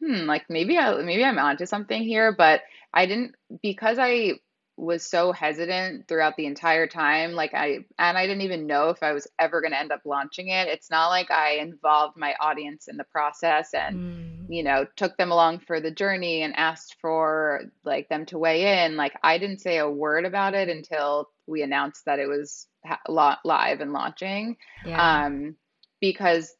hmm, 0.00 0.26
like 0.26 0.44
maybe 0.48 0.78
I 0.78 1.02
maybe 1.02 1.24
I'm 1.24 1.38
onto 1.38 1.66
something 1.66 2.00
here, 2.00 2.32
but 2.32 2.60
I 2.94 3.06
didn't 3.06 3.34
because 3.62 3.98
I 3.98 4.34
was 4.76 5.04
so 5.04 5.32
hesitant 5.32 6.08
throughout 6.08 6.36
the 6.36 6.46
entire 6.46 6.86
time, 6.86 7.32
like 7.32 7.54
I 7.54 7.84
and 7.98 8.18
I 8.18 8.26
didn't 8.26 8.42
even 8.42 8.66
know 8.66 8.88
if 8.88 9.02
I 9.02 9.12
was 9.12 9.26
ever 9.38 9.60
going 9.60 9.72
to 9.72 9.80
end 9.80 9.92
up 9.92 10.02
launching 10.04 10.48
it. 10.48 10.68
It's 10.68 10.90
not 10.90 11.08
like 11.08 11.30
I 11.30 11.56
involved 11.56 12.16
my 12.16 12.34
audience 12.40 12.88
in 12.88 12.96
the 12.96 13.04
process 13.04 13.74
and 13.74 13.96
mm, 13.96 14.46
you 14.48 14.62
know, 14.62 14.86
took 14.96 15.16
them 15.16 15.30
along 15.30 15.60
for 15.60 15.80
the 15.80 15.90
journey 15.90 16.42
and 16.42 16.56
asked 16.56 16.96
for 17.00 17.62
like 17.84 18.08
them 18.08 18.26
to 18.26 18.38
weigh 18.38 18.84
in. 18.84 18.96
Like 18.96 19.14
I 19.22 19.38
didn't 19.38 19.60
say 19.60 19.78
a 19.78 19.88
word 19.88 20.24
about 20.24 20.54
it 20.54 20.68
until 20.68 21.28
we 21.46 21.62
announced 21.62 22.04
that 22.06 22.18
it 22.18 22.26
was 22.26 22.66
ha- 22.84 23.38
live 23.44 23.80
and 23.80 23.92
launching. 23.92 24.56
yeah. 24.84 25.26
Um, 25.26 25.56
because 26.00 26.52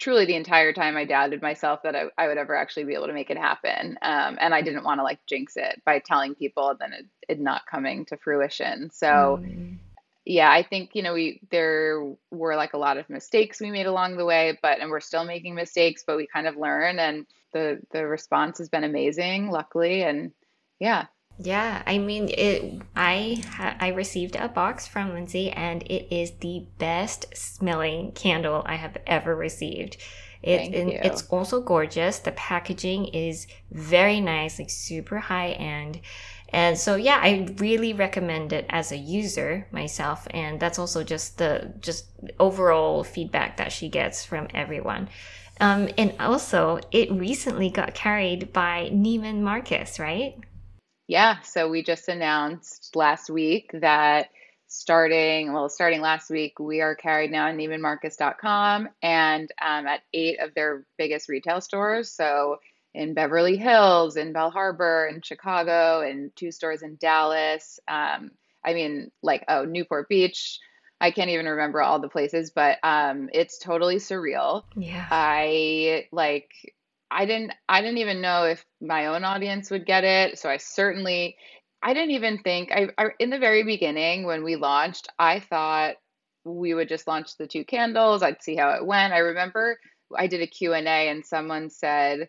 truly 0.00 0.26
the 0.26 0.36
entire 0.36 0.72
time 0.72 0.96
I 0.96 1.04
doubted 1.04 1.42
myself 1.42 1.82
that 1.84 1.96
I, 1.96 2.04
I 2.18 2.28
would 2.28 2.38
ever 2.38 2.56
actually 2.56 2.84
be 2.84 2.94
able 2.94 3.08
to 3.08 3.14
make 3.14 3.30
it 3.30 3.38
happen. 3.38 3.98
Um, 4.02 4.38
and 4.40 4.54
I 4.54 4.62
didn't 4.62 4.84
want 4.84 5.00
to 5.00 5.04
like 5.04 5.20
jinx 5.26 5.56
it 5.56 5.82
by 5.86 6.00
telling 6.00 6.34
people 6.34 6.70
and 6.70 6.80
then 6.80 6.92
it, 6.94 7.06
it 7.28 7.40
not 7.40 7.62
coming 7.70 8.06
to 8.06 8.18
fruition. 8.18 8.90
So 8.92 9.42
Mm. 9.50 9.78
yeah, 10.24 10.50
I 10.50 10.62
think, 10.62 10.90
you 10.94 11.02
know, 11.02 11.14
we 11.14 11.40
there 11.50 12.04
were 12.30 12.56
like 12.56 12.74
a 12.74 12.78
lot 12.78 12.98
of 12.98 13.08
mistakes 13.10 13.60
we 13.60 13.70
made 13.70 13.86
along 13.86 14.16
the 14.16 14.24
way, 14.26 14.58
but 14.62 14.80
and 14.80 14.90
we're 14.90 15.00
still 15.00 15.24
making 15.24 15.54
mistakes, 15.54 16.04
but 16.06 16.16
we 16.16 16.26
kind 16.26 16.46
of 16.46 16.56
learn 16.56 16.98
and 16.98 17.26
the 17.52 17.80
the 17.92 18.06
response 18.06 18.58
has 18.58 18.68
been 18.68 18.84
amazing, 18.84 19.50
luckily. 19.50 20.02
And 20.02 20.32
yeah, 20.78 21.06
Yeah, 21.42 21.82
I 21.86 21.96
mean 21.96 22.28
it 22.28 22.82
I 22.94 23.42
ha 23.48 23.74
I 23.80 23.88
received 23.88 24.36
a 24.36 24.48
box 24.48 24.86
from 24.86 25.14
Lindsay 25.14 25.50
and 25.50 25.82
it 25.84 26.14
is 26.14 26.32
the 26.40 26.66
best 26.78 27.34
smelling 27.34 28.12
candle 28.12 28.62
I 28.66 28.74
have 28.74 28.98
ever 29.06 29.34
received. 29.34 29.96
It 30.42 30.58
thank 30.58 30.74
you. 30.74 31.00
it's 31.02 31.26
also 31.28 31.62
gorgeous. 31.62 32.18
The 32.18 32.32
packaging 32.32 33.06
is 33.06 33.46
very 33.70 34.20
nice, 34.20 34.58
like 34.58 34.68
super 34.70 35.18
high 35.18 35.52
end. 35.52 36.00
And 36.50 36.76
so 36.76 36.96
yeah, 36.96 37.20
I 37.22 37.48
really 37.56 37.94
recommend 37.94 38.52
it 38.52 38.66
as 38.68 38.92
a 38.92 38.96
user 38.98 39.66
myself 39.70 40.26
and 40.32 40.60
that's 40.60 40.78
also 40.78 41.02
just 41.02 41.38
the 41.38 41.72
just 41.80 42.06
overall 42.38 43.02
feedback 43.02 43.56
that 43.56 43.72
she 43.72 43.88
gets 43.88 44.26
from 44.26 44.48
everyone. 44.52 45.08
Um, 45.58 45.90
and 45.98 46.14
also, 46.18 46.80
it 46.90 47.12
recently 47.12 47.68
got 47.68 47.92
carried 47.92 48.50
by 48.50 48.88
Neiman 48.92 49.42
Marcus, 49.42 49.98
right? 49.98 50.34
Yeah, 51.10 51.40
so 51.40 51.68
we 51.68 51.82
just 51.82 52.08
announced 52.08 52.94
last 52.94 53.28
week 53.30 53.72
that 53.74 54.28
starting, 54.68 55.52
well, 55.52 55.68
starting 55.68 56.02
last 56.02 56.30
week, 56.30 56.60
we 56.60 56.82
are 56.82 56.94
carried 56.94 57.32
now 57.32 57.48
on 57.48 57.56
neimanmarcus.com 57.56 58.88
and 59.02 59.50
um, 59.60 59.88
at 59.88 60.02
eight 60.14 60.38
of 60.38 60.54
their 60.54 60.86
biggest 60.98 61.28
retail 61.28 61.60
stores. 61.60 62.12
So 62.12 62.60
in 62.94 63.14
Beverly 63.14 63.56
Hills, 63.56 64.16
in 64.16 64.32
Bal 64.32 64.52
Harbour, 64.52 65.10
in 65.12 65.20
Chicago, 65.20 66.00
and 66.00 66.30
two 66.36 66.52
stores 66.52 66.82
in 66.82 66.96
Dallas. 67.00 67.80
Um, 67.88 68.30
I 68.64 68.74
mean, 68.74 69.10
like, 69.20 69.44
oh, 69.48 69.64
Newport 69.64 70.08
Beach. 70.08 70.60
I 71.00 71.10
can't 71.10 71.30
even 71.30 71.46
remember 71.46 71.82
all 71.82 71.98
the 71.98 72.08
places, 72.08 72.52
but 72.52 72.78
um, 72.84 73.30
it's 73.32 73.58
totally 73.58 73.96
surreal. 73.96 74.62
Yeah. 74.76 75.08
I 75.10 76.06
like 76.12 76.50
I 77.10 77.26
didn't 77.26 77.52
I 77.68 77.80
didn't 77.82 77.98
even 77.98 78.20
know 78.20 78.44
if 78.44 78.64
my 78.80 79.06
own 79.06 79.24
audience 79.24 79.70
would 79.70 79.86
get 79.86 80.04
it. 80.04 80.38
So 80.38 80.48
I 80.48 80.58
certainly 80.58 81.36
I 81.82 81.94
didn't 81.94 82.12
even 82.12 82.38
think 82.38 82.70
I, 82.72 82.88
I 82.98 83.08
in 83.18 83.30
the 83.30 83.38
very 83.38 83.62
beginning 83.64 84.24
when 84.24 84.44
we 84.44 84.56
launched, 84.56 85.08
I 85.18 85.40
thought 85.40 85.96
we 86.44 86.74
would 86.74 86.88
just 86.88 87.06
launch 87.06 87.36
the 87.36 87.46
two 87.46 87.64
candles. 87.64 88.22
I'd 88.22 88.42
see 88.42 88.56
how 88.56 88.70
it 88.70 88.86
went. 88.86 89.12
I 89.12 89.18
remember 89.18 89.78
I 90.16 90.26
did 90.26 90.42
a 90.42 90.46
Q 90.46 90.74
and 90.74 91.24
someone 91.24 91.70
said, 91.70 92.28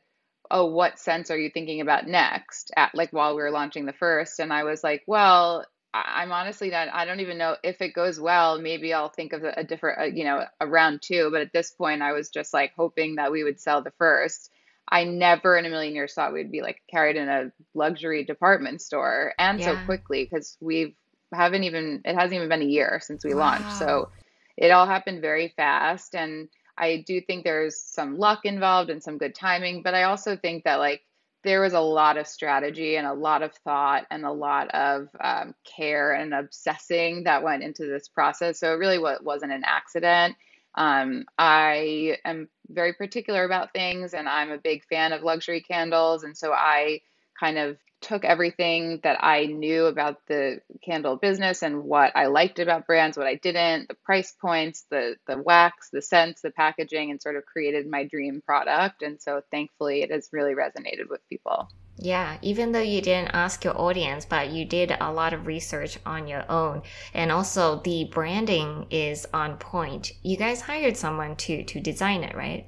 oh, 0.51 0.65
what 0.65 0.99
scents 0.99 1.31
are 1.31 1.37
you 1.37 1.49
thinking 1.49 1.81
about 1.81 2.07
next? 2.07 2.71
At 2.75 2.93
like 2.95 3.11
while 3.11 3.35
we 3.35 3.41
were 3.41 3.51
launching 3.51 3.85
the 3.85 3.93
first. 3.93 4.39
And 4.39 4.51
I 4.53 4.63
was 4.63 4.83
like, 4.83 5.03
well, 5.07 5.65
I- 5.93 6.23
am 6.23 6.31
honestly 6.31 6.69
not, 6.69 6.89
I 6.93 7.05
don't 7.05 7.19
even 7.21 7.37
know 7.37 7.55
if 7.63 7.81
it 7.81 7.93
goes 7.93 8.19
well, 8.19 8.59
maybe 8.61 8.93
I'll 8.93 9.09
think 9.09 9.33
of 9.33 9.43
a, 9.43 9.53
a 9.57 9.63
different, 9.63 9.99
uh, 9.99 10.03
you 10.05 10.23
know, 10.25 10.45
a 10.59 10.67
round 10.67 11.01
two. 11.01 11.29
But 11.31 11.41
at 11.41 11.53
this 11.53 11.71
point, 11.71 12.01
I 12.01 12.11
was 12.13 12.29
just 12.29 12.53
like 12.53 12.73
hoping 12.75 13.15
that 13.15 13.31
we 13.31 13.43
would 13.43 13.59
sell 13.59 13.81
the 13.81 13.91
first. 13.97 14.51
I 14.91 15.05
never 15.05 15.57
in 15.57 15.65
a 15.65 15.69
million 15.69 15.95
years 15.95 16.13
thought 16.13 16.33
we'd 16.33 16.51
be 16.51 16.61
like 16.61 16.81
carried 16.89 17.15
in 17.15 17.29
a 17.29 17.51
luxury 17.73 18.25
department 18.25 18.81
store 18.81 19.33
and 19.39 19.63
so 19.63 19.77
quickly 19.77 20.27
because 20.29 20.57
we've 20.59 20.93
haven't 21.33 21.63
even, 21.63 22.01
it 22.03 22.15
hasn't 22.15 22.33
even 22.33 22.49
been 22.49 22.61
a 22.61 22.65
year 22.65 22.99
since 23.01 23.23
we 23.23 23.33
launched. 23.33 23.71
So 23.71 24.09
it 24.57 24.69
all 24.71 24.85
happened 24.85 25.21
very 25.21 25.53
fast. 25.55 26.13
And 26.13 26.49
I 26.77 27.03
do 27.07 27.21
think 27.21 27.43
there's 27.43 27.79
some 27.79 28.17
luck 28.17 28.41
involved 28.43 28.89
and 28.89 29.01
some 29.01 29.17
good 29.17 29.33
timing, 29.33 29.81
but 29.81 29.93
I 29.93 30.03
also 30.03 30.35
think 30.35 30.65
that 30.65 30.79
like 30.79 31.01
there 31.43 31.61
was 31.61 31.73
a 31.73 31.79
lot 31.79 32.17
of 32.17 32.27
strategy 32.27 32.97
and 32.97 33.07
a 33.07 33.13
lot 33.13 33.41
of 33.41 33.53
thought 33.63 34.05
and 34.11 34.25
a 34.25 34.31
lot 34.31 34.69
of 34.71 35.07
um, 35.23 35.55
care 35.63 36.13
and 36.13 36.33
obsessing 36.33 37.23
that 37.23 37.43
went 37.43 37.63
into 37.63 37.85
this 37.85 38.07
process. 38.07 38.59
So 38.59 38.73
it 38.73 38.77
really 38.77 38.99
wa- 38.99 39.17
wasn't 39.21 39.53
an 39.53 39.63
accident. 39.65 40.35
Um, 40.75 41.25
I 41.37 42.17
am 42.25 42.49
very 42.69 42.93
particular 42.93 43.43
about 43.43 43.73
things 43.73 44.13
and 44.13 44.27
I'm 44.27 44.51
a 44.51 44.57
big 44.57 44.83
fan 44.85 45.13
of 45.13 45.23
luxury 45.23 45.61
candles. 45.61 46.23
And 46.23 46.37
so 46.37 46.53
I 46.53 47.01
kind 47.39 47.57
of 47.57 47.77
took 48.01 48.25
everything 48.25 48.99
that 49.03 49.23
I 49.23 49.45
knew 49.45 49.85
about 49.85 50.17
the 50.27 50.59
candle 50.83 51.17
business 51.17 51.61
and 51.61 51.83
what 51.83 52.11
I 52.15 52.25
liked 52.25 52.59
about 52.59 52.87
brands, 52.87 53.17
what 53.17 53.27
I 53.27 53.35
didn't, 53.35 53.87
the 53.89 53.93
price 54.03 54.33
points, 54.41 54.85
the 54.89 55.15
the 55.27 55.37
wax, 55.37 55.89
the 55.91 56.01
scents, 56.01 56.41
the 56.41 56.51
packaging, 56.51 57.11
and 57.11 57.21
sort 57.21 57.35
of 57.35 57.45
created 57.45 57.87
my 57.87 58.05
dream 58.05 58.41
product. 58.43 59.03
And 59.03 59.21
so 59.21 59.41
thankfully 59.51 60.01
it 60.01 60.11
has 60.11 60.29
really 60.31 60.55
resonated 60.55 61.09
with 61.09 61.21
people. 61.29 61.69
Yeah, 62.03 62.37
even 62.41 62.71
though 62.71 62.79
you 62.79 62.99
didn't 62.99 63.35
ask 63.35 63.63
your 63.63 63.79
audience, 63.79 64.25
but 64.25 64.49
you 64.49 64.65
did 64.65 64.97
a 64.99 65.11
lot 65.11 65.33
of 65.33 65.45
research 65.45 65.99
on 66.03 66.27
your 66.27 66.51
own. 66.51 66.81
And 67.13 67.31
also 67.31 67.79
the 67.79 68.05
branding 68.05 68.87
is 68.89 69.27
on 69.31 69.57
point. 69.57 70.11
You 70.23 70.35
guys 70.35 70.61
hired 70.61 70.97
someone 70.97 71.35
to 71.37 71.63
to 71.63 71.79
design 71.79 72.23
it, 72.23 72.35
right? 72.35 72.65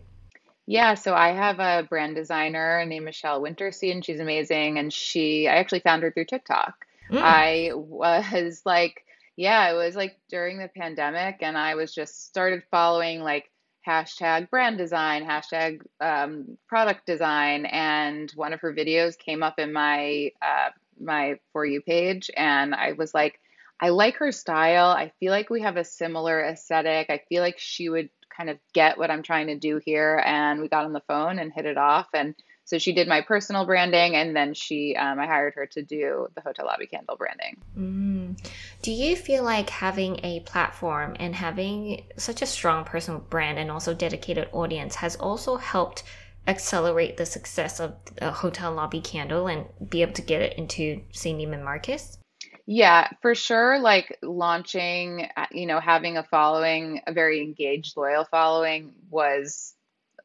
Yeah, 0.67 0.93
so 0.93 1.15
I 1.15 1.29
have 1.29 1.59
a 1.59 1.85
brand 1.89 2.15
designer 2.15 2.85
named 2.85 3.05
Michelle 3.05 3.41
Winterstein. 3.41 4.05
She's 4.05 4.19
amazing. 4.19 4.77
And 4.77 4.93
she, 4.93 5.47
I 5.47 5.55
actually 5.55 5.81
found 5.81 6.03
her 6.03 6.11
through 6.11 6.25
TikTok. 6.25 6.85
Mm. 7.09 7.19
I 7.21 7.71
was 7.73 8.61
like, 8.65 9.03
yeah, 9.35 9.69
it 9.71 9.73
was 9.73 9.95
like 9.95 10.15
during 10.29 10.59
the 10.59 10.69
pandemic, 10.69 11.37
and 11.41 11.57
I 11.57 11.73
was 11.73 11.93
just 11.93 12.27
started 12.27 12.61
following 12.69 13.21
like 13.21 13.49
hashtag 13.87 14.49
brand 14.49 14.77
design, 14.77 15.25
hashtag 15.25 15.81
um, 15.99 16.57
product 16.67 17.05
design, 17.05 17.65
and 17.65 18.31
one 18.35 18.53
of 18.53 18.61
her 18.61 18.73
videos 18.73 19.17
came 19.17 19.43
up 19.43 19.59
in 19.59 19.73
my 19.73 20.31
uh, 20.41 20.69
my 20.99 21.39
For 21.51 21.65
You 21.65 21.81
page, 21.81 22.29
and 22.35 22.73
I 22.73 22.93
was 22.93 23.13
like, 23.13 23.39
I 23.79 23.89
like 23.89 24.15
her 24.17 24.31
style. 24.31 24.87
I 24.87 25.11
feel 25.19 25.31
like 25.31 25.49
we 25.49 25.61
have 25.61 25.77
a 25.77 25.83
similar 25.83 26.41
aesthetic. 26.41 27.09
I 27.09 27.21
feel 27.29 27.41
like 27.41 27.59
she 27.59 27.89
would 27.89 28.09
kind 28.35 28.49
of 28.49 28.57
get 28.73 28.97
what 28.97 29.11
I'm 29.11 29.23
trying 29.23 29.47
to 29.47 29.57
do 29.57 29.79
here. 29.83 30.23
And 30.25 30.61
we 30.61 30.69
got 30.69 30.85
on 30.85 30.93
the 30.93 31.03
phone 31.07 31.39
and 31.39 31.51
hit 31.53 31.65
it 31.65 31.77
off. 31.77 32.07
And 32.13 32.35
so 32.65 32.77
she 32.77 32.93
did 32.93 33.07
my 33.07 33.21
personal 33.21 33.65
branding, 33.65 34.15
and 34.15 34.35
then 34.35 34.53
she, 34.53 34.95
um, 34.95 35.19
I 35.19 35.25
hired 35.25 35.53
her 35.55 35.65
to 35.67 35.81
do 35.81 36.27
the 36.35 36.41
Hotel 36.41 36.65
Lobby 36.65 36.87
Candle 36.87 37.17
branding. 37.17 37.57
Mm. 37.77 38.51
Do 38.81 38.91
you 38.91 39.15
feel 39.15 39.43
like 39.43 39.69
having 39.69 40.19
a 40.23 40.39
platform 40.41 41.15
and 41.19 41.35
having 41.35 42.03
such 42.17 42.41
a 42.41 42.45
strong 42.45 42.85
personal 42.85 43.19
brand 43.19 43.59
and 43.59 43.69
also 43.69 43.93
dedicated 43.93 44.47
audience 44.51 44.95
has 44.95 45.15
also 45.17 45.57
helped 45.57 46.03
accelerate 46.47 47.17
the 47.17 47.25
success 47.25 47.79
of 47.79 47.95
a 48.21 48.31
hotel 48.31 48.73
lobby 48.73 49.01
candle 49.01 49.47
and 49.47 49.65
be 49.89 50.01
able 50.01 50.13
to 50.13 50.21
get 50.21 50.41
it 50.41 50.57
into, 50.57 51.01
say, 51.11 51.33
Neiman 51.33 51.63
Marcus? 51.63 52.17
Yeah, 52.65 53.09
for 53.21 53.35
sure. 53.35 53.79
Like 53.79 54.17
launching, 54.21 55.27
uh, 55.35 55.47
you 55.51 55.65
know, 55.65 55.79
having 55.79 56.17
a 56.17 56.23
following, 56.23 57.01
a 57.07 57.13
very 57.13 57.41
engaged, 57.41 57.97
loyal 57.97 58.25
following 58.25 58.93
was 59.09 59.73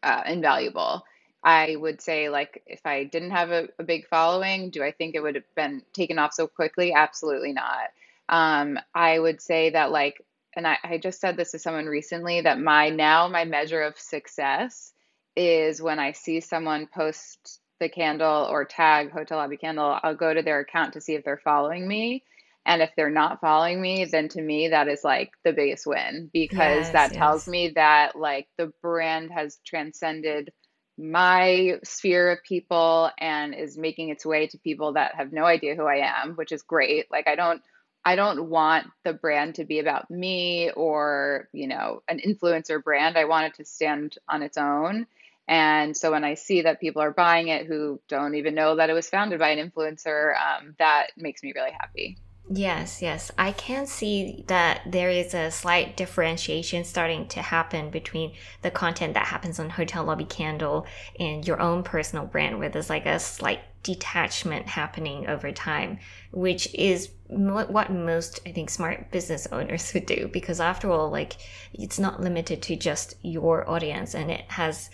uh, 0.02 0.22
invaluable. 0.26 1.04
I 1.42 1.76
would 1.76 2.00
say, 2.00 2.28
like, 2.28 2.62
if 2.66 2.80
I 2.84 3.04
didn't 3.04 3.30
have 3.30 3.50
a, 3.50 3.68
a 3.78 3.84
big 3.84 4.06
following, 4.08 4.70
do 4.70 4.82
I 4.82 4.92
think 4.92 5.14
it 5.14 5.20
would 5.22 5.36
have 5.36 5.54
been 5.54 5.82
taken 5.92 6.18
off 6.18 6.34
so 6.34 6.46
quickly? 6.46 6.92
Absolutely 6.92 7.52
not. 7.52 7.90
Um, 8.28 8.78
I 8.94 9.18
would 9.18 9.40
say 9.40 9.70
that, 9.70 9.90
like, 9.90 10.20
and 10.56 10.66
I, 10.66 10.78
I 10.84 10.98
just 10.98 11.20
said 11.20 11.36
this 11.36 11.52
to 11.52 11.58
someone 11.58 11.86
recently 11.86 12.40
that 12.42 12.60
my 12.60 12.90
now 12.90 13.28
my 13.28 13.44
measure 13.44 13.82
of 13.82 13.98
success 13.98 14.92
is 15.36 15.80
when 15.80 15.98
I 15.98 16.12
see 16.12 16.40
someone 16.40 16.86
post 16.88 17.60
the 17.80 17.88
candle 17.88 18.48
or 18.50 18.64
tag 18.64 19.12
Hotel 19.12 19.38
Lobby 19.38 19.56
Candle, 19.56 19.98
I'll 20.02 20.16
go 20.16 20.34
to 20.34 20.42
their 20.42 20.60
account 20.60 20.94
to 20.94 21.00
see 21.00 21.14
if 21.14 21.24
they're 21.24 21.40
following 21.44 21.86
me. 21.86 22.24
And 22.66 22.82
if 22.82 22.90
they're 22.96 23.08
not 23.10 23.40
following 23.40 23.80
me, 23.80 24.04
then 24.04 24.28
to 24.30 24.42
me, 24.42 24.68
that 24.68 24.88
is 24.88 25.04
like 25.04 25.30
the 25.44 25.52
biggest 25.52 25.86
win 25.86 26.28
because 26.32 26.90
Yes, 26.90 26.90
that 26.90 27.14
tells 27.14 27.48
me 27.48 27.70
that 27.76 28.16
like 28.16 28.48
the 28.58 28.72
brand 28.82 29.30
has 29.30 29.58
transcended 29.64 30.52
my 30.98 31.78
sphere 31.84 32.30
of 32.30 32.42
people 32.42 33.10
and 33.18 33.54
is 33.54 33.78
making 33.78 34.08
its 34.08 34.26
way 34.26 34.48
to 34.48 34.58
people 34.58 34.94
that 34.94 35.14
have 35.14 35.32
no 35.32 35.44
idea 35.44 35.76
who 35.76 35.84
I 35.84 36.20
am, 36.20 36.34
which 36.34 36.52
is 36.52 36.62
great. 36.62 37.10
Like 37.10 37.28
I 37.28 37.36
don't 37.36 37.62
I 38.04 38.16
don't 38.16 38.48
want 38.48 38.86
the 39.04 39.12
brand 39.12 39.56
to 39.56 39.64
be 39.64 39.80
about 39.80 40.10
me 40.10 40.70
or, 40.70 41.48
you 41.52 41.68
know, 41.68 42.02
an 42.08 42.20
influencer 42.26 42.82
brand. 42.82 43.18
I 43.18 43.26
want 43.26 43.46
it 43.46 43.54
to 43.56 43.64
stand 43.64 44.16
on 44.28 44.42
its 44.42 44.56
own. 44.56 45.06
And 45.46 45.96
so 45.96 46.10
when 46.10 46.24
I 46.24 46.34
see 46.34 46.62
that 46.62 46.80
people 46.80 47.02
are 47.02 47.10
buying 47.10 47.48
it 47.48 47.66
who 47.66 48.00
don't 48.08 48.34
even 48.34 48.54
know 48.54 48.76
that 48.76 48.90
it 48.90 48.94
was 48.94 49.08
founded 49.08 49.38
by 49.38 49.50
an 49.50 49.70
influencer, 49.70 50.34
um, 50.36 50.74
that 50.78 51.08
makes 51.16 51.42
me 51.42 51.52
really 51.54 51.72
happy. 51.72 52.18
Yes, 52.50 53.02
yes. 53.02 53.30
I 53.36 53.52
can 53.52 53.86
see 53.86 54.44
that 54.46 54.80
there 54.86 55.10
is 55.10 55.34
a 55.34 55.50
slight 55.50 55.98
differentiation 55.98 56.84
starting 56.84 57.28
to 57.28 57.42
happen 57.42 57.90
between 57.90 58.32
the 58.62 58.70
content 58.70 59.12
that 59.14 59.26
happens 59.26 59.60
on 59.60 59.68
Hotel 59.68 60.02
Lobby 60.02 60.24
Candle 60.24 60.86
and 61.20 61.46
your 61.46 61.60
own 61.60 61.82
personal 61.82 62.24
brand, 62.24 62.58
where 62.58 62.70
there's 62.70 62.88
like 62.88 63.04
a 63.04 63.18
slight 63.18 63.60
detachment 63.82 64.66
happening 64.66 65.26
over 65.26 65.52
time, 65.52 65.98
which 66.32 66.72
is 66.74 67.10
what 67.26 67.92
most, 67.92 68.40
I 68.46 68.52
think, 68.52 68.70
smart 68.70 69.10
business 69.10 69.46
owners 69.52 69.92
would 69.92 70.06
do. 70.06 70.30
Because 70.32 70.58
after 70.58 70.90
all, 70.90 71.10
like, 71.10 71.34
it's 71.74 71.98
not 71.98 72.22
limited 72.22 72.62
to 72.62 72.76
just 72.76 73.16
your 73.22 73.68
audience 73.68 74.14
and 74.14 74.30
it 74.30 74.46
has 74.48 74.88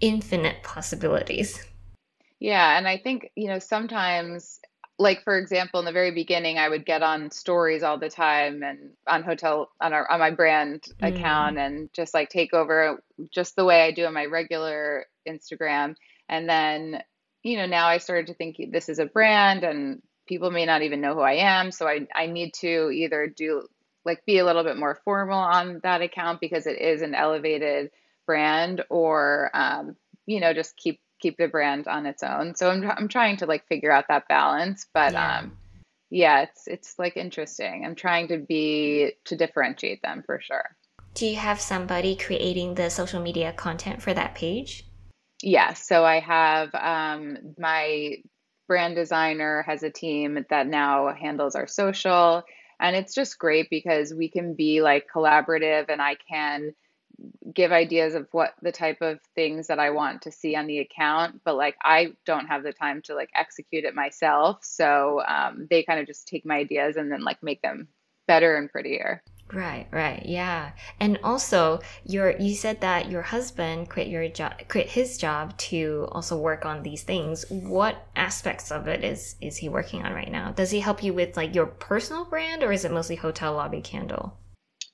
infinite 0.00 0.62
possibilities. 0.62 1.60
Yeah, 2.38 2.78
and 2.78 2.86
I 2.86 2.98
think, 2.98 3.30
you 3.34 3.48
know, 3.48 3.58
sometimes, 3.58 4.60
like 4.98 5.24
for 5.24 5.36
example, 5.38 5.80
in 5.80 5.86
the 5.86 5.92
very 5.92 6.12
beginning, 6.12 6.58
I 6.58 6.68
would 6.68 6.86
get 6.86 7.02
on 7.02 7.30
stories 7.30 7.82
all 7.82 7.98
the 7.98 8.08
time 8.10 8.62
and 8.62 8.90
on 9.06 9.22
hotel 9.24 9.70
on 9.80 9.92
our 9.92 10.10
on 10.10 10.20
my 10.20 10.30
brand 10.30 10.84
Mm, 11.00 11.14
account 11.14 11.58
and 11.58 11.90
just 11.92 12.14
like 12.14 12.28
take 12.28 12.54
over 12.54 13.02
just 13.30 13.56
the 13.56 13.64
way 13.64 13.82
I 13.82 13.90
do 13.90 14.06
on 14.06 14.14
my 14.14 14.26
regular 14.26 15.06
Instagram. 15.28 15.96
And 16.28 16.48
then, 16.48 17.02
you 17.42 17.56
know, 17.56 17.66
now 17.66 17.86
I 17.88 17.98
started 17.98 18.28
to 18.28 18.34
think 18.34 18.56
this 18.70 18.88
is 18.88 18.98
a 18.98 19.06
brand 19.06 19.64
and 19.64 20.02
people 20.26 20.50
may 20.50 20.64
not 20.64 20.82
even 20.82 21.00
know 21.00 21.14
who 21.14 21.20
I 21.20 21.34
am, 21.34 21.70
so 21.72 21.86
I 21.88 22.06
I 22.14 22.26
need 22.26 22.54
to 22.54 22.90
either 22.90 23.26
do 23.26 23.66
like 24.04 24.24
be 24.26 24.38
a 24.38 24.44
little 24.44 24.64
bit 24.64 24.76
more 24.76 25.00
formal 25.04 25.38
on 25.38 25.80
that 25.82 26.02
account 26.02 26.40
because 26.40 26.66
it 26.66 26.78
is 26.80 27.02
an 27.02 27.14
elevated 27.14 27.90
brand 28.26 28.84
or 28.90 29.50
um, 29.54 29.96
you 30.26 30.40
know, 30.40 30.54
just 30.54 30.76
keep 30.76 31.00
keep 31.24 31.38
the 31.38 31.48
brand 31.48 31.88
on 31.88 32.04
its 32.04 32.22
own. 32.22 32.54
So 32.54 32.70
I'm 32.70 32.88
I'm 32.90 33.08
trying 33.08 33.38
to 33.38 33.46
like 33.46 33.66
figure 33.66 33.90
out 33.90 34.08
that 34.08 34.28
balance, 34.28 34.86
but 34.92 35.14
yeah. 35.14 35.38
um 35.38 35.56
yeah, 36.10 36.42
it's 36.42 36.68
it's 36.68 36.98
like 36.98 37.16
interesting. 37.16 37.84
I'm 37.84 37.94
trying 37.94 38.28
to 38.28 38.38
be 38.38 39.12
to 39.24 39.36
differentiate 39.36 40.02
them 40.02 40.22
for 40.26 40.38
sure. 40.40 40.76
Do 41.14 41.26
you 41.26 41.36
have 41.36 41.60
somebody 41.60 42.14
creating 42.14 42.74
the 42.74 42.90
social 42.90 43.22
media 43.22 43.52
content 43.52 44.02
for 44.02 44.12
that 44.12 44.34
page? 44.34 44.84
Yeah, 45.42 45.72
so 45.72 46.04
I 46.04 46.20
have 46.20 46.74
um 46.74 47.38
my 47.58 48.16
brand 48.68 48.94
designer 48.96 49.64
has 49.66 49.82
a 49.82 49.90
team 49.90 50.44
that 50.50 50.66
now 50.66 51.14
handles 51.14 51.54
our 51.54 51.66
social 51.66 52.42
and 52.80 52.96
it's 52.96 53.14
just 53.14 53.38
great 53.38 53.68
because 53.70 54.12
we 54.12 54.28
can 54.28 54.54
be 54.54 54.82
like 54.82 55.06
collaborative 55.14 55.86
and 55.88 56.02
I 56.02 56.16
can 56.30 56.74
give 57.52 57.72
ideas 57.72 58.14
of 58.14 58.26
what 58.32 58.54
the 58.62 58.72
type 58.72 59.00
of 59.00 59.20
things 59.34 59.68
that 59.68 59.78
I 59.78 59.90
want 59.90 60.22
to 60.22 60.32
see 60.32 60.56
on 60.56 60.66
the 60.66 60.80
account, 60.80 61.40
but 61.44 61.56
like 61.56 61.76
I 61.82 62.14
don't 62.26 62.46
have 62.46 62.62
the 62.62 62.72
time 62.72 63.02
to 63.02 63.14
like 63.14 63.30
execute 63.34 63.84
it 63.84 63.94
myself. 63.94 64.58
So 64.62 65.22
um, 65.26 65.66
they 65.70 65.82
kind 65.82 66.00
of 66.00 66.06
just 66.06 66.26
take 66.26 66.44
my 66.44 66.56
ideas 66.56 66.96
and 66.96 67.10
then 67.10 67.22
like 67.22 67.42
make 67.42 67.62
them 67.62 67.88
better 68.26 68.56
and 68.56 68.70
prettier. 68.70 69.22
Right, 69.52 69.86
right, 69.90 70.24
yeah. 70.24 70.72
And 70.98 71.18
also, 71.22 71.80
your 72.04 72.30
you 72.38 72.54
said 72.54 72.80
that 72.80 73.10
your 73.10 73.20
husband 73.22 73.90
quit 73.90 74.08
your 74.08 74.26
job, 74.28 74.54
quit 74.68 74.88
his 74.88 75.18
job 75.18 75.56
to 75.58 76.08
also 76.12 76.36
work 76.38 76.64
on 76.64 76.82
these 76.82 77.02
things. 77.02 77.44
What 77.50 78.06
aspects 78.16 78.72
of 78.72 78.88
it 78.88 79.04
is 79.04 79.36
is 79.42 79.58
he 79.58 79.68
working 79.68 80.02
on 80.02 80.12
right 80.14 80.30
now? 80.30 80.52
Does 80.52 80.70
he 80.70 80.80
help 80.80 81.02
you 81.02 81.12
with 81.12 81.36
like 81.36 81.54
your 81.54 81.66
personal 81.66 82.24
brand, 82.24 82.62
or 82.62 82.72
is 82.72 82.84
it 82.84 82.90
mostly 82.90 83.16
Hotel 83.16 83.52
Lobby 83.52 83.82
Candle? 83.82 84.38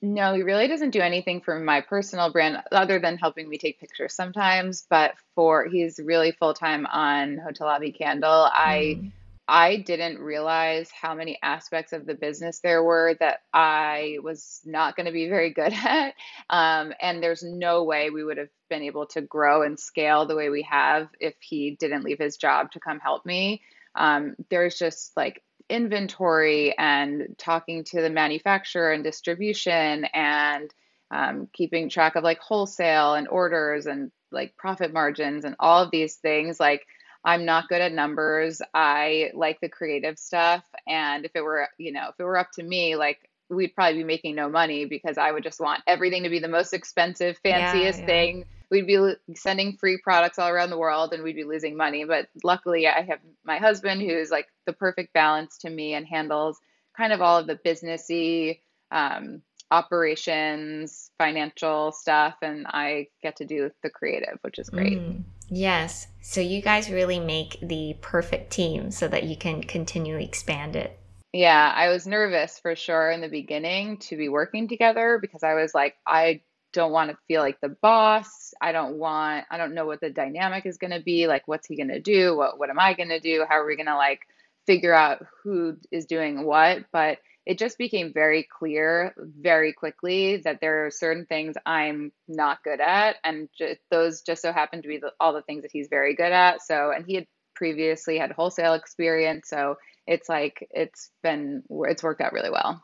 No, 0.01 0.33
he 0.33 0.41
really 0.41 0.67
doesn't 0.67 0.89
do 0.91 0.99
anything 0.99 1.41
for 1.41 1.59
my 1.59 1.81
personal 1.81 2.31
brand 2.31 2.57
other 2.71 2.99
than 2.99 3.17
helping 3.17 3.47
me 3.47 3.57
take 3.59 3.79
pictures 3.79 4.15
sometimes. 4.15 4.85
But 4.89 5.13
for 5.35 5.65
he's 5.67 5.99
really 5.99 6.31
full 6.31 6.53
time 6.55 6.87
on 6.87 7.37
Hotel 7.37 7.67
Lobby 7.67 7.91
Candle. 7.91 8.49
I 8.51 8.99
Mm, 9.01 9.11
I 9.47 9.77
didn't 9.77 10.19
realize 10.19 10.89
how 10.91 11.13
many 11.13 11.37
aspects 11.43 11.93
of 11.93 12.05
the 12.05 12.15
business 12.15 12.59
there 12.61 12.81
were 12.83 13.15
that 13.19 13.41
I 13.53 14.17
was 14.23 14.61
not 14.65 14.95
going 14.95 15.07
to 15.07 15.11
be 15.11 15.27
very 15.29 15.49
good 15.53 15.73
at. 15.73 16.13
Um, 16.49 16.93
and 17.01 17.21
there's 17.21 17.43
no 17.43 17.83
way 17.83 18.09
we 18.09 18.23
would 18.23 18.37
have 18.37 18.49
been 18.69 18.83
able 18.83 19.07
to 19.07 19.21
grow 19.21 19.63
and 19.63 19.79
scale 19.79 20.25
the 20.25 20.35
way 20.35 20.49
we 20.49 20.63
have 20.63 21.09
if 21.19 21.35
he 21.41 21.75
didn't 21.79 22.03
leave 22.03 22.19
his 22.19 22.37
job 22.37 22.71
to 22.71 22.79
come 22.79 22.99
help 22.99 23.25
me. 23.25 23.61
Um, 23.95 24.35
there's 24.49 24.79
just 24.79 25.15
like 25.17 25.43
inventory 25.69 26.75
and 26.77 27.35
talking 27.37 27.83
to 27.85 28.01
the 28.01 28.09
manufacturer 28.09 28.91
and 28.91 29.03
distribution 29.03 30.05
and 30.13 30.73
um, 31.11 31.47
keeping 31.53 31.89
track 31.89 32.15
of 32.15 32.23
like 32.23 32.39
wholesale 32.39 33.15
and 33.15 33.27
orders 33.27 33.85
and 33.85 34.11
like 34.31 34.55
profit 34.57 34.93
margins 34.93 35.45
and 35.45 35.55
all 35.59 35.83
of 35.83 35.91
these 35.91 36.15
things. 36.15 36.59
Like, 36.59 36.85
I'm 37.23 37.45
not 37.45 37.67
good 37.67 37.81
at 37.81 37.91
numbers. 37.91 38.61
I 38.73 39.31
like 39.33 39.59
the 39.61 39.69
creative 39.69 40.17
stuff. 40.17 40.63
And 40.87 41.25
if 41.25 41.31
it 41.35 41.41
were, 41.41 41.67
you 41.77 41.91
know, 41.91 42.09
if 42.09 42.15
it 42.19 42.23
were 42.23 42.37
up 42.37 42.51
to 42.53 42.63
me, 42.63 42.95
like 42.95 43.29
we'd 43.49 43.75
probably 43.75 43.99
be 43.99 44.03
making 44.03 44.35
no 44.35 44.49
money 44.49 44.85
because 44.85 45.17
I 45.17 45.31
would 45.31 45.43
just 45.43 45.59
want 45.59 45.81
everything 45.85 46.23
to 46.23 46.29
be 46.29 46.39
the 46.39 46.47
most 46.47 46.73
expensive, 46.73 47.39
yeah, 47.43 47.71
fanciest 47.71 47.99
yeah. 47.99 48.05
thing. 48.05 48.45
We'd 48.71 48.87
be 48.87 49.13
sending 49.35 49.77
free 49.77 49.97
products 49.97 50.39
all 50.39 50.47
around 50.47 50.69
the 50.69 50.77
world 50.77 51.13
and 51.13 51.23
we'd 51.23 51.35
be 51.35 51.43
losing 51.43 51.75
money. 51.75 52.05
But 52.05 52.29
luckily, 52.43 52.87
I 52.87 53.01
have 53.01 53.19
my 53.43 53.57
husband 53.57 54.01
who's 54.01 54.31
like 54.31 54.47
the 54.65 54.73
perfect 54.73 55.13
balance 55.13 55.57
to 55.59 55.69
me 55.69 55.93
and 55.93 56.07
handles 56.07 56.57
kind 56.95 57.11
of 57.11 57.21
all 57.21 57.37
of 57.37 57.47
the 57.47 57.57
businessy 57.57 58.59
um, 58.91 59.41
operations, 59.71 61.11
financial 61.17 61.91
stuff. 61.91 62.35
And 62.41 62.65
I 62.67 63.07
get 63.21 63.35
to 63.37 63.45
do 63.45 63.71
the 63.83 63.89
creative, 63.89 64.39
which 64.41 64.57
is 64.57 64.69
great. 64.69 64.99
Mm, 64.99 65.23
yes. 65.49 66.07
So 66.21 66.39
you 66.39 66.61
guys 66.61 66.89
really 66.89 67.19
make 67.19 67.57
the 67.61 67.97
perfect 68.01 68.51
team 68.51 68.89
so 68.89 69.07
that 69.09 69.23
you 69.23 69.35
can 69.35 69.63
continually 69.63 70.23
expand 70.23 70.77
it. 70.77 70.97
Yeah, 71.33 71.73
I 71.75 71.87
was 71.87 72.05
nervous 72.05 72.59
for 72.59 72.75
sure 72.75 73.09
in 73.09 73.21
the 73.21 73.29
beginning 73.29 73.97
to 73.99 74.17
be 74.17 74.27
working 74.27 74.67
together 74.67 75.17
because 75.21 75.43
I 75.43 75.53
was 75.53 75.73
like, 75.73 75.95
I 76.05 76.41
don't 76.73 76.91
want 76.91 77.11
to 77.11 77.17
feel 77.27 77.41
like 77.41 77.59
the 77.61 77.69
boss. 77.69 78.53
I 78.61 78.71
don't 78.71 78.97
want, 78.97 79.45
I 79.49 79.57
don't 79.57 79.73
know 79.73 79.85
what 79.85 80.01
the 80.01 80.09
dynamic 80.09 80.65
is 80.65 80.77
going 80.77 80.91
to 80.91 81.01
be. 81.01 81.27
Like, 81.27 81.47
what's 81.47 81.67
he 81.67 81.75
going 81.75 81.89
to 81.89 81.99
do? 81.99 82.35
What, 82.35 82.59
what 82.59 82.69
am 82.69 82.79
I 82.79 82.93
going 82.93 83.09
to 83.09 83.19
do? 83.19 83.45
How 83.47 83.55
are 83.55 83.65
we 83.65 83.75
going 83.75 83.87
to 83.87 83.95
like 83.95 84.21
figure 84.65 84.93
out 84.93 85.25
who 85.43 85.77
is 85.91 86.05
doing 86.05 86.45
what? 86.45 86.85
But 86.91 87.19
it 87.45 87.57
just 87.57 87.77
became 87.77 88.13
very 88.13 88.47
clear 88.59 89.15
very 89.17 89.73
quickly 89.73 90.37
that 90.37 90.59
there 90.61 90.85
are 90.85 90.91
certain 90.91 91.25
things 91.25 91.55
I'm 91.65 92.11
not 92.27 92.63
good 92.63 92.79
at. 92.79 93.15
And 93.23 93.49
ju- 93.57 93.75
those 93.89 94.21
just 94.21 94.41
so 94.41 94.53
happen 94.53 94.81
to 94.81 94.87
be 94.87 94.99
the, 94.99 95.11
all 95.19 95.33
the 95.33 95.41
things 95.41 95.63
that 95.63 95.71
he's 95.71 95.87
very 95.89 96.15
good 96.15 96.31
at. 96.31 96.61
So, 96.61 96.91
and 96.95 97.05
he 97.05 97.15
had 97.15 97.27
previously 97.55 98.17
had 98.17 98.31
wholesale 98.31 98.73
experience. 98.73 99.49
So, 99.49 99.77
it's 100.07 100.27
like 100.27 100.67
it's 100.71 101.11
been 101.23 101.63
it's 101.69 102.03
worked 102.03 102.21
out 102.21 102.33
really 102.33 102.49
well. 102.49 102.83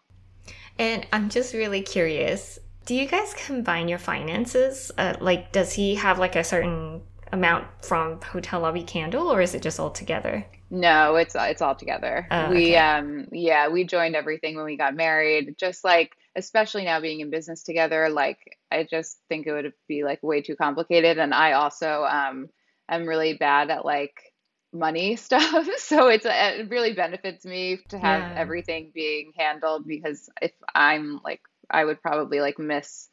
And 0.79 1.05
I'm 1.11 1.29
just 1.29 1.53
really 1.53 1.81
curious. 1.81 2.59
Do 2.87 2.95
you 2.95 3.07
guys 3.07 3.35
combine 3.35 3.87
your 3.87 3.99
finances? 3.99 4.91
Uh, 4.97 5.15
like, 5.19 5.51
does 5.51 5.73
he 5.73 5.93
have 5.95 6.17
like 6.17 6.35
a 6.35 6.43
certain 6.43 7.03
amount 7.31 7.67
from 7.85 8.19
Hotel 8.21 8.61
Lobby 8.61 8.81
Candle, 8.83 9.31
or 9.31 9.41
is 9.41 9.53
it 9.53 9.61
just 9.61 9.79
all 9.79 9.91
together? 9.91 10.47
No, 10.69 11.15
it's 11.15 11.33
it's 11.35 11.61
all 11.61 11.75
together. 11.75 12.29
Oh, 12.31 12.49
We 12.49 12.57
okay. 12.57 12.75
um 12.75 13.27
yeah, 13.31 13.69
we 13.69 13.85
joined 13.85 14.15
everything 14.15 14.55
when 14.57 14.65
we 14.65 14.75
got 14.77 14.95
married. 14.95 15.55
Just 15.57 15.83
like 15.85 16.11
especially 16.35 16.83
now 16.83 16.99
being 16.99 17.21
in 17.21 17.29
business 17.29 17.63
together, 17.63 18.09
like 18.09 18.37
I 18.69 18.83
just 18.83 19.17
think 19.29 19.47
it 19.47 19.53
would 19.53 19.71
be 19.87 20.03
like 20.03 20.21
way 20.23 20.41
too 20.41 20.55
complicated 20.57 21.19
and 21.19 21.33
I 21.33 21.53
also 21.53 22.03
um 22.03 22.49
am 22.89 23.05
really 23.07 23.33
bad 23.35 23.69
at 23.71 23.85
like 23.85 24.15
money 24.73 25.15
stuff. 25.17 25.67
So 25.77 26.07
it's 26.09 26.25
it 26.27 26.69
really 26.69 26.93
benefits 26.93 27.45
me 27.45 27.79
to 27.89 27.97
have 27.99 28.25
Yeah. 28.25 28.35
everything 28.35 28.91
being 28.93 29.31
handled 29.37 29.87
because 29.87 30.29
if 30.41 30.51
I'm 30.75 31.21
like 31.23 31.41
I 31.69 31.83
would 31.85 32.01
probably 32.01 32.39
like 32.39 32.59
miss 32.59 33.09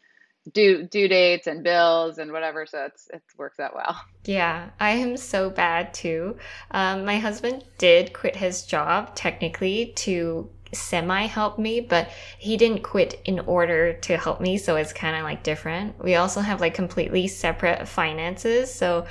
due 0.52 0.86
due 0.86 1.08
dates 1.08 1.46
and 1.46 1.64
bills 1.64 2.18
and 2.18 2.32
whatever, 2.32 2.66
so 2.66 2.84
it's 2.86 3.08
it 3.12 3.22
works 3.36 3.58
out 3.60 3.74
well. 3.74 4.00
Yeah, 4.24 4.70
I 4.80 4.90
am 4.90 5.16
so 5.16 5.50
bad 5.50 5.94
too. 5.94 6.36
Um, 6.70 7.04
my 7.04 7.18
husband 7.18 7.64
did 7.78 8.12
quit 8.12 8.36
his 8.36 8.64
job 8.64 9.14
technically 9.14 9.92
to 9.96 10.50
semi 10.72 11.26
help 11.26 11.58
me, 11.58 11.80
but 11.80 12.08
he 12.38 12.56
didn't 12.56 12.82
quit 12.82 13.20
in 13.24 13.40
order 13.40 13.94
to 13.94 14.16
help 14.16 14.40
me, 14.40 14.58
so 14.58 14.76
it's 14.76 14.92
kind 14.92 15.16
of 15.16 15.22
like 15.22 15.42
different. 15.42 16.02
We 16.02 16.16
also 16.16 16.40
have 16.40 16.60
like 16.60 16.74
completely 16.74 17.28
separate 17.28 17.88
finances, 17.88 18.74
so 18.74 19.06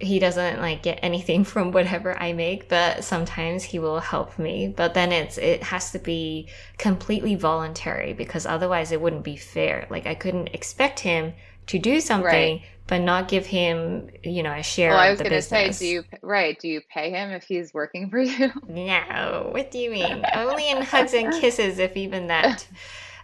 he 0.00 0.18
doesn't 0.18 0.60
like 0.60 0.82
get 0.82 0.98
anything 1.02 1.44
from 1.52 1.72
whatever 1.72 2.16
I 2.20 2.32
make, 2.32 2.68
but 2.68 3.04
sometimes 3.04 3.64
he 3.64 3.78
will 3.78 4.00
help 4.00 4.38
me. 4.38 4.68
But 4.68 4.94
then 4.94 5.12
it's 5.12 5.38
it 5.38 5.62
has 5.64 5.90
to 5.92 5.98
be 5.98 6.48
completely 6.78 7.34
voluntary 7.34 8.12
because 8.12 8.46
otherwise 8.46 8.92
it 8.92 9.00
wouldn't 9.00 9.24
be 9.24 9.36
fair. 9.36 9.86
Like 9.90 10.06
I 10.06 10.14
couldn't 10.14 10.48
expect 10.54 11.00
him 11.00 11.34
to 11.66 11.78
do 11.78 12.00
Right. 12.14 12.52
something 12.52 12.62
but 12.86 12.98
not 13.02 13.28
give 13.28 13.44
him, 13.46 14.08
you 14.24 14.42
know, 14.42 14.52
a 14.52 14.62
Well, 14.88 14.98
share 14.98 14.98
I 14.98 15.10
of 15.10 15.10
was 15.10 15.20
the 15.20 15.24
gonna 15.24 15.42
say, 15.42 15.74
do 15.74 15.84
business. 15.84 15.86
you, 15.86 16.04
right, 16.22 16.58
do 16.58 16.66
you 16.68 16.80
pay 16.92 17.10
him 17.10 17.30
if 17.30 17.44
he's 17.44 17.72
working 17.72 18.10
for 18.10 18.18
you? 18.20 18.50
No, 18.66 19.48
what 19.52 19.70
do 19.70 19.78
you 19.78 19.90
mean? 19.90 20.26
Only 20.32 20.70
in 20.70 20.82
hugs 20.82 21.14
and 21.14 21.32
kisses, 21.32 21.78
if 21.78 21.96
even 21.96 22.26
that. 22.26 22.66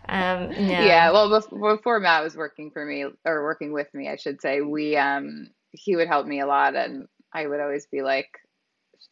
Um, 0.08 0.52
Yeah, 0.66 1.10
well, 1.12 1.28
bef- 1.28 1.76
before 1.76 2.00
Matt 2.00 2.22
was 2.22 2.36
working 2.36 2.70
for 2.70 2.84
me, 2.84 3.04
or 3.24 3.42
working 3.44 3.72
with 3.72 3.92
me, 3.94 4.08
I 4.08 4.16
should 4.16 4.40
say, 4.40 4.60
we, 4.60 4.96
um, 4.96 5.50
he 5.74 5.96
would 5.96 6.08
help 6.08 6.26
me 6.26 6.40
a 6.40 6.46
lot, 6.46 6.74
and 6.74 7.06
I 7.32 7.46
would 7.46 7.60
always 7.60 7.86
be 7.86 8.02
like, 8.02 8.28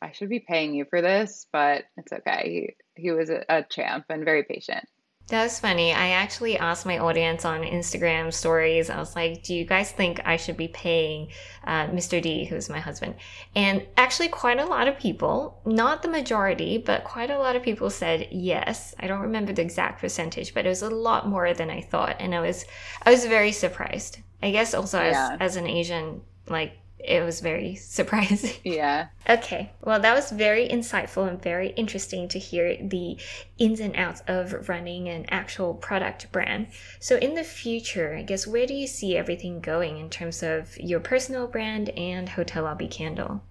I 0.01 0.13
should 0.13 0.29
be 0.29 0.41
paying 0.41 0.75
you 0.75 0.87
for 0.89 1.03
this, 1.03 1.47
but 1.53 1.85
it's 1.97 2.13
okay. 2.13 2.75
He, 2.95 3.03
he 3.03 3.11
was 3.11 3.31
a, 3.31 3.45
a 3.49 3.63
champ 3.63 4.07
and 4.09 4.25
very 4.25 4.45
patient. 4.45 4.85
That 5.29 5.45
was 5.45 5.61
funny. 5.61 5.93
I 5.93 6.09
actually 6.09 6.59
asked 6.59 6.85
my 6.85 6.99
audience 6.99 7.45
on 7.45 7.63
Instagram 7.63 8.33
stories. 8.33 8.91
I 8.91 8.99
was 8.99 9.15
like, 9.15 9.45
"Do 9.45 9.55
you 9.55 9.65
guys 9.65 9.93
think 9.93 10.21
I 10.25 10.37
should 10.37 10.57
be 10.57 10.69
paying 10.69 11.29
uh, 11.65 11.87
Mr. 11.87 12.21
D, 12.21 12.45
who's 12.45 12.69
my 12.69 12.81
husband?" 12.81 13.15
And 13.55 13.87
actually, 13.97 14.29
quite 14.29 14.59
a 14.59 14.67
lot 14.67 14.89
of 14.89 14.99
people, 14.99 15.61
not 15.65 16.03
the 16.03 16.09
majority, 16.09 16.77
but 16.77 17.05
quite 17.05 17.31
a 17.31 17.39
lot 17.39 17.55
of 17.55 17.63
people 17.63 17.89
said 17.89 18.29
yes. 18.33 18.95
I 18.99 19.07
don't 19.07 19.21
remember 19.21 19.53
the 19.53 19.63
exact 19.63 20.01
percentage, 20.01 20.55
but 20.55 20.67
it 20.67 20.69
was 20.69 20.83
a 20.83 20.91
lot 20.91 21.29
more 21.29 21.55
than 21.55 21.71
I 21.71 21.81
thought, 21.81 22.17
and 22.19 22.35
I 22.35 22.41
was, 22.41 22.65
I 23.07 23.11
was 23.11 23.25
very 23.25 23.53
surprised. 23.53 24.19
I 24.43 24.51
guess 24.51 24.75
also 24.75 24.99
as 24.99 25.39
as 25.41 25.57
an 25.57 25.69
Asian, 25.69 26.23
like 26.49 26.79
it 26.99 27.25
was 27.25 27.41
very 27.41 27.75
surprising. 27.77 28.57
yeah. 28.65 29.09
Okay, 29.29 29.73
well, 29.83 30.01
that 30.01 30.15
was 30.15 30.31
very 30.31 30.69
insightful 30.69 31.29
and 31.29 31.43
very 31.43 31.71
interesting 31.71 32.29
to 32.29 32.39
hear 32.39 32.77
the 32.81 33.19
ins 33.59 33.81
and 33.81 33.95
outs 33.97 34.23
of 34.27 34.69
running 34.69 35.09
an 35.09 35.27
actual 35.31 35.75
product 35.75 36.31
brand. 36.33 36.69
So, 37.01 37.17
in 37.17 37.35
the 37.35 37.45
future, 37.45 38.17
I 38.17 38.23
guess, 38.23 38.47
where 38.47 38.67
do 38.67 38.75
you 38.75 38.87
see 38.87 39.17
everything 39.17 39.61
going 39.61 39.99
in 39.99 40.11
terms 40.11 40.43
of 40.43 40.77
your 40.79 41.01
personal 41.01 41.47
brand 41.47 41.91
and 41.91 42.29
Hotel 42.29 42.65
Lobby 42.65 42.89
Candle? 42.89 43.43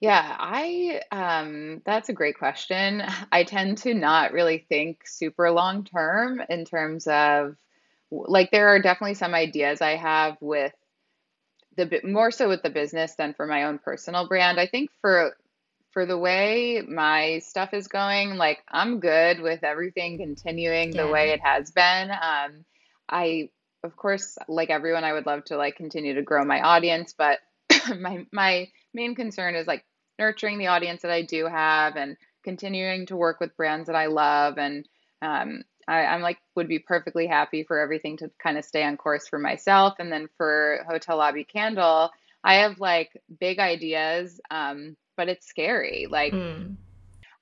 Yeah, 0.00 0.36
I, 0.38 1.00
um, 1.10 1.82
that's 1.84 2.08
a 2.08 2.12
great 2.12 2.38
question. 2.38 3.02
I 3.32 3.44
tend 3.44 3.78
to 3.78 3.94
not 3.94 4.32
really 4.32 4.66
think 4.68 5.06
super 5.06 5.50
long 5.50 5.84
term 5.84 6.40
in 6.48 6.64
terms 6.64 7.06
of, 7.06 7.56
like, 8.10 8.50
there 8.50 8.68
are 8.68 8.80
definitely 8.80 9.14
some 9.14 9.34
ideas 9.34 9.80
I 9.80 9.96
have 9.96 10.36
with 10.40 10.72
the 11.78 11.86
bit 11.86 12.04
more 12.04 12.30
so 12.30 12.48
with 12.48 12.62
the 12.62 12.70
business 12.70 13.14
than 13.14 13.32
for 13.32 13.46
my 13.46 13.64
own 13.64 13.78
personal 13.78 14.28
brand. 14.28 14.60
I 14.60 14.66
think 14.66 14.90
for 15.00 15.34
for 15.92 16.04
the 16.04 16.18
way 16.18 16.82
my 16.86 17.38
stuff 17.38 17.72
is 17.72 17.88
going, 17.88 18.36
like 18.36 18.58
I'm 18.70 19.00
good 19.00 19.40
with 19.40 19.64
everything 19.64 20.18
continuing 20.18 20.90
the 20.90 21.08
way 21.08 21.30
it 21.30 21.40
has 21.42 21.70
been. 21.70 22.10
Um, 22.10 22.64
I, 23.08 23.48
of 23.82 23.96
course, 23.96 24.36
like 24.48 24.68
everyone, 24.68 25.04
I 25.04 25.14
would 25.14 25.24
love 25.24 25.44
to 25.44 25.56
like 25.56 25.76
continue 25.76 26.14
to 26.14 26.22
grow 26.22 26.44
my 26.44 26.60
audience, 26.60 27.14
but 27.16 27.38
my 27.98 28.26
my 28.32 28.68
main 28.92 29.14
concern 29.14 29.54
is 29.54 29.66
like 29.66 29.84
nurturing 30.18 30.58
the 30.58 30.66
audience 30.66 31.02
that 31.02 31.10
I 31.12 31.22
do 31.22 31.46
have 31.46 31.96
and 31.96 32.16
continuing 32.44 33.06
to 33.06 33.16
work 33.16 33.40
with 33.40 33.56
brands 33.56 33.86
that 33.86 33.96
I 33.96 34.06
love 34.06 34.58
and 34.58 34.86
um, 35.22 35.62
I, 35.88 36.06
I'm 36.06 36.22
like 36.22 36.38
would 36.56 36.68
be 36.68 36.78
perfectly 36.78 37.26
happy 37.26 37.64
for 37.64 37.78
everything 37.80 38.18
to 38.18 38.30
kind 38.42 38.58
of 38.58 38.64
stay 38.64 38.84
on 38.84 38.96
course 38.98 39.28
for 39.28 39.38
myself. 39.38 39.94
And 39.98 40.12
then 40.12 40.28
for 40.36 40.84
Hotel 40.88 41.18
Lobby 41.18 41.44
Candle 41.44 42.10
I 42.44 42.56
have 42.56 42.80
like 42.80 43.10
big 43.40 43.58
ideas 43.58 44.40
um, 44.50 44.96
but 45.16 45.28
it's 45.28 45.48
scary. 45.48 46.06
Like 46.10 46.32
mm, 46.34 46.76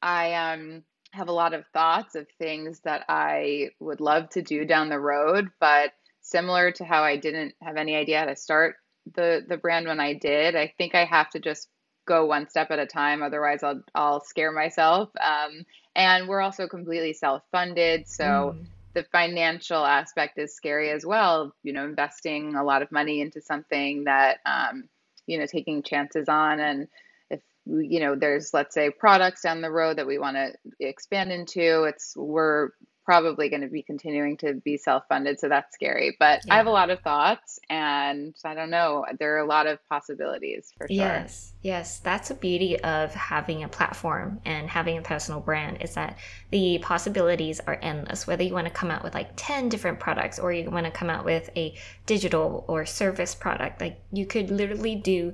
I 0.03 0.35
um 0.35 0.85
have 1.13 1.29
a 1.29 1.33
lot 1.33 1.55
of 1.55 1.67
thoughts 1.73 2.15
of 2.15 2.27
things 2.39 2.81
that 2.85 3.05
I 3.09 3.71
would 3.81 4.01
love 4.01 4.31
to 4.31 4.43
do 4.43 4.65
down 4.65 4.89
the 4.91 5.01
road, 5.01 5.49
but 5.61 5.93
similar 6.23 6.73
to 6.73 6.85
how 6.85 7.03
I 7.03 7.17
didn't 7.17 7.55
have 7.63 7.77
any 7.77 7.97
idea 7.97 8.21
how 8.21 8.27
to 8.27 8.37
start 8.37 8.77
the 9.15 9.45
the 9.49 9.57
brand 9.59 9.87
when 9.87 10.01
I 10.01 10.15
did, 10.15 10.57
I 10.57 10.73
think 10.79 10.95
I 10.95 11.05
have 11.05 11.31
to 11.31 11.41
just 11.41 11.69
go 12.07 12.27
one 12.27 12.49
step 12.49 12.71
at 12.71 12.79
a 12.79 12.87
time, 12.87 13.23
otherwise 13.23 13.63
I'll 13.63 13.83
I'll 13.95 14.25
scare 14.25 14.53
myself. 14.53 15.11
Um, 15.21 15.65
and 15.97 16.29
we're 16.29 16.43
also 16.43 16.69
completely 16.69 17.15
self-funded, 17.15 18.07
so 18.07 18.55
mm, 18.55 18.67
the 18.95 19.03
financial 19.11 19.85
aspect 19.85 20.39
is 20.39 20.55
scary 20.55 20.91
as 20.91 21.05
well. 21.05 21.53
You 21.63 21.73
know, 21.73 21.85
investing 21.85 22.55
a 22.55 22.63
lot 22.63 22.83
of 22.83 22.93
money 22.93 23.21
into 23.21 23.41
something 23.41 24.05
that, 24.05 24.39
um, 24.47 24.89
you 25.27 25.39
know, 25.39 25.47
taking 25.47 25.83
chances 25.83 26.29
on. 26.29 26.61
And 26.61 26.89
if, 27.31 27.41
you 27.67 28.01
know, 28.01 28.15
there's, 28.15 28.55
let's 28.55 28.75
say, 28.75 28.91
products 28.91 29.43
down 29.43 29.61
the 29.61 29.71
road 29.71 29.99
that 29.99 30.07
we 30.07 30.19
want 30.19 30.37
to 30.37 30.53
expand 30.79 31.33
into, 31.33 31.85
it's, 31.85 32.15
we're 32.17 32.71
probably 33.07 33.49
going 33.49 33.63
to 33.63 33.69
be 33.69 33.83
continuing 33.83 34.37
to 34.37 34.55
be 34.65 34.77
self-funded 34.77 35.39
so 35.39 35.49
that's 35.49 35.73
scary 35.73 36.17
but 36.19 36.41
yeah. 36.45 36.55
i 36.55 36.57
have 36.57 36.67
a 36.67 36.71
lot 36.71 36.91
of 36.91 37.01
thoughts 37.01 37.61
and 37.71 38.35
i 38.45 38.53
don't 38.53 38.69
know 38.69 39.07
there 39.21 39.37
are 39.37 39.39
a 39.39 39.47
lot 39.47 39.67
of 39.69 39.79
possibilities 39.89 40.73
for 40.77 40.89
sure. 40.89 40.97
Yes 40.97 41.53
yes 41.63 42.01
that's 42.01 42.29
the 42.29 42.35
beauty 42.35 42.79
of 42.81 43.15
having 43.15 43.63
a 43.63 43.69
platform 43.69 44.41
and 44.45 44.69
having 44.69 44.99
a 44.99 45.03
personal 45.03 45.41
brand 45.41 45.79
is 45.81 45.95
that 45.95 46.19
the 46.51 46.79
possibilities 46.83 47.61
are 47.61 47.79
endless 47.81 48.27
whether 48.27 48.43
you 48.43 48.53
want 48.53 48.67
to 48.67 48.73
come 48.73 48.91
out 48.91 49.05
with 49.05 49.15
like 49.15 49.31
10 49.37 49.69
different 49.69 50.01
products 50.01 50.41
or 50.41 50.53
you 50.53 50.69
want 50.69 50.85
to 50.85 50.93
come 50.93 51.09
out 51.09 51.25
with 51.25 51.49
a 51.57 51.75
digital 52.07 52.65
or 52.67 52.85
service 52.85 53.37
product 53.37 53.81
like 53.81 54.01
you 54.13 54.27
could 54.27 54.51
literally 54.51 54.97
do 54.97 55.33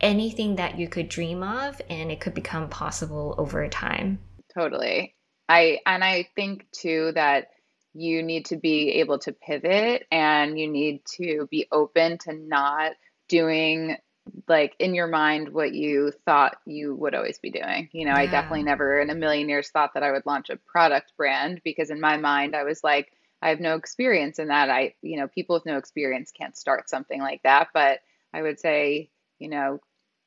anything 0.00 0.56
that 0.56 0.78
you 0.78 0.88
could 0.88 1.08
dream 1.08 1.42
of 1.42 1.80
and 1.88 2.12
it 2.12 2.20
could 2.20 2.34
become 2.34 2.68
possible 2.68 3.34
over 3.38 3.66
time. 3.68 4.18
Totally 4.54 5.14
I 5.48 5.80
and 5.86 6.02
I 6.02 6.28
think 6.34 6.66
too 6.72 7.12
that 7.14 7.48
you 7.94 8.22
need 8.22 8.46
to 8.46 8.56
be 8.56 9.00
able 9.00 9.18
to 9.20 9.32
pivot 9.32 10.06
and 10.10 10.58
you 10.58 10.68
need 10.68 11.02
to 11.16 11.46
be 11.50 11.66
open 11.70 12.18
to 12.18 12.32
not 12.32 12.92
doing 13.28 13.96
like 14.48 14.74
in 14.78 14.94
your 14.94 15.06
mind 15.06 15.50
what 15.50 15.72
you 15.72 16.10
thought 16.24 16.56
you 16.66 16.94
would 16.94 17.14
always 17.14 17.38
be 17.38 17.50
doing. 17.50 17.88
You 17.92 18.06
know, 18.06 18.12
yeah. 18.12 18.20
I 18.20 18.26
definitely 18.26 18.62
never 18.62 18.98
in 19.00 19.10
a 19.10 19.14
million 19.14 19.48
years 19.48 19.68
thought 19.68 19.94
that 19.94 20.02
I 20.02 20.10
would 20.10 20.26
launch 20.26 20.50
a 20.50 20.56
product 20.56 21.12
brand 21.16 21.60
because 21.62 21.90
in 21.90 22.00
my 22.00 22.16
mind 22.16 22.56
I 22.56 22.64
was 22.64 22.82
like 22.82 23.12
I 23.44 23.50
have 23.50 23.60
no 23.60 23.74
experience 23.76 24.38
in 24.38 24.48
that. 24.48 24.70
I, 24.70 24.94
you 25.02 25.18
know, 25.18 25.28
people 25.28 25.54
with 25.54 25.66
no 25.66 25.76
experience 25.76 26.32
can't 26.32 26.56
start 26.56 26.88
something 26.88 27.20
like 27.20 27.42
that, 27.42 27.68
but 27.74 28.00
I 28.32 28.40
would 28.40 28.58
say, 28.58 29.10
you 29.38 29.50
know, 29.50 29.80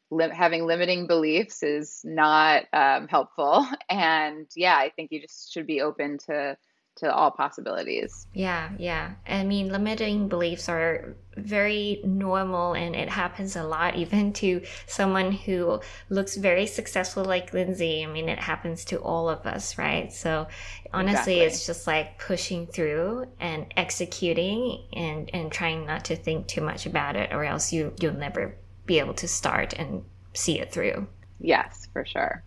li- 0.10 0.30
having 0.34 0.66
limiting 0.66 1.08
beliefs 1.08 1.64
is 1.64 2.02
not 2.04 2.66
um, 2.74 3.08
helpful. 3.08 3.68
And 3.90 4.48
yeah, 4.56 4.76
I 4.76 4.90
think 4.90 5.12
you 5.12 5.22
just 5.22 5.52
should 5.54 5.68
be 5.68 5.82
open 5.82 6.18
to 6.28 6.58
to 6.98 7.14
all 7.14 7.32
possibilities. 7.32 8.28
Yeah, 8.34 8.70
yeah. 8.78 9.14
I 9.28 9.44
mean, 9.44 9.70
limiting 9.70 10.28
beliefs 10.28 10.68
are 10.68 11.16
very 11.36 12.02
normal 12.04 12.74
and 12.74 12.96
it 12.96 13.10
happens 13.10 13.56
a 13.56 13.64
lot, 13.64 13.96
even 14.04 14.34
to 14.34 14.64
someone 14.88 15.32
who 15.32 15.80
looks 16.10 16.36
very 16.36 16.66
successful 16.66 17.24
like 17.24 17.54
Lindsay. 17.54 18.04
I 18.04 18.08
mean, 18.08 18.30
it 18.30 18.40
happens 18.40 18.84
to 18.86 18.98
all 18.98 19.30
of 19.30 19.46
us, 19.46 19.78
right? 19.78 20.12
So 20.12 20.48
honestly, 20.92 21.42
exactly. 21.42 21.42
it's 21.42 21.66
just 21.66 21.88
like 21.88 22.20
pushing 22.20 22.68
through 22.68 23.28
and 23.40 23.72
executing 23.78 24.88
and, 24.94 25.30
and 25.34 25.52
trying 25.52 25.86
not 25.86 26.06
to 26.06 26.16
think 26.16 26.48
too 26.48 26.62
much 26.62 26.86
about 26.86 27.16
it 27.16 27.32
or 27.32 27.44
else 27.44 27.72
you, 27.72 27.94
you'll 28.00 28.14
never 28.14 28.58
be 28.88 28.98
able 28.98 29.14
to 29.14 29.28
start 29.28 29.74
and 29.74 30.04
see 30.34 30.60
it 30.60 30.72
through. 30.72 31.08
Yes, 31.40 31.88
for 31.94 32.04
sure. 32.06 32.44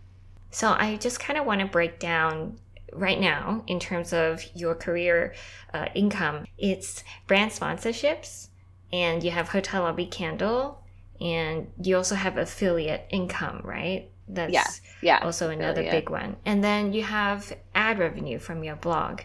So 0.51 0.75
I 0.77 0.97
just 0.97 1.21
kind 1.21 1.39
of 1.39 1.47
want 1.47 1.61
to 1.61 1.67
break 1.67 2.01
down 2.01 2.59
right 2.93 3.21
now 3.21 3.63
in 3.69 3.79
terms 3.79 4.13
of 4.13 4.43
your 4.55 4.75
career 4.75 5.35
uh, 5.73 5.87
income. 5.95 6.47
It's 6.59 7.05
brand 7.29 7.53
sponsorships, 7.53 8.49
and 8.93 9.23
you 9.23 9.31
have 9.31 9.49
Hotel 9.49 9.83
Lobby 9.83 10.07
Candle, 10.07 10.83
and 11.21 11.71
you 11.81 11.97
also 11.97 12.17
have 12.17 12.37
affiliate 12.37 13.07
income, 13.11 13.61
right? 13.63 14.11
That's 14.27 14.53
yes. 14.53 14.81
yeah, 15.03 15.21
also 15.23 15.51
another 15.51 15.83
affiliate. 15.83 16.07
big 16.07 16.11
one. 16.11 16.37
And 16.45 16.65
then 16.65 16.93
you 16.93 17.03
have 17.03 17.53
ad 17.75 17.99
revenue 17.99 18.39
from 18.39 18.65
your 18.65 18.77
blog. 18.77 19.23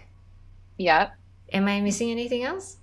Yep. 0.78 1.14
Am 1.54 1.68
I 1.68 1.80
missing 1.82 2.12
anything 2.12 2.44
else? 2.44 2.78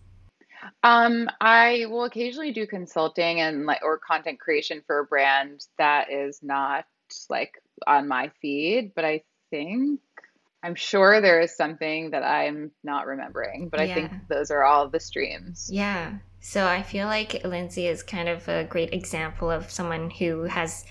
Um, 0.82 1.28
I 1.40 1.86
will 1.88 2.04
occasionally 2.04 2.52
do 2.52 2.66
consulting 2.66 3.40
and 3.40 3.66
like 3.66 3.82
or 3.82 3.98
content 3.98 4.40
creation 4.40 4.82
for 4.86 5.00
a 5.00 5.04
brand 5.04 5.66
that 5.78 6.10
is 6.10 6.40
not 6.42 6.84
like 7.28 7.54
on 7.86 8.08
my 8.08 8.30
feed, 8.40 8.92
but 8.94 9.04
I 9.04 9.22
think 9.50 10.00
I'm 10.62 10.74
sure 10.76 11.20
there 11.20 11.40
is 11.40 11.56
something 11.56 12.10
that 12.10 12.22
I'm 12.22 12.70
not 12.84 13.06
remembering, 13.06 13.68
but 13.68 13.80
I 13.80 13.92
think 13.92 14.12
those 14.28 14.50
are 14.50 14.62
all 14.62 14.88
the 14.88 15.00
streams. 15.00 15.68
Yeah. 15.72 16.18
So 16.40 16.66
I 16.66 16.82
feel 16.82 17.06
like 17.06 17.44
Lindsay 17.44 17.86
is 17.86 18.02
kind 18.02 18.28
of 18.28 18.48
a 18.48 18.64
great 18.64 18.92
example 18.92 19.50
of 19.50 19.70
someone 19.70 20.10
who 20.10 20.44
has 20.44 20.84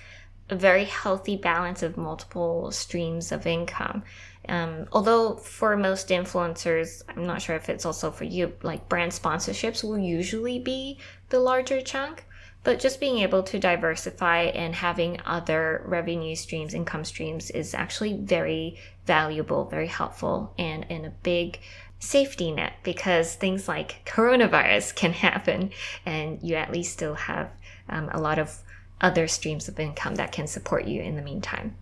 a 0.50 0.56
very 0.56 0.84
healthy 0.84 1.38
balance 1.38 1.84
of 1.84 1.96
multiple 1.96 2.72
streams 2.72 3.32
of 3.32 3.48
income. 3.48 4.04
Um, 4.52 4.86
although 4.92 5.36
for 5.36 5.78
most 5.78 6.10
influencers, 6.10 7.04
I'm 7.08 7.26
not 7.26 7.42
sure 7.42 7.56
if 7.56 7.70
it's 7.70 7.86
also 7.86 8.12
for 8.12 8.26
you, 8.26 8.52
like 8.64 8.90
brand 8.90 9.14
sponsorships 9.14 9.82
will 9.82 9.98
usually 9.98 10.60
be 10.60 11.00
the 11.30 11.40
larger 11.40 11.80
chunk. 11.82 12.26
But 12.66 12.80
just 12.80 13.00
being 13.00 13.20
able 13.20 13.44
to 13.44 13.58
diversify 13.58 14.42
and 14.42 14.76
having 14.76 15.22
other 15.26 15.82
revenue 15.86 16.36
streams, 16.36 16.74
income 16.74 17.06
streams 17.06 17.50
is 17.50 17.74
actually 17.74 18.18
very 18.18 18.78
valuable, 19.06 19.66
very 19.70 19.88
helpful, 19.88 20.54
and, 20.60 20.86
and 20.90 21.06
a 21.06 21.14
big 21.24 21.60
safety 22.00 22.52
net 22.52 22.74
because 22.84 23.36
things 23.36 23.70
like 23.70 24.04
coronavirus 24.06 24.94
can 24.96 25.14
happen 25.14 25.72
and 26.06 26.44
you 26.44 26.56
at 26.56 26.74
least 26.74 26.92
still 26.92 27.16
have 27.16 27.52
um, 27.88 28.10
a 28.12 28.20
lot 28.20 28.38
of 28.38 28.60
other 29.00 29.30
streams 29.30 29.70
of 29.70 29.80
income 29.80 30.16
that 30.16 30.34
can 30.34 30.46
support 30.46 30.86
you 30.86 31.02
in 31.02 31.16
the 31.16 31.22
meantime. 31.22 31.76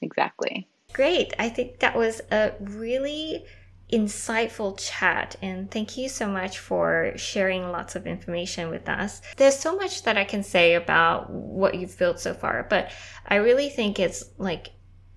Exactly. 0.00 0.68
Great. 0.92 1.32
I 1.38 1.48
think 1.48 1.78
that 1.80 1.96
was 1.96 2.20
a 2.30 2.52
really 2.60 3.44
insightful 3.92 4.78
chat 4.78 5.36
and 5.42 5.70
thank 5.70 5.98
you 5.98 6.08
so 6.08 6.26
much 6.26 6.58
for 6.58 7.12
sharing 7.16 7.70
lots 7.70 7.94
of 7.94 8.06
information 8.06 8.70
with 8.70 8.88
us. 8.88 9.20
There's 9.36 9.58
so 9.58 9.76
much 9.76 10.04
that 10.04 10.16
I 10.16 10.24
can 10.24 10.42
say 10.42 10.74
about 10.74 11.28
what 11.28 11.74
you've 11.74 11.98
built 11.98 12.18
so 12.18 12.32
far, 12.32 12.66
but 12.68 12.90
I 13.26 13.36
really 13.36 13.68
think 13.68 14.00
it's 14.00 14.24
like 14.38 14.70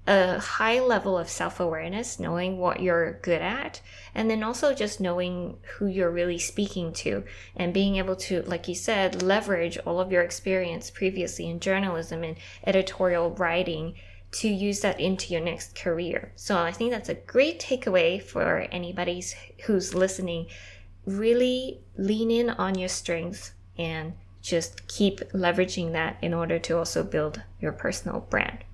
a 0.08 0.40
high 0.40 0.80
level 0.80 1.18
of 1.18 1.30
self 1.30 1.60
awareness, 1.60 2.20
knowing 2.20 2.58
what 2.58 2.80
you're 2.80 3.20
good 3.22 3.42
at, 3.42 3.82
and 4.14 4.30
then 4.30 4.44
also 4.44 4.74
just 4.74 5.02
knowing 5.02 5.58
who 5.78 5.88
you're 5.88 6.12
really 6.12 6.38
speaking 6.38 6.94
to 6.94 7.24
and 7.56 7.74
being 7.74 7.96
able 7.96 8.16
to, 8.16 8.44
like 8.44 8.68
you 8.68 8.76
said, 8.76 9.24
leverage 9.24 9.78
all 9.80 10.00
of 10.00 10.12
your 10.12 10.22
experience 10.22 10.92
previously 10.92 11.50
in 11.50 11.60
journalism 11.60 12.24
and 12.24 12.38
editorial 12.68 13.32
writing 13.32 13.96
to 14.36 14.50
use 14.50 14.82
that 14.82 15.00
into 15.00 15.34
your 15.34 15.42
next 15.42 15.76
career. 15.76 16.32
So 16.36 16.58
I 16.58 16.72
think 16.72 16.92
that's 16.92 17.10
a 17.10 17.16
great 17.16 17.60
takeaway 17.60 18.22
for 18.22 18.68
anybody 18.72 19.24
who's 19.66 19.96
listening. 19.96 20.48
Really 21.06 21.80
lean 21.98 22.32
in 22.32 22.50
on 22.50 22.78
your 22.78 22.90
strengths 22.90 23.54
and 23.78 24.14
just 24.42 24.88
keep 24.88 25.20
leveraging 25.32 25.94
that 25.94 26.18
in 26.22 26.34
order 26.34 26.60
to 26.60 26.78
also 26.78 27.04
build 27.04 27.42
your 27.62 27.72
personal 27.72 28.28
brand. 28.30 28.66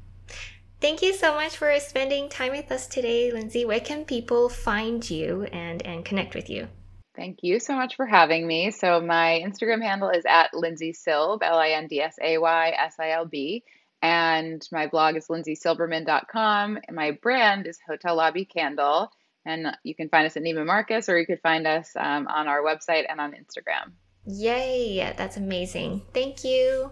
Thank 0.81 1.03
you 1.03 1.13
so 1.13 1.35
much 1.35 1.57
for 1.57 1.71
spending 1.79 2.27
time 2.27 2.53
with 2.53 2.71
us 2.71 2.87
today, 2.87 3.31
Lindsay. 3.31 3.65
Where 3.65 3.79
can 3.79 4.03
people 4.03 4.49
find 4.49 5.07
you 5.07 5.43
and, 5.51 5.85
and 5.85 6.03
connect 6.03 6.33
with 6.33 6.49
you? 6.49 6.69
Thank 7.15 7.43
you 7.43 7.59
so 7.59 7.75
much 7.75 7.95
for 7.95 8.07
having 8.07 8.47
me. 8.47 8.71
So 8.71 8.99
my 8.99 9.43
Instagram 9.45 9.83
handle 9.83 10.09
is 10.09 10.23
at 10.27 10.55
Lindsay 10.55 10.91
Silb, 10.91 11.43
L-I-N-D-S-A-Y-S-I-L-B. 11.43 13.63
And 14.01 14.67
my 14.71 14.87
blog 14.87 15.15
is 15.15 15.27
lindsaysilberman.com. 15.27 16.79
And 16.87 16.95
my 16.95 17.11
brand 17.21 17.67
is 17.67 17.79
Hotel 17.87 18.15
Lobby 18.15 18.45
Candle. 18.45 19.11
And 19.45 19.67
you 19.83 19.95
can 19.95 20.09
find 20.09 20.25
us 20.25 20.37
at 20.37 20.43
Neiman 20.43 20.65
Marcus 20.65 21.09
or 21.09 21.19
you 21.19 21.25
could 21.25 21.41
find 21.41 21.65
us 21.65 21.91
um, 21.95 22.27
on 22.27 22.47
our 22.47 22.61
website 22.61 23.05
and 23.09 23.19
on 23.19 23.31
Instagram. 23.31 23.93
Yay! 24.25 25.13
That's 25.17 25.37
amazing. 25.37 26.03
Thank 26.13 26.43
you. 26.43 26.91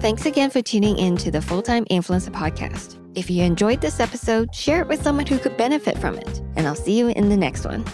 Thanks 0.00 0.24
again 0.24 0.48
for 0.48 0.62
tuning 0.62 0.98
in 0.98 1.18
to 1.18 1.30
the 1.30 1.42
Full 1.42 1.60
Time 1.60 1.84
Influencer 1.90 2.30
Podcast. 2.30 2.96
If 3.14 3.28
you 3.28 3.42
enjoyed 3.44 3.82
this 3.82 4.00
episode, 4.00 4.54
share 4.54 4.80
it 4.80 4.88
with 4.88 5.02
someone 5.02 5.26
who 5.26 5.38
could 5.38 5.58
benefit 5.58 5.98
from 5.98 6.16
it. 6.16 6.38
And 6.56 6.66
I'll 6.66 6.74
see 6.74 6.96
you 6.96 7.08
in 7.08 7.28
the 7.28 7.36
next 7.36 7.66
one. 7.66 7.84